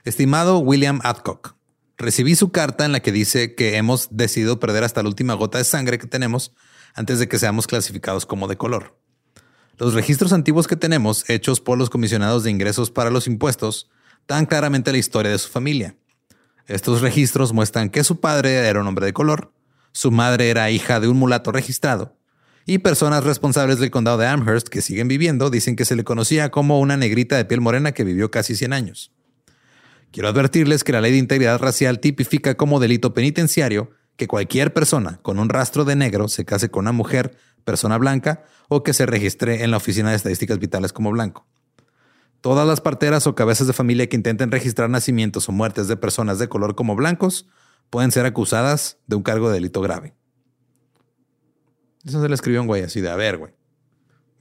Estimado 0.03 0.59
William 0.59 0.99
Adcock, 1.03 1.55
recibí 1.97 2.35
su 2.35 2.51
carta 2.51 2.83
en 2.83 2.91
la 2.91 2.99
que 2.99 3.13
dice 3.13 3.55
que 3.55 3.77
hemos 3.77 4.09
decidido 4.11 4.59
perder 4.59 4.83
hasta 4.83 5.01
la 5.03 5.07
última 5.07 5.35
gota 5.35 5.57
de 5.57 5.63
sangre 5.63 5.99
que 5.99 6.07
tenemos 6.07 6.53
antes 6.95 7.19
de 7.19 7.29
que 7.29 7.39
seamos 7.39 7.67
clasificados 7.67 8.25
como 8.25 8.49
de 8.49 8.57
color. 8.57 8.97
Los 9.79 9.93
registros 9.93 10.33
antiguos 10.33 10.67
que 10.67 10.75
tenemos, 10.75 11.29
hechos 11.29 11.61
por 11.61 11.77
los 11.77 11.89
comisionados 11.89 12.43
de 12.43 12.51
ingresos 12.51 12.91
para 12.91 13.09
los 13.09 13.27
impuestos, 13.27 13.89
dan 14.27 14.45
claramente 14.45 14.91
la 14.91 14.97
historia 14.97 15.31
de 15.31 15.39
su 15.39 15.47
familia. 15.47 15.95
Estos 16.67 16.99
registros 16.99 17.53
muestran 17.53 17.89
que 17.89 18.03
su 18.03 18.19
padre 18.19 18.55
era 18.67 18.81
un 18.81 18.87
hombre 18.87 19.05
de 19.05 19.13
color, 19.13 19.53
su 19.93 20.11
madre 20.11 20.49
era 20.49 20.69
hija 20.69 20.99
de 20.99 21.07
un 21.07 21.15
mulato 21.15 21.53
registrado, 21.53 22.17
y 22.65 22.79
personas 22.79 23.23
responsables 23.23 23.79
del 23.79 23.89
condado 23.89 24.17
de 24.17 24.27
Amherst 24.27 24.67
que 24.67 24.81
siguen 24.81 25.07
viviendo 25.07 25.49
dicen 25.49 25.77
que 25.77 25.85
se 25.85 25.95
le 25.95 26.03
conocía 26.03 26.51
como 26.51 26.81
una 26.81 26.97
negrita 26.97 27.37
de 27.37 27.45
piel 27.45 27.61
morena 27.61 27.93
que 27.93 28.03
vivió 28.03 28.29
casi 28.29 28.57
100 28.57 28.73
años. 28.73 29.13
Quiero 30.11 30.27
advertirles 30.27 30.83
que 30.83 30.91
la 30.91 30.99
ley 30.99 31.13
de 31.13 31.19
integridad 31.19 31.57
racial 31.57 32.01
tipifica 32.01 32.55
como 32.55 32.81
delito 32.81 33.13
penitenciario 33.13 33.91
que 34.17 34.27
cualquier 34.27 34.73
persona 34.73 35.19
con 35.21 35.39
un 35.39 35.47
rastro 35.47 35.85
de 35.85 35.95
negro 35.95 36.27
se 36.27 36.43
case 36.43 36.69
con 36.69 36.83
una 36.83 36.91
mujer, 36.91 37.37
persona 37.63 37.97
blanca 37.97 38.43
o 38.69 38.83
que 38.83 38.93
se 38.93 39.05
registre 39.05 39.63
en 39.63 39.71
la 39.71 39.77
Oficina 39.77 40.11
de 40.11 40.15
Estadísticas 40.15 40.59
Vitales 40.59 40.93
como 40.93 41.11
blanco. 41.11 41.45
Todas 42.39 42.65
las 42.65 42.79
parteras 42.79 43.27
o 43.27 43.35
cabezas 43.35 43.67
de 43.67 43.73
familia 43.73 44.07
que 44.07 44.15
intenten 44.15 44.51
registrar 44.51 44.89
nacimientos 44.89 45.49
o 45.49 45.51
muertes 45.51 45.89
de 45.89 45.97
personas 45.97 46.39
de 46.39 46.47
color 46.47 46.75
como 46.75 46.95
blancos 46.95 47.47
pueden 47.89 48.11
ser 48.11 48.25
acusadas 48.25 48.97
de 49.07 49.17
un 49.17 49.23
cargo 49.23 49.49
de 49.49 49.55
delito 49.55 49.81
grave. 49.81 50.13
Eso 52.05 52.21
se 52.21 52.29
le 52.29 52.35
escribió 52.35 52.61
un 52.61 52.67
güey 52.67 52.83
así 52.83 53.01
de, 53.01 53.09
a 53.09 53.15
ver, 53.15 53.37
güey. 53.37 53.53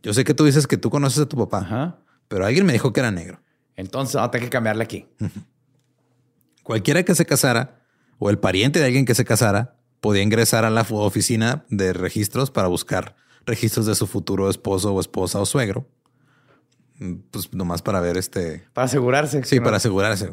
Yo 0.02 0.14
sé 0.14 0.22
que 0.22 0.34
tú 0.34 0.44
dices 0.44 0.68
que 0.68 0.76
tú 0.76 0.90
conoces 0.90 1.18
a 1.20 1.26
tu 1.26 1.36
papá, 1.36 1.58
Ajá. 1.58 1.98
pero 2.28 2.46
alguien 2.46 2.64
me 2.64 2.72
dijo 2.72 2.92
que 2.92 3.00
era 3.00 3.10
negro. 3.10 3.40
Entonces 3.74 4.14
vamos 4.14 4.28
a 4.28 4.30
tener 4.30 4.46
que 4.46 4.50
cambiarle 4.50 4.84
aquí. 4.84 5.08
Cualquiera 6.62 7.02
que 7.02 7.14
se 7.14 7.26
casara 7.26 7.82
o 8.18 8.30
el 8.30 8.38
pariente 8.38 8.78
de 8.78 8.84
alguien 8.84 9.06
que 9.06 9.14
se 9.14 9.24
casara 9.24 9.76
podía 10.00 10.22
ingresar 10.22 10.64
a 10.64 10.70
la 10.70 10.86
oficina 10.88 11.64
de 11.68 11.92
registros 11.92 12.50
para 12.50 12.68
buscar 12.68 13.16
registros 13.48 13.86
de 13.86 13.94
su 13.94 14.06
futuro 14.06 14.48
esposo 14.50 14.94
o 14.94 15.00
esposa 15.00 15.40
o 15.40 15.46
suegro. 15.46 15.88
Pues 17.30 17.52
nomás 17.52 17.82
para 17.82 18.00
ver 18.00 18.16
este. 18.16 18.66
Para 18.72 18.86
asegurarse. 18.86 19.44
Sí, 19.44 19.56
no- 19.58 19.64
para 19.64 19.76
asegurarse. 19.76 20.30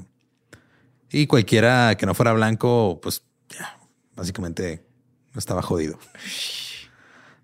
Y 1.12 1.28
cualquiera 1.28 1.96
que 1.98 2.06
no 2.06 2.14
fuera 2.16 2.34
blanco, 2.34 3.00
pues 3.02 3.24
ya, 3.50 3.80
básicamente 4.16 4.86
estaba 5.36 5.62
jodido. 5.62 6.00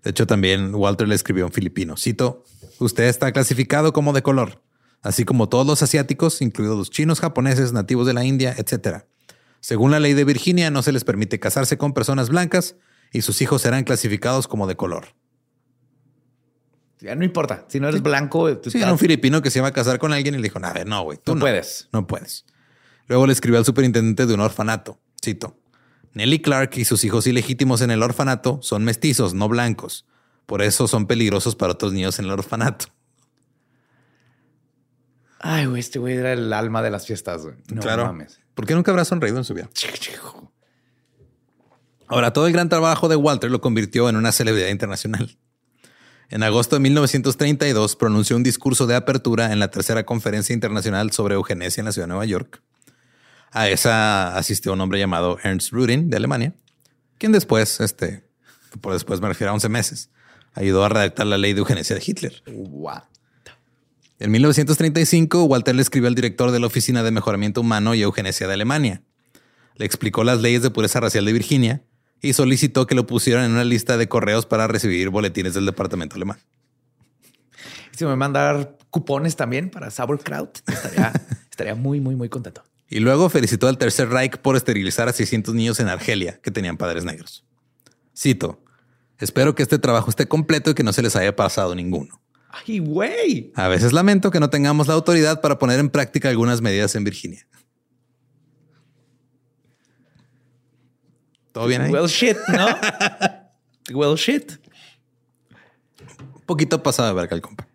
De 0.02 0.10
hecho, 0.10 0.26
también 0.26 0.74
Walter 0.74 1.06
le 1.06 1.14
escribió 1.14 1.44
a 1.44 1.46
un 1.46 1.52
filipino. 1.52 1.96
Cito, 1.96 2.42
usted 2.80 3.04
está 3.04 3.30
clasificado 3.32 3.92
como 3.92 4.12
de 4.12 4.22
color. 4.22 4.60
así 5.02 5.24
como 5.24 5.48
todos 5.48 5.66
los 5.66 5.82
asiáticos, 5.82 6.40
incluidos 6.42 6.76
los 6.78 6.90
chinos, 6.90 7.18
japoneses, 7.20 7.72
nativos 7.72 8.06
de 8.06 8.12
la 8.14 8.24
India, 8.24 8.54
etc. 8.56 9.04
Según 9.60 9.90
la 9.90 9.98
ley 10.00 10.14
de 10.14 10.24
Virginia, 10.24 10.70
no 10.70 10.82
se 10.82 10.92
les 10.92 11.02
permite 11.04 11.40
casarse 11.40 11.76
con 11.78 11.92
personas 11.92 12.28
blancas 12.28 12.76
y 13.12 13.22
sus 13.22 13.42
hijos 13.42 13.62
serán 13.62 13.82
clasificados 13.84 14.46
como 14.48 14.66
de 14.68 14.76
color. 14.76 15.14
Ya 17.02 17.16
no 17.16 17.24
importa. 17.24 17.64
Si 17.68 17.80
no 17.80 17.88
eres 17.88 18.00
blanco, 18.00 18.56
tú 18.58 18.70
sí, 18.70 18.78
era 18.78 18.92
un 18.92 18.98
filipino 18.98 19.42
que 19.42 19.50
se 19.50 19.58
iba 19.58 19.66
a 19.66 19.72
casar 19.72 19.98
con 19.98 20.12
alguien 20.12 20.34
y 20.36 20.38
le 20.38 20.44
dijo, 20.44 20.60
a 20.62 20.72
ver, 20.72 20.86
no, 20.86 21.02
güey, 21.02 21.18
tú 21.22 21.34
no, 21.34 21.40
puedes. 21.40 21.88
No 21.92 22.06
puedes. 22.06 22.44
Luego 23.08 23.26
le 23.26 23.32
escribió 23.32 23.58
al 23.58 23.64
superintendente 23.64 24.24
de 24.26 24.34
un 24.34 24.40
orfanato. 24.40 25.00
Cito. 25.22 25.58
Nelly 26.14 26.40
Clark 26.40 26.70
y 26.76 26.84
sus 26.84 27.02
hijos 27.04 27.26
ilegítimos 27.26 27.80
en 27.80 27.90
el 27.90 28.02
orfanato 28.02 28.60
son 28.62 28.84
mestizos, 28.84 29.34
no 29.34 29.48
blancos. 29.48 30.06
Por 30.46 30.62
eso 30.62 30.86
son 30.86 31.06
peligrosos 31.06 31.56
para 31.56 31.72
otros 31.72 31.92
niños 31.92 32.18
en 32.18 32.26
el 32.26 32.30
orfanato. 32.30 32.86
Ay, 35.40 35.66
güey, 35.66 35.80
este 35.80 35.98
güey 35.98 36.16
era 36.16 36.32
el 36.32 36.52
alma 36.52 36.82
de 36.82 36.90
las 36.90 37.06
fiestas, 37.06 37.42
güey. 37.42 37.56
No 37.72 37.80
claro. 37.80 38.06
mames. 38.06 38.40
¿Por 38.54 38.66
qué 38.66 38.74
nunca 38.74 38.92
habrá 38.92 39.04
sonreído 39.04 39.38
en 39.38 39.44
su 39.44 39.54
vida? 39.54 39.68
Ahora, 42.06 42.32
todo 42.32 42.46
el 42.46 42.52
gran 42.52 42.68
trabajo 42.68 43.08
de 43.08 43.16
Walter 43.16 43.50
lo 43.50 43.60
convirtió 43.60 44.08
en 44.08 44.16
una 44.16 44.30
celebridad 44.30 44.68
internacional. 44.68 45.36
En 46.32 46.42
agosto 46.42 46.76
de 46.76 46.80
1932 46.80 47.94
pronunció 47.94 48.36
un 48.36 48.42
discurso 48.42 48.86
de 48.86 48.94
apertura 48.94 49.52
en 49.52 49.58
la 49.58 49.70
tercera 49.70 50.06
conferencia 50.06 50.54
internacional 50.54 51.12
sobre 51.12 51.34
eugenesia 51.34 51.82
en 51.82 51.84
la 51.84 51.92
ciudad 51.92 52.06
de 52.06 52.12
Nueva 52.14 52.24
York. 52.24 52.62
A 53.50 53.68
esa 53.68 54.34
asistió 54.38 54.72
un 54.72 54.80
hombre 54.80 54.98
llamado 54.98 55.38
Ernst 55.44 55.72
Rudin 55.72 56.08
de 56.08 56.16
Alemania, 56.16 56.54
quien 57.18 57.32
después, 57.32 57.80
este, 57.80 58.24
por 58.80 58.94
después 58.94 59.20
me 59.20 59.28
refiero 59.28 59.50
a 59.50 59.54
11 59.54 59.68
meses, 59.68 60.08
ayudó 60.54 60.86
a 60.86 60.88
redactar 60.88 61.26
la 61.26 61.36
ley 61.36 61.52
de 61.52 61.58
eugenesia 61.58 61.94
de 61.94 62.02
Hitler. 62.02 62.42
En 64.18 64.30
1935, 64.30 65.44
Walter 65.44 65.74
le 65.74 65.82
escribió 65.82 66.08
al 66.08 66.14
director 66.14 66.50
de 66.50 66.60
la 66.60 66.66
Oficina 66.66 67.02
de 67.02 67.10
Mejoramiento 67.10 67.60
Humano 67.60 67.94
y 67.94 68.00
Eugenesia 68.00 68.46
de 68.46 68.54
Alemania. 68.54 69.02
Le 69.76 69.84
explicó 69.84 70.24
las 70.24 70.40
leyes 70.40 70.62
de 70.62 70.70
pureza 70.70 70.98
racial 70.98 71.26
de 71.26 71.32
Virginia 71.34 71.82
y 72.22 72.32
solicitó 72.32 72.86
que 72.86 72.94
lo 72.94 73.06
pusieran 73.06 73.44
en 73.44 73.52
una 73.52 73.64
lista 73.64 73.96
de 73.96 74.08
correos 74.08 74.46
para 74.46 74.68
recibir 74.68 75.10
boletines 75.10 75.54
del 75.54 75.66
departamento 75.66 76.16
alemán. 76.16 76.38
Si 77.90 78.04
me 78.04 78.16
mandar 78.16 78.78
cupones 78.90 79.36
también 79.36 79.68
para 79.68 79.90
Sauerkraut, 79.90 80.58
estaría, 80.66 81.12
estaría 81.50 81.74
muy, 81.74 82.00
muy, 82.00 82.14
muy 82.14 82.28
contento. 82.28 82.62
Y 82.88 83.00
luego 83.00 83.28
felicitó 83.28 83.68
al 83.68 83.78
Tercer 83.78 84.08
Reich 84.08 84.36
por 84.38 84.56
esterilizar 84.56 85.08
a 85.08 85.12
600 85.12 85.54
niños 85.54 85.80
en 85.80 85.88
Argelia 85.88 86.40
que 86.42 86.50
tenían 86.50 86.76
padres 86.76 87.04
negros. 87.04 87.44
Cito, 88.16 88.62
espero 89.18 89.54
que 89.54 89.62
este 89.62 89.78
trabajo 89.78 90.10
esté 90.10 90.28
completo 90.28 90.70
y 90.70 90.74
que 90.74 90.82
no 90.84 90.92
se 90.92 91.02
les 91.02 91.16
haya 91.16 91.34
pasado 91.34 91.74
ninguno. 91.74 92.22
Ay, 92.50 92.78
güey. 92.78 93.50
A 93.56 93.68
veces 93.68 93.92
lamento 93.92 94.30
que 94.30 94.40
no 94.40 94.50
tengamos 94.50 94.86
la 94.88 94.94
autoridad 94.94 95.40
para 95.40 95.58
poner 95.58 95.80
en 95.80 95.88
práctica 95.88 96.28
algunas 96.28 96.60
medidas 96.60 96.94
en 96.94 97.04
Virginia. 97.04 97.46
¿Todo 101.52 101.66
bien 101.66 101.82
ahí? 101.82 101.92
Well 101.92 102.06
shit, 102.06 102.36
¿no? 102.48 102.66
well 103.98 104.16
shit. 104.16 104.52
Un 106.34 106.42
poquito 106.46 106.82
pasado 106.82 107.08
de 107.08 107.14
verga 107.14 107.36
el 107.36 107.42
compa. 107.42 107.68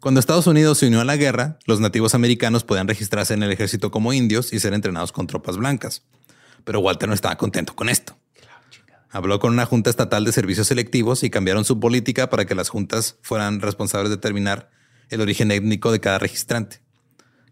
Cuando 0.00 0.18
Estados 0.18 0.48
Unidos 0.48 0.78
se 0.78 0.88
unió 0.88 1.00
a 1.00 1.04
la 1.04 1.16
guerra, 1.16 1.58
los 1.64 1.78
nativos 1.78 2.16
americanos 2.16 2.64
podían 2.64 2.88
registrarse 2.88 3.34
en 3.34 3.42
el 3.44 3.52
ejército 3.52 3.92
como 3.92 4.12
indios 4.12 4.52
y 4.52 4.58
ser 4.58 4.74
entrenados 4.74 5.12
con 5.12 5.28
tropas 5.28 5.56
blancas. 5.56 6.02
Pero 6.64 6.80
Walter 6.80 7.08
no 7.08 7.14
estaba 7.14 7.36
contento 7.36 7.76
con 7.76 7.88
esto. 7.88 8.18
Habló 9.10 9.38
con 9.38 9.52
una 9.52 9.66
junta 9.66 9.90
estatal 9.90 10.24
de 10.24 10.32
servicios 10.32 10.66
selectivos 10.66 11.22
y 11.22 11.30
cambiaron 11.30 11.64
su 11.64 11.78
política 11.78 12.30
para 12.30 12.46
que 12.46 12.54
las 12.54 12.70
juntas 12.70 13.18
fueran 13.22 13.60
responsables 13.60 14.10
de 14.10 14.16
determinar 14.16 14.70
el 15.10 15.20
origen 15.20 15.52
étnico 15.52 15.92
de 15.92 16.00
cada 16.00 16.18
registrante. 16.18 16.80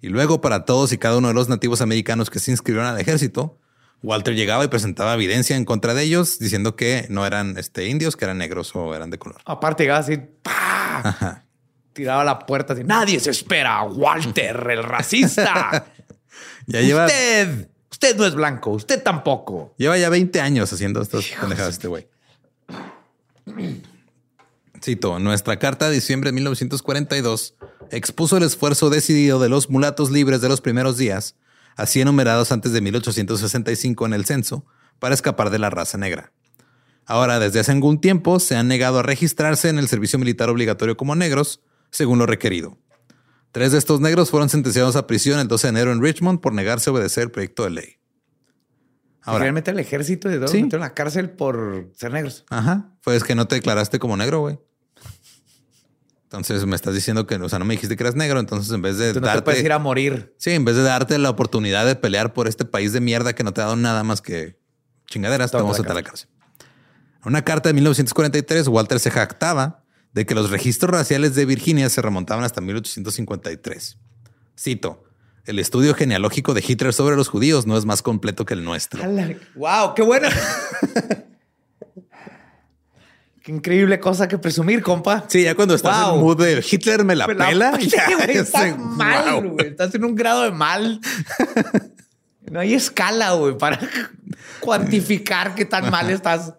Y 0.00 0.08
luego, 0.08 0.40
para 0.40 0.64
todos 0.64 0.92
y 0.92 0.98
cada 0.98 1.18
uno 1.18 1.28
de 1.28 1.34
los 1.34 1.48
nativos 1.48 1.82
americanos 1.82 2.30
que 2.30 2.38
se 2.40 2.50
inscribieron 2.50 2.88
al 2.88 2.98
ejército, 2.98 3.59
Walter 4.03 4.34
llegaba 4.34 4.64
y 4.64 4.68
presentaba 4.68 5.14
evidencia 5.14 5.57
en 5.57 5.64
contra 5.64 5.94
de 5.94 6.03
ellos, 6.03 6.38
diciendo 6.38 6.74
que 6.74 7.07
no 7.11 7.26
eran 7.26 7.59
este, 7.59 7.86
indios, 7.86 8.16
que 8.16 8.24
eran 8.24 8.38
negros 8.38 8.74
o 8.74 8.94
eran 8.94 9.11
de 9.11 9.18
color. 9.18 9.40
Aparte, 9.44 9.84
llegaba 9.84 10.01
así, 10.01 10.18
tiraba 11.92 12.24
la 12.24 12.38
puerta 12.38 12.72
así. 12.72 12.82
Nadie 12.84 13.20
se 13.20 13.30
espera, 13.30 13.82
Walter, 13.82 14.66
el 14.70 14.82
racista. 14.82 15.86
ya 16.66 16.80
lleva... 16.80 17.07
Usted, 17.07 17.68
usted 17.90 18.16
no 18.16 18.24
es 18.24 18.34
blanco, 18.34 18.70
usted 18.70 19.03
tampoco. 19.03 19.74
Lleva 19.76 19.98
ya 19.98 20.09
20 20.09 20.40
años 20.40 20.72
haciendo 20.72 21.03
estas 21.03 21.26
pendejadas 21.38 21.74
este 21.74 21.88
güey. 21.88 22.09
Cito, 24.82 25.18
nuestra 25.18 25.59
carta 25.59 25.88
de 25.88 25.94
diciembre 25.94 26.28
de 26.30 26.34
1942 26.36 27.55
expuso 27.90 28.38
el 28.38 28.44
esfuerzo 28.44 28.88
decidido 28.88 29.38
de 29.40 29.51
los 29.51 29.68
mulatos 29.68 30.11
libres 30.11 30.40
de 30.40 30.48
los 30.48 30.62
primeros 30.62 30.96
días 30.96 31.34
así 31.76 32.00
enumerados 32.00 32.52
antes 32.52 32.72
de 32.72 32.80
1865 32.80 34.06
en 34.06 34.12
el 34.12 34.24
censo, 34.24 34.64
para 34.98 35.14
escapar 35.14 35.50
de 35.50 35.58
la 35.58 35.70
raza 35.70 35.98
negra. 35.98 36.32
Ahora, 37.06 37.38
desde 37.40 37.60
hace 37.60 37.72
algún 37.72 38.00
tiempo, 38.00 38.38
se 38.38 38.56
han 38.56 38.68
negado 38.68 39.00
a 39.00 39.02
registrarse 39.02 39.68
en 39.68 39.78
el 39.78 39.88
servicio 39.88 40.18
militar 40.18 40.48
obligatorio 40.48 40.96
como 40.96 41.16
negros, 41.16 41.60
según 41.90 42.18
lo 42.18 42.26
requerido. 42.26 42.78
Tres 43.52 43.72
de 43.72 43.78
estos 43.78 44.00
negros 44.00 44.30
fueron 44.30 44.48
sentenciados 44.48 44.94
a 44.94 45.06
prisión 45.06 45.40
el 45.40 45.48
12 45.48 45.66
de 45.66 45.70
enero 45.70 45.92
en 45.92 46.02
Richmond 46.02 46.40
por 46.40 46.52
negarse 46.52 46.88
a 46.88 46.92
obedecer 46.92 47.24
el 47.24 47.30
proyecto 47.32 47.64
de 47.64 47.70
ley. 47.70 47.96
Ahora, 49.22 49.40
realmente 49.40 49.70
el 49.70 49.78
ejército 49.78 50.30
y 50.30 50.36
todo 50.36 50.48
sí. 50.48 50.58
en 50.58 50.80
la 50.80 50.94
cárcel 50.94 51.30
por 51.30 51.90
ser 51.96 52.12
negros. 52.12 52.44
Ajá. 52.48 52.94
Pues 53.02 53.24
que 53.24 53.34
no 53.34 53.48
te 53.48 53.56
declaraste 53.56 53.98
como 53.98 54.16
negro, 54.16 54.40
güey. 54.40 54.58
Entonces 56.31 56.64
me 56.64 56.76
estás 56.76 56.95
diciendo 56.95 57.26
que, 57.26 57.35
o 57.35 57.49
sea, 57.49 57.59
no 57.59 57.64
me 57.64 57.74
dijiste 57.74 57.97
que 57.97 58.05
eras 58.05 58.14
negro. 58.14 58.39
Entonces, 58.39 58.72
en 58.72 58.81
vez 58.81 58.99
de 58.99 59.14
no 59.14 59.33
te 59.33 59.43
puedes 59.43 59.64
ir 59.64 59.72
a 59.72 59.81
morir. 59.81 60.33
Sí, 60.39 60.53
en 60.53 60.64
vez 60.64 60.76
de 60.76 60.83
darte 60.85 61.18
la 61.18 61.28
oportunidad 61.28 61.85
de 61.85 61.97
pelear 61.97 62.33
por 62.33 62.47
este 62.47 62.64
país 62.64 62.93
de 62.93 63.01
mierda 63.01 63.33
que 63.35 63.43
no 63.43 63.53
te 63.53 63.61
ha 63.61 63.64
dado 63.64 63.74
nada 63.74 64.05
más 64.05 64.20
que 64.22 64.57
chingaderas, 65.09 65.51
te 65.51 65.57
vamos 65.57 65.81
a 65.81 65.93
la 65.93 66.03
cárcel. 66.05 66.28
En 67.22 67.31
una 67.31 67.43
carta 67.43 67.68
de 67.68 67.72
1943, 67.72 68.68
Walter 68.68 69.01
se 69.01 69.11
jactaba 69.11 69.83
de 70.12 70.24
que 70.24 70.37
los 70.37 70.51
registros 70.51 70.93
raciales 70.93 71.35
de 71.35 71.47
Virginia 71.47 71.91
se 71.91 72.01
remontaban 72.01 72.45
hasta 72.45 72.61
1853. 72.61 73.99
Cito. 74.57 75.03
El 75.47 75.59
estudio 75.59 75.95
genealógico 75.95 76.55
de 76.55 76.62
Hitler 76.64 76.93
sobre 76.93 77.16
los 77.16 77.28
judíos 77.28 77.66
no 77.66 77.76
es 77.76 77.87
más 77.87 78.03
completo 78.03 78.45
que 78.45 78.55
el 78.55 78.62
nuestro. 78.62 79.03
¡Wow! 79.57 79.95
¡Qué 79.97 80.03
bueno! 80.03 80.28
Qué 83.51 83.57
increíble 83.57 83.98
cosa 83.98 84.28
que 84.28 84.38
presumir, 84.38 84.80
compa. 84.80 85.24
Sí, 85.26 85.42
ya 85.42 85.57
cuando 85.57 85.74
estás 85.74 86.14
en 86.14 86.20
mood 86.20 86.40
de 86.40 86.64
Hitler 86.64 87.03
me 87.03 87.16
la, 87.16 87.26
pela. 87.26 87.70
estás 88.28 88.78
mal, 88.78 89.48
güey. 89.48 89.66
Estás 89.66 89.92
en 89.96 90.05
un 90.05 90.14
grado 90.14 90.44
de 90.44 90.53
mal. 90.53 91.01
no 92.48 92.61
hay 92.61 92.74
escala, 92.74 93.32
güey, 93.32 93.59
para 93.59 93.80
cuantificar 94.61 95.57
qué 95.57 95.64
tan 95.64 95.90
mal 95.90 96.11
estás. 96.11 96.55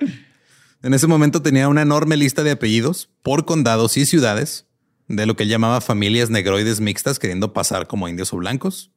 En 0.84 0.94
ese 0.94 1.08
momento 1.08 1.42
tenía 1.42 1.70
una 1.70 1.82
enorme 1.82 2.18
lista 2.18 2.44
de 2.44 2.52
apellidos 2.52 3.10
por 3.22 3.46
condados 3.46 3.96
y 3.96 4.06
ciudades 4.06 4.66
de 5.08 5.26
lo 5.26 5.38
que 5.38 5.48
llamaba 5.48 5.80
familias 5.80 6.30
negroides 6.30 6.82
mixtas 6.82 7.20
queriendo 7.20 7.54
pasar 7.54 7.88
como 7.88 8.10
indios 8.10 8.34
o 8.34 8.38
blancos. 8.38 8.92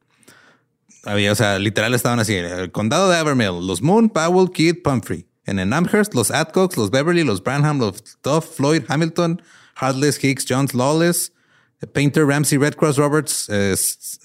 Había, 1.05 1.31
o 1.31 1.35
sea, 1.35 1.59
literal 1.59 1.93
estaban 1.93 2.19
así: 2.19 2.33
el 2.33 2.73
condado 2.73 3.09
de 3.09 3.15
Avermill, 3.15 3.65
los 3.65 3.81
Moon, 3.81 4.09
Powell, 4.09 4.51
Kidd, 4.51 4.81
Pumphrey. 4.83 5.29
En 5.45 5.59
el 5.59 5.71
Amherst, 5.73 6.13
los 6.15 6.31
Adcox, 6.31 6.75
los 6.77 6.89
Beverly, 6.89 7.23
los 7.23 7.43
Branham, 7.43 7.79
los 7.79 8.17
Duff, 8.23 8.55
Floyd, 8.55 8.83
Hamilton, 8.87 9.41
Hartless, 9.75 10.23
Hicks, 10.23 10.45
Jones, 10.47 10.73
Lawless, 10.73 11.31
Painter, 11.93 12.25
Ramsey, 12.25 12.57
Red 12.57 12.75
Cross, 12.75 12.97
Roberts, 12.97 13.47
eh, 13.49 13.75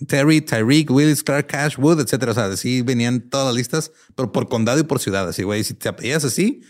Terry, 0.07 0.41
Tyreek, 0.41 0.91
Willis, 0.91 1.23
Clark, 1.23 1.49
Cash, 1.49 1.79
Wood, 1.79 2.01
etcétera. 2.01 2.33
O 2.33 2.35
sea, 2.35 2.57
sí 2.57 2.83
venían 2.83 3.29
todas 3.29 3.47
las 3.47 3.55
listas, 3.55 3.93
pero 4.15 4.33
por 4.33 4.49
condado 4.49 4.79
y 4.79 4.85
por 4.85 5.01
ciudad. 5.01 5.29
Así, 5.29 5.43
güey, 5.43 5.65
si 5.65 5.75
te 5.75 5.89
apellidas 5.89 6.25
así, 6.25 6.63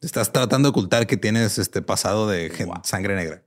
estás 0.00 0.32
tratando 0.32 0.68
de 0.68 0.70
ocultar 0.70 1.06
que 1.06 1.16
tienes 1.16 1.58
este 1.58 1.82
pasado 1.82 2.28
de 2.28 2.52
sangre 2.84 3.16
negra. 3.16 3.42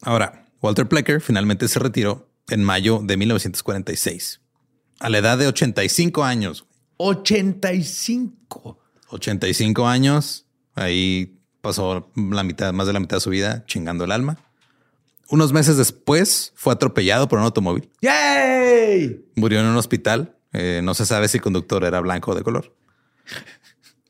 Ahora, 0.00 0.46
Walter 0.60 0.88
Plecker 0.88 1.20
finalmente 1.20 1.68
se 1.68 1.78
retiró 1.78 2.28
en 2.48 2.62
mayo 2.62 3.00
de 3.02 3.16
1946, 3.16 4.40
a 5.00 5.08
la 5.08 5.18
edad 5.18 5.38
de 5.38 5.46
85 5.46 6.24
años. 6.24 6.66
85. 6.96 8.78
85 9.08 9.86
años. 9.86 10.46
Ahí 10.74 11.38
pasó 11.60 12.10
la 12.14 12.42
mitad, 12.42 12.72
más 12.72 12.86
de 12.86 12.92
la 12.92 13.00
mitad 13.00 13.16
de 13.16 13.20
su 13.20 13.30
vida 13.30 13.64
chingando 13.66 14.04
el 14.04 14.12
alma. 14.12 14.38
Unos 15.28 15.52
meses 15.52 15.76
después 15.76 16.52
fue 16.54 16.72
atropellado 16.72 17.28
por 17.28 17.38
un 17.38 17.44
automóvil. 17.46 17.90
¡Yay! 18.02 19.24
Murió 19.36 19.60
en 19.60 19.66
un 19.66 19.76
hospital. 19.76 20.36
Eh, 20.52 20.80
no 20.84 20.94
se 20.94 21.06
sabe 21.06 21.28
si 21.28 21.38
el 21.38 21.42
conductor 21.42 21.84
era 21.84 22.00
blanco 22.00 22.32
o 22.32 22.34
de 22.34 22.42
color. 22.42 22.74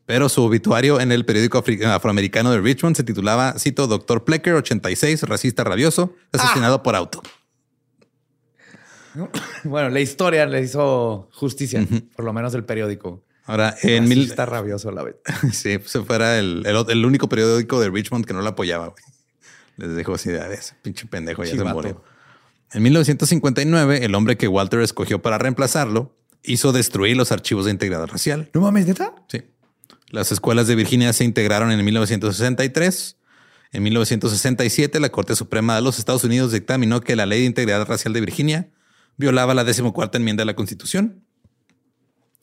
Pero 0.07 0.29
su 0.29 0.43
obituario 0.43 1.01
en 1.01 1.13
el 1.13 1.25
periódico 1.25 1.65
afroamericano 1.87 2.51
de 2.51 2.61
Richmond 2.61 2.97
se 2.97 3.05
titulaba, 3.05 3.59
cito, 3.59 3.87
Doctor 3.87 4.25
Plecker, 4.25 4.55
86, 4.55 5.23
racista 5.23 5.65
rabioso, 5.65 6.15
asesinado 6.33 6.83
por 6.83 6.95
auto. 6.95 7.23
Bueno, 9.65 9.89
la 9.89 10.01
historia 10.01 10.47
le 10.47 10.61
hizo 10.61 11.29
justicia, 11.33 11.87
por 12.17 12.25
lo 12.25 12.33
menos 12.33 12.55
el 12.55 12.65
periódico. 12.65 13.23
Ahora, 13.47 13.75
en 13.83 14.09
mil... 14.09 14.23
Está 14.25 14.47
rabioso 14.47 14.91
la 14.91 15.03
vez. 15.03 15.17
sí, 15.53 15.79
pues 15.79 15.93
fuera 16.07 16.39
el, 16.39 16.65
el, 16.67 17.05
único 17.05 17.29
periódico 17.29 17.81
de 17.81 17.91
Richmond 17.91 18.25
que 18.25 18.33
no 18.33 18.41
lo 18.43 18.49
apoyaba. 18.49 18.95
Les 19.77 19.95
dejo 19.95 20.15
así 20.15 20.31
de 20.31 20.41
"A 20.41 20.49
ver, 20.49 20.59
ese 20.59 20.75
pinche 20.83 21.07
pendejo 21.07 21.45
ya 21.45 21.51
se 21.51 21.57
Chivato. 21.57 21.75
murió. 21.75 22.05
En 22.73 22.83
1959, 22.83 24.05
el 24.05 24.15
hombre 24.15 24.37
que 24.37 24.49
Walter 24.49 24.81
escogió 24.81 25.21
para 25.21 25.39
reemplazarlo 25.39 26.17
hizo 26.43 26.73
destruir 26.73 27.17
los 27.17 27.33
archivos 27.33 27.67
de 27.67 27.71
integridad 27.71 28.07
racial. 28.07 28.51
¿No 28.55 28.63
mames, 28.63 28.87
neta? 28.87 29.15
Sí. 29.29 29.43
Las 30.11 30.33
escuelas 30.33 30.67
de 30.67 30.75
Virginia 30.75 31.13
se 31.13 31.25
integraron 31.25 31.71
en 31.71 31.85
1963. 31.85 33.17
En 33.73 33.83
1967, 33.83 35.01
la 35.01 35.09
Corte 35.11 35.35
Suprema 35.35 35.75
de 35.75 35.83
los 35.83 35.99
Estados 35.99 36.25
Unidos 36.25 36.53
dictaminó 36.53 37.01
que 37.01 37.17
la 37.17 37.27
Ley 37.27 37.41
de 37.41 37.47
Integridad 37.47 37.87
Racial 37.87 38.13
de 38.13 38.21
Virginia 38.21 38.69
violaba 39.17 39.55
la 39.55 39.65
decimocuarta 39.65 40.19
enmienda 40.19 40.43
de 40.43 40.47
la 40.47 40.55
Constitución. 40.57 41.25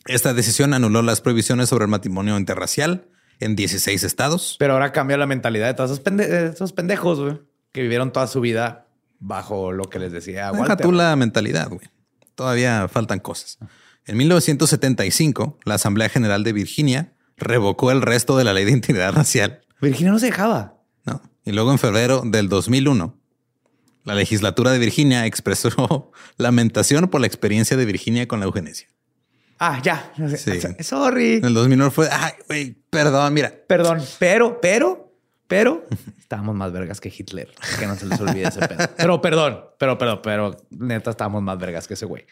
Esta 0.06 0.34
decisión 0.34 0.74
anuló 0.74 1.02
las 1.02 1.22
prohibiciones 1.22 1.70
sobre 1.70 1.86
el 1.86 1.90
matrimonio 1.92 2.38
interracial 2.38 3.08
en 3.40 3.56
16 3.56 4.04
estados. 4.04 4.56
Pero 4.60 4.74
ahora 4.74 4.92
cambia 4.92 5.18
la 5.18 5.28
mentalidad 5.28 5.68
de 5.68 5.74
todos 5.74 5.92
esos, 5.92 6.04
pende- 6.04 6.28
de 6.28 6.48
esos 6.48 6.74
pendejos, 6.74 7.40
que 7.72 7.82
vivieron 7.82 8.12
toda 8.12 8.28
su 8.28 8.42
vida 8.42 8.88
bajo 9.20 9.72
lo 9.72 9.84
que 9.86 10.00
les 10.00 10.12
decía 10.12 10.52
Deja 10.52 10.78
tú 10.78 10.92
la 10.92 11.16
mentalidad, 11.16 11.70
güey. 11.70 11.88
Todavía 12.36 12.88
faltan 12.88 13.20
cosas. 13.20 13.60
En 14.06 14.18
1975, 14.18 15.60
la 15.66 15.76
Asamblea 15.76 16.10
General 16.10 16.44
de 16.44 16.54
Virginia 16.54 17.14
revocó 17.38 17.92
el 17.92 18.02
resto 18.02 18.36
de 18.38 18.44
la 18.44 18.54
Ley 18.54 18.66
de 18.66 18.72
Integridad 18.72 19.14
Racial 19.14 19.62
Virginia 19.80 20.12
no 20.12 20.20
se 20.20 20.28
dejaba. 20.28 20.76
No. 21.06 21.22
Y 21.44 21.52
luego 21.52 21.72
en 21.72 21.80
febrero 21.80 22.22
del 22.26 22.50
2001, 22.50 23.18
la 24.04 24.16
legislatura 24.16 24.72
de 24.72 24.80
Virginia 24.80 25.26
expresó 25.26 26.12
lamentación 26.38 27.08
por 27.08 27.22
la 27.22 27.28
experiencia 27.28 27.78
de 27.78 27.86
Virginia 27.86 28.28
con 28.28 28.40
la 28.40 28.46
eugenesia. 28.46 28.88
Ah, 29.60 29.80
ya. 29.84 30.12
Sí. 30.38 30.60
Sorry. 30.80 31.36
En 31.36 31.46
el 31.46 31.54
2001 31.54 31.92
fue, 31.92 32.10
ay, 32.12 32.32
güey, 32.48 32.76
perdón, 32.90 33.34
mira. 33.34 33.54
Perdón, 33.68 34.02
pero, 34.18 34.60
pero, 34.60 35.14
pero 35.48 35.86
estábamos 36.18 36.56
más 36.56 36.72
vergas 36.72 37.00
que 37.00 37.14
Hitler. 37.16 37.54
Que 37.80 37.86
no 37.86 37.96
se 37.96 38.08
les 38.08 38.20
olvide 38.20 38.48
ese 38.48 38.68
pedo. 38.68 38.90
Pero 38.98 39.22
perdón, 39.22 39.66
pero, 39.78 39.98
pero, 39.98 40.22
pero 40.22 40.58
neta 40.72 41.12
estábamos 41.12 41.44
más 41.44 41.60
vergas 41.60 41.88
que 41.88 41.94
ese 41.94 42.06
güey. 42.06 42.26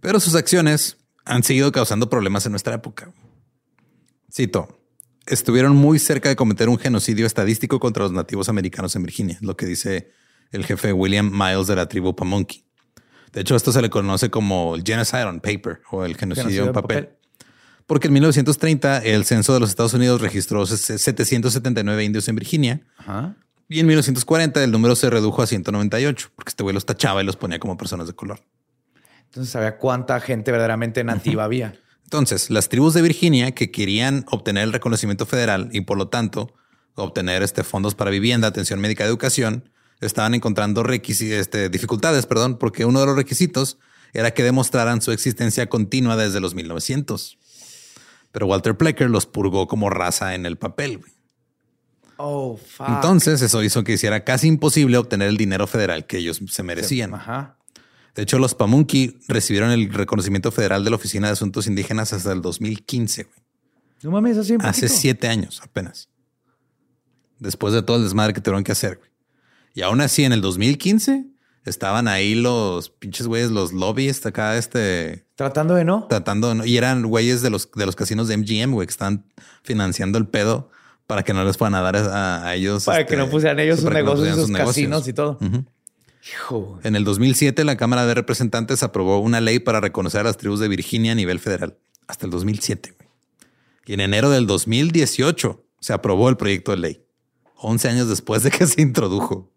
Pero 0.00 0.18
sus 0.18 0.34
acciones 0.34 0.96
han 1.24 1.42
seguido 1.42 1.70
causando 1.70 2.10
problemas 2.10 2.46
en 2.46 2.52
nuestra 2.52 2.74
época. 2.74 3.12
Cito, 4.32 4.80
estuvieron 5.26 5.76
muy 5.76 5.98
cerca 5.98 6.28
de 6.28 6.36
cometer 6.36 6.68
un 6.68 6.78
genocidio 6.78 7.26
estadístico 7.26 7.78
contra 7.78 8.02
los 8.02 8.12
nativos 8.12 8.48
americanos 8.48 8.96
en 8.96 9.02
Virginia, 9.02 9.38
lo 9.40 9.56
que 9.56 9.66
dice 9.66 10.10
el 10.52 10.64
jefe 10.64 10.92
William 10.92 11.30
Miles 11.32 11.66
de 11.66 11.76
la 11.76 11.86
tribu 11.88 12.14
Pamunkey. 12.14 12.64
De 13.32 13.40
hecho, 13.40 13.56
esto 13.56 13.72
se 13.72 13.82
le 13.82 13.90
conoce 13.90 14.30
como 14.30 14.74
el 14.76 14.84
genocide 14.84 15.24
on 15.24 15.40
paper 15.40 15.80
o 15.90 16.04
el 16.04 16.16
genocidio, 16.16 16.44
Genocidio 16.44 16.66
en 16.66 16.72
papel. 16.72 17.04
papel. 17.06 17.18
Porque 17.86 18.06
en 18.06 18.14
1930 18.14 18.98
el 18.98 19.24
censo 19.24 19.52
de 19.52 19.60
los 19.60 19.68
Estados 19.70 19.92
Unidos 19.92 20.20
registró 20.20 20.64
779 20.66 22.04
indios 22.04 22.28
en 22.28 22.36
Virginia 22.36 22.80
Ajá. 22.96 23.36
y 23.68 23.80
en 23.80 23.86
1940 23.86 24.62
el 24.64 24.70
número 24.70 24.96
se 24.96 25.10
redujo 25.10 25.42
a 25.42 25.46
198 25.46 26.30
porque 26.34 26.50
este 26.50 26.62
güey 26.62 26.72
los 26.74 26.86
tachaba 26.86 27.22
y 27.22 27.26
los 27.26 27.36
ponía 27.36 27.58
como 27.58 27.76
personas 27.76 28.06
de 28.06 28.14
color. 28.14 28.40
Entonces 29.26 29.52
sabía 29.52 29.76
cuánta 29.78 30.18
gente 30.20 30.50
verdaderamente 30.52 31.02
nativa 31.04 31.44
había. 31.44 31.74
Entonces, 32.04 32.50
las 32.50 32.68
tribus 32.68 32.94
de 32.94 33.02
Virginia 33.02 33.50
que 33.52 33.70
querían 33.72 34.24
obtener 34.30 34.62
el 34.64 34.72
reconocimiento 34.72 35.26
federal 35.26 35.68
y 35.72 35.80
por 35.80 35.98
lo 35.98 36.08
tanto 36.08 36.54
obtener 36.94 37.42
este, 37.42 37.64
fondos 37.64 37.96
para 37.96 38.10
vivienda, 38.12 38.46
atención 38.46 38.78
médica, 38.80 39.04
educación, 39.04 39.68
estaban 40.00 40.34
encontrando 40.34 40.84
este, 40.88 41.68
dificultades, 41.68 42.26
perdón, 42.26 42.58
porque 42.58 42.84
uno 42.84 43.00
de 43.00 43.06
los 43.06 43.16
requisitos 43.16 43.78
era 44.12 44.32
que 44.32 44.42
demostraran 44.42 45.02
su 45.02 45.12
existencia 45.12 45.68
continua 45.68 46.16
desde 46.16 46.40
los 46.40 46.54
1900. 46.54 47.38
Pero 48.32 48.46
Walter 48.46 48.76
Plecker 48.76 49.10
los 49.10 49.26
purgó 49.26 49.66
como 49.66 49.90
raza 49.90 50.34
en 50.34 50.46
el 50.46 50.56
papel. 50.56 50.98
güey. 50.98 51.12
Oh, 52.16 52.56
fuck. 52.56 52.88
Entonces, 52.88 53.42
eso 53.42 53.62
hizo 53.62 53.82
que 53.82 53.92
hiciera 53.92 54.24
casi 54.24 54.46
imposible 54.46 54.96
obtener 54.98 55.28
el 55.28 55.36
dinero 55.36 55.66
federal 55.66 56.06
que 56.06 56.18
ellos 56.18 56.40
se 56.48 56.62
merecían. 56.62 57.14
Ajá. 57.14 57.58
De 58.14 58.22
hecho, 58.22 58.38
los 58.38 58.54
Pamunkey 58.54 59.18
recibieron 59.26 59.70
el 59.72 59.92
reconocimiento 59.92 60.52
federal 60.52 60.84
de 60.84 60.90
la 60.90 60.96
Oficina 60.96 61.26
de 61.26 61.32
Asuntos 61.32 61.66
Indígenas 61.66 62.12
hasta 62.12 62.30
el 62.32 62.40
2015. 62.42 63.24
güey. 63.24 63.34
No 64.02 64.10
mames, 64.12 64.36
Hace 64.38 64.56
poquito. 64.58 64.88
siete 64.88 65.26
años 65.28 65.60
apenas. 65.64 66.08
Después 67.40 67.74
de 67.74 67.82
todo 67.82 67.96
el 67.96 68.04
desmadre 68.04 68.32
que 68.32 68.40
tuvieron 68.40 68.62
que 68.62 68.72
hacer. 68.72 68.98
güey. 68.98 69.10
Y 69.74 69.82
aún 69.82 70.00
así, 70.00 70.24
en 70.24 70.32
el 70.32 70.40
2015 70.40 71.26
estaban 71.64 72.08
ahí 72.08 72.34
los 72.34 72.90
pinches 72.90 73.26
güeyes, 73.26 73.50
los 73.50 73.72
lobbies 73.72 74.24
acá, 74.26 74.56
este, 74.56 75.26
Tratando 75.34 75.74
de 75.74 75.84
no. 75.84 76.06
tratando, 76.08 76.54
¿no? 76.54 76.64
y 76.64 76.76
eran 76.76 77.02
güeyes 77.06 77.42
de 77.42 77.50
los, 77.50 77.70
de 77.74 77.86
los 77.86 77.96
casinos 77.96 78.28
de 78.28 78.36
MGM, 78.36 78.72
güey, 78.72 78.86
que 78.86 78.92
están 78.92 79.24
financiando 79.62 80.18
el 80.18 80.26
pedo 80.26 80.70
para 81.06 81.22
que 81.22 81.32
no 81.34 81.44
les 81.44 81.56
puedan 81.56 81.72
dar 81.72 81.96
a, 81.96 82.46
a 82.46 82.54
ellos. 82.54 82.84
Para 82.84 83.00
este, 83.00 83.12
que 83.12 83.16
no 83.16 83.28
pusieran 83.28 83.58
ellos 83.60 83.76
sus 83.76 83.84
no 83.86 83.90
negocios, 83.90 84.28
pusieran 84.36 84.46
sus, 84.46 84.56
casinos 84.56 85.08
y 85.08 85.12
todo. 85.12 85.38
Ujú. 85.40 85.64
Hijo. 86.26 86.80
En 86.84 86.96
el 86.96 87.04
2007, 87.04 87.64
la 87.64 87.76
Cámara 87.76 88.06
de 88.06 88.14
Representantes 88.14 88.82
aprobó 88.82 89.18
una 89.18 89.40
ley 89.40 89.58
para 89.58 89.80
reconocer 89.80 90.20
a 90.20 90.24
las 90.24 90.38
tribus 90.38 90.60
de 90.60 90.68
Virginia 90.68 91.12
a 91.12 91.14
nivel 91.14 91.38
federal. 91.40 91.76
Hasta 92.06 92.24
el 92.26 92.30
2007. 92.30 92.94
güey. 92.96 93.08
Y 93.86 93.92
en 93.94 94.00
enero 94.00 94.30
del 94.30 94.46
2018 94.46 95.62
se 95.80 95.92
aprobó 95.92 96.28
el 96.30 96.36
proyecto 96.38 96.70
de 96.70 96.78
ley. 96.78 97.04
11 97.56 97.88
años 97.88 98.08
después 98.08 98.42
de 98.42 98.50
que 98.50 98.66
se 98.66 98.80
introdujo. 98.80 99.50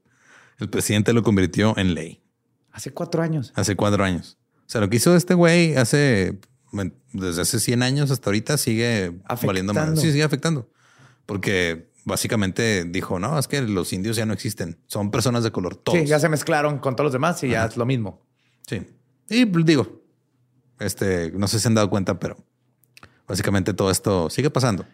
El 0.58 0.70
presidente 0.70 1.14
lo 1.14 1.24
convirtió 1.24 1.78
en 1.78 1.94
ley 1.94 2.24
Hace 2.72 2.92
cuatro 2.92 3.22
años. 3.22 3.54
hace 3.56 3.76
cuatro 3.76 4.04
años. 4.04 4.38
O 4.68 4.70
sea, 4.70 4.82
lo 4.82 4.90
que 4.90 4.98
hizo 4.98 5.16
este 5.16 5.34
güey 5.34 5.76
hace, 5.76 6.40
desde 7.14 7.42
hace 7.42 7.60
100 7.60 7.82
años 7.84 8.12
hasta 8.12 8.30
ahorita 8.30 8.58
sigue 8.58 9.18
valiendo 9.44 9.74
más. 9.74 9.84
Afectando. 9.84 10.02
Sí, 10.02 10.12
sigue 10.12 10.24
afectando. 10.24 10.70
Porque 11.26 11.90
básicamente 12.04 12.84
dijo, 12.86 13.18
no, 13.20 13.40
es 13.40 13.48
que 13.48 13.62
los 13.62 13.94
indios 13.94 14.16
ya 14.18 14.26
no 14.26 14.34
existen. 14.34 14.78
Son 14.88 15.10
personas 15.10 15.44
de 15.44 15.52
color. 15.52 15.76
Todos. 15.76 15.98
Sí, 15.98 16.06
ya 16.06 16.20
se 16.20 16.30
mezclaron 16.30 16.80
con 16.80 16.96
todos 16.96 17.06
los 17.06 17.14
demás 17.14 17.44
y 17.44 17.50
ya 17.50 17.66
es 17.66 17.78
lo 17.78 17.86
mismo. 17.86 18.26
Sí. 18.68 18.86
Y 19.30 19.46
pues, 19.46 19.66
digo, 19.66 20.04
este, 20.80 21.32
no 21.32 21.48
sé 21.48 21.58
si 21.58 21.64
se 21.64 21.68
han 21.70 21.76
dado 21.76 21.90
cuenta, 21.90 22.20
pero 22.20 22.38
básicamente 23.28 23.74
todo 23.74 23.90
esto 23.90 24.30
sigue 24.30 24.50
pasando. 24.50 24.86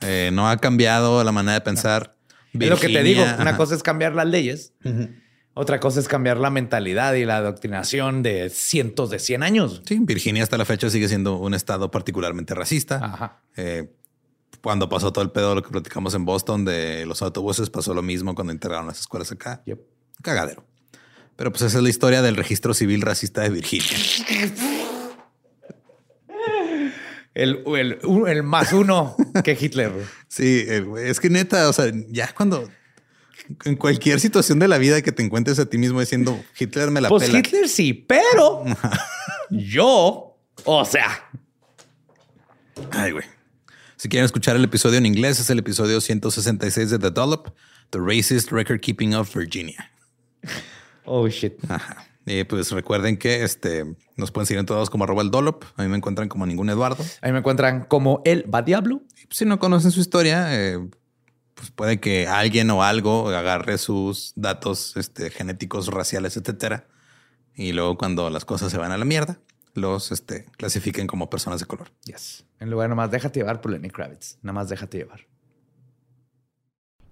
Eh, 0.00 0.30
no 0.32 0.48
ha 0.48 0.56
cambiado 0.56 1.22
la 1.22 1.32
manera 1.32 1.54
de 1.54 1.60
pensar. 1.60 2.15
Es 2.52 2.70
lo 2.70 2.76
que 2.76 2.88
te 2.88 3.02
digo. 3.02 3.20
Virginia, 3.22 3.36
Una 3.40 3.50
ajá. 3.50 3.56
cosa 3.56 3.74
es 3.74 3.82
cambiar 3.82 4.14
las 4.14 4.26
leyes. 4.26 4.72
Otra 5.54 5.80
cosa 5.80 6.00
es 6.00 6.08
cambiar 6.08 6.36
la 6.36 6.50
mentalidad 6.50 7.14
y 7.14 7.24
la 7.24 7.38
adoctrinación 7.38 8.22
de 8.22 8.50
cientos 8.50 9.08
de 9.08 9.18
100 9.18 9.42
años. 9.42 9.82
Sí, 9.86 9.98
Virginia 10.00 10.42
hasta 10.42 10.58
la 10.58 10.66
fecha 10.66 10.90
sigue 10.90 11.08
siendo 11.08 11.36
un 11.36 11.54
estado 11.54 11.90
particularmente 11.90 12.54
racista. 12.54 13.00
Ajá. 13.02 13.40
Eh, 13.56 13.90
cuando 14.62 14.88
pasó 14.88 15.12
todo 15.12 15.24
el 15.24 15.30
pedo, 15.30 15.54
lo 15.54 15.62
que 15.62 15.70
platicamos 15.70 16.14
en 16.14 16.24
Boston 16.24 16.64
de 16.64 17.06
los 17.06 17.22
autobuses, 17.22 17.70
pasó 17.70 17.94
lo 17.94 18.02
mismo 18.02 18.34
cuando 18.34 18.52
integraron 18.52 18.86
las 18.86 19.00
escuelas 19.00 19.32
acá. 19.32 19.62
Yep. 19.64 19.80
Cagadero. 20.22 20.64
Pero 21.36 21.52
pues 21.52 21.62
esa 21.62 21.78
es 21.78 21.82
la 21.82 21.90
historia 21.90 22.20
del 22.22 22.36
registro 22.36 22.74
civil 22.74 23.00
racista 23.02 23.42
de 23.42 23.50
Virginia. 23.50 23.86
El, 27.36 27.62
el, 27.76 27.98
el 28.28 28.42
más 28.42 28.72
uno 28.72 29.14
que 29.44 29.58
Hitler. 29.60 29.92
Sí, 30.26 30.64
es 30.98 31.20
que 31.20 31.28
neta, 31.28 31.68
o 31.68 31.72
sea, 31.74 31.92
ya 32.08 32.32
cuando 32.34 32.66
en 33.66 33.76
cualquier 33.76 34.20
situación 34.20 34.58
de 34.58 34.68
la 34.68 34.78
vida 34.78 35.02
que 35.02 35.12
te 35.12 35.22
encuentres 35.22 35.58
a 35.58 35.66
ti 35.66 35.76
mismo 35.76 36.00
diciendo 36.00 36.42
Hitler 36.58 36.90
me 36.90 37.02
la 37.02 37.10
Pues 37.10 37.26
pela. 37.26 37.38
Hitler 37.38 37.68
sí, 37.68 37.92
pero 37.92 38.64
yo, 39.50 40.38
o 40.64 40.84
sea, 40.86 41.28
Ay, 42.90 43.12
güey. 43.12 43.24
Si 43.96 44.08
quieren 44.08 44.24
escuchar 44.24 44.56
el 44.56 44.64
episodio 44.64 44.96
en 44.96 45.04
inglés, 45.04 45.38
es 45.38 45.50
el 45.50 45.58
episodio 45.58 46.00
166 46.00 46.90
de 46.90 46.98
The 46.98 47.10
Dollop, 47.10 47.48
The 47.90 47.98
Racist 48.00 48.50
Record 48.50 48.80
Keeping 48.80 49.14
of 49.14 49.34
Virginia. 49.34 49.90
oh 51.04 51.28
shit. 51.28 51.54
Ajá. 51.68 52.05
Y 52.26 52.42
pues 52.44 52.72
recuerden 52.72 53.16
que 53.16 53.44
este 53.44 53.84
nos 54.16 54.32
pueden 54.32 54.46
seguir 54.46 54.58
en 54.58 54.66
todos 54.66 54.90
como 54.90 55.04
arroba 55.04 55.22
el 55.22 55.30
Dollop. 55.30 55.64
A 55.76 55.82
mí 55.82 55.88
me 55.88 55.96
encuentran 55.96 56.28
como 56.28 56.44
ningún 56.44 56.68
Eduardo. 56.68 57.04
Ahí 57.22 57.30
me 57.30 57.38
encuentran 57.38 57.84
como 57.84 58.20
el 58.24 58.52
va 58.52 58.62
diablo. 58.62 59.02
Y, 59.22 59.26
pues, 59.26 59.38
si 59.38 59.44
no 59.44 59.60
conocen 59.60 59.92
su 59.92 60.00
historia, 60.00 60.48
eh, 60.50 60.78
pues 61.54 61.70
puede 61.70 62.00
que 62.00 62.26
alguien 62.26 62.68
o 62.70 62.82
algo 62.82 63.28
agarre 63.28 63.78
sus 63.78 64.32
datos 64.34 64.96
este, 64.96 65.30
genéticos, 65.30 65.86
raciales, 65.86 66.36
etcétera. 66.36 66.88
Y 67.54 67.72
luego 67.72 67.96
cuando 67.96 68.28
las 68.28 68.44
cosas 68.44 68.72
se 68.72 68.78
van 68.78 68.90
a 68.90 68.98
la 68.98 69.04
mierda, 69.04 69.38
los 69.74 70.10
este, 70.10 70.46
clasifiquen 70.56 71.06
como 71.06 71.30
personas 71.30 71.60
de 71.60 71.66
color. 71.66 71.92
Yes. 72.04 72.44
En 72.58 72.70
lugar 72.70 72.86
de 72.86 72.90
nomás 72.90 73.10
déjate 73.12 73.38
llevar 73.38 73.60
por 73.60 73.70
Lenny 73.70 73.90
Kravitz. 73.90 74.38
Nada 74.42 74.52
más 74.54 74.68
déjate 74.68 74.98
llevar. 74.98 75.26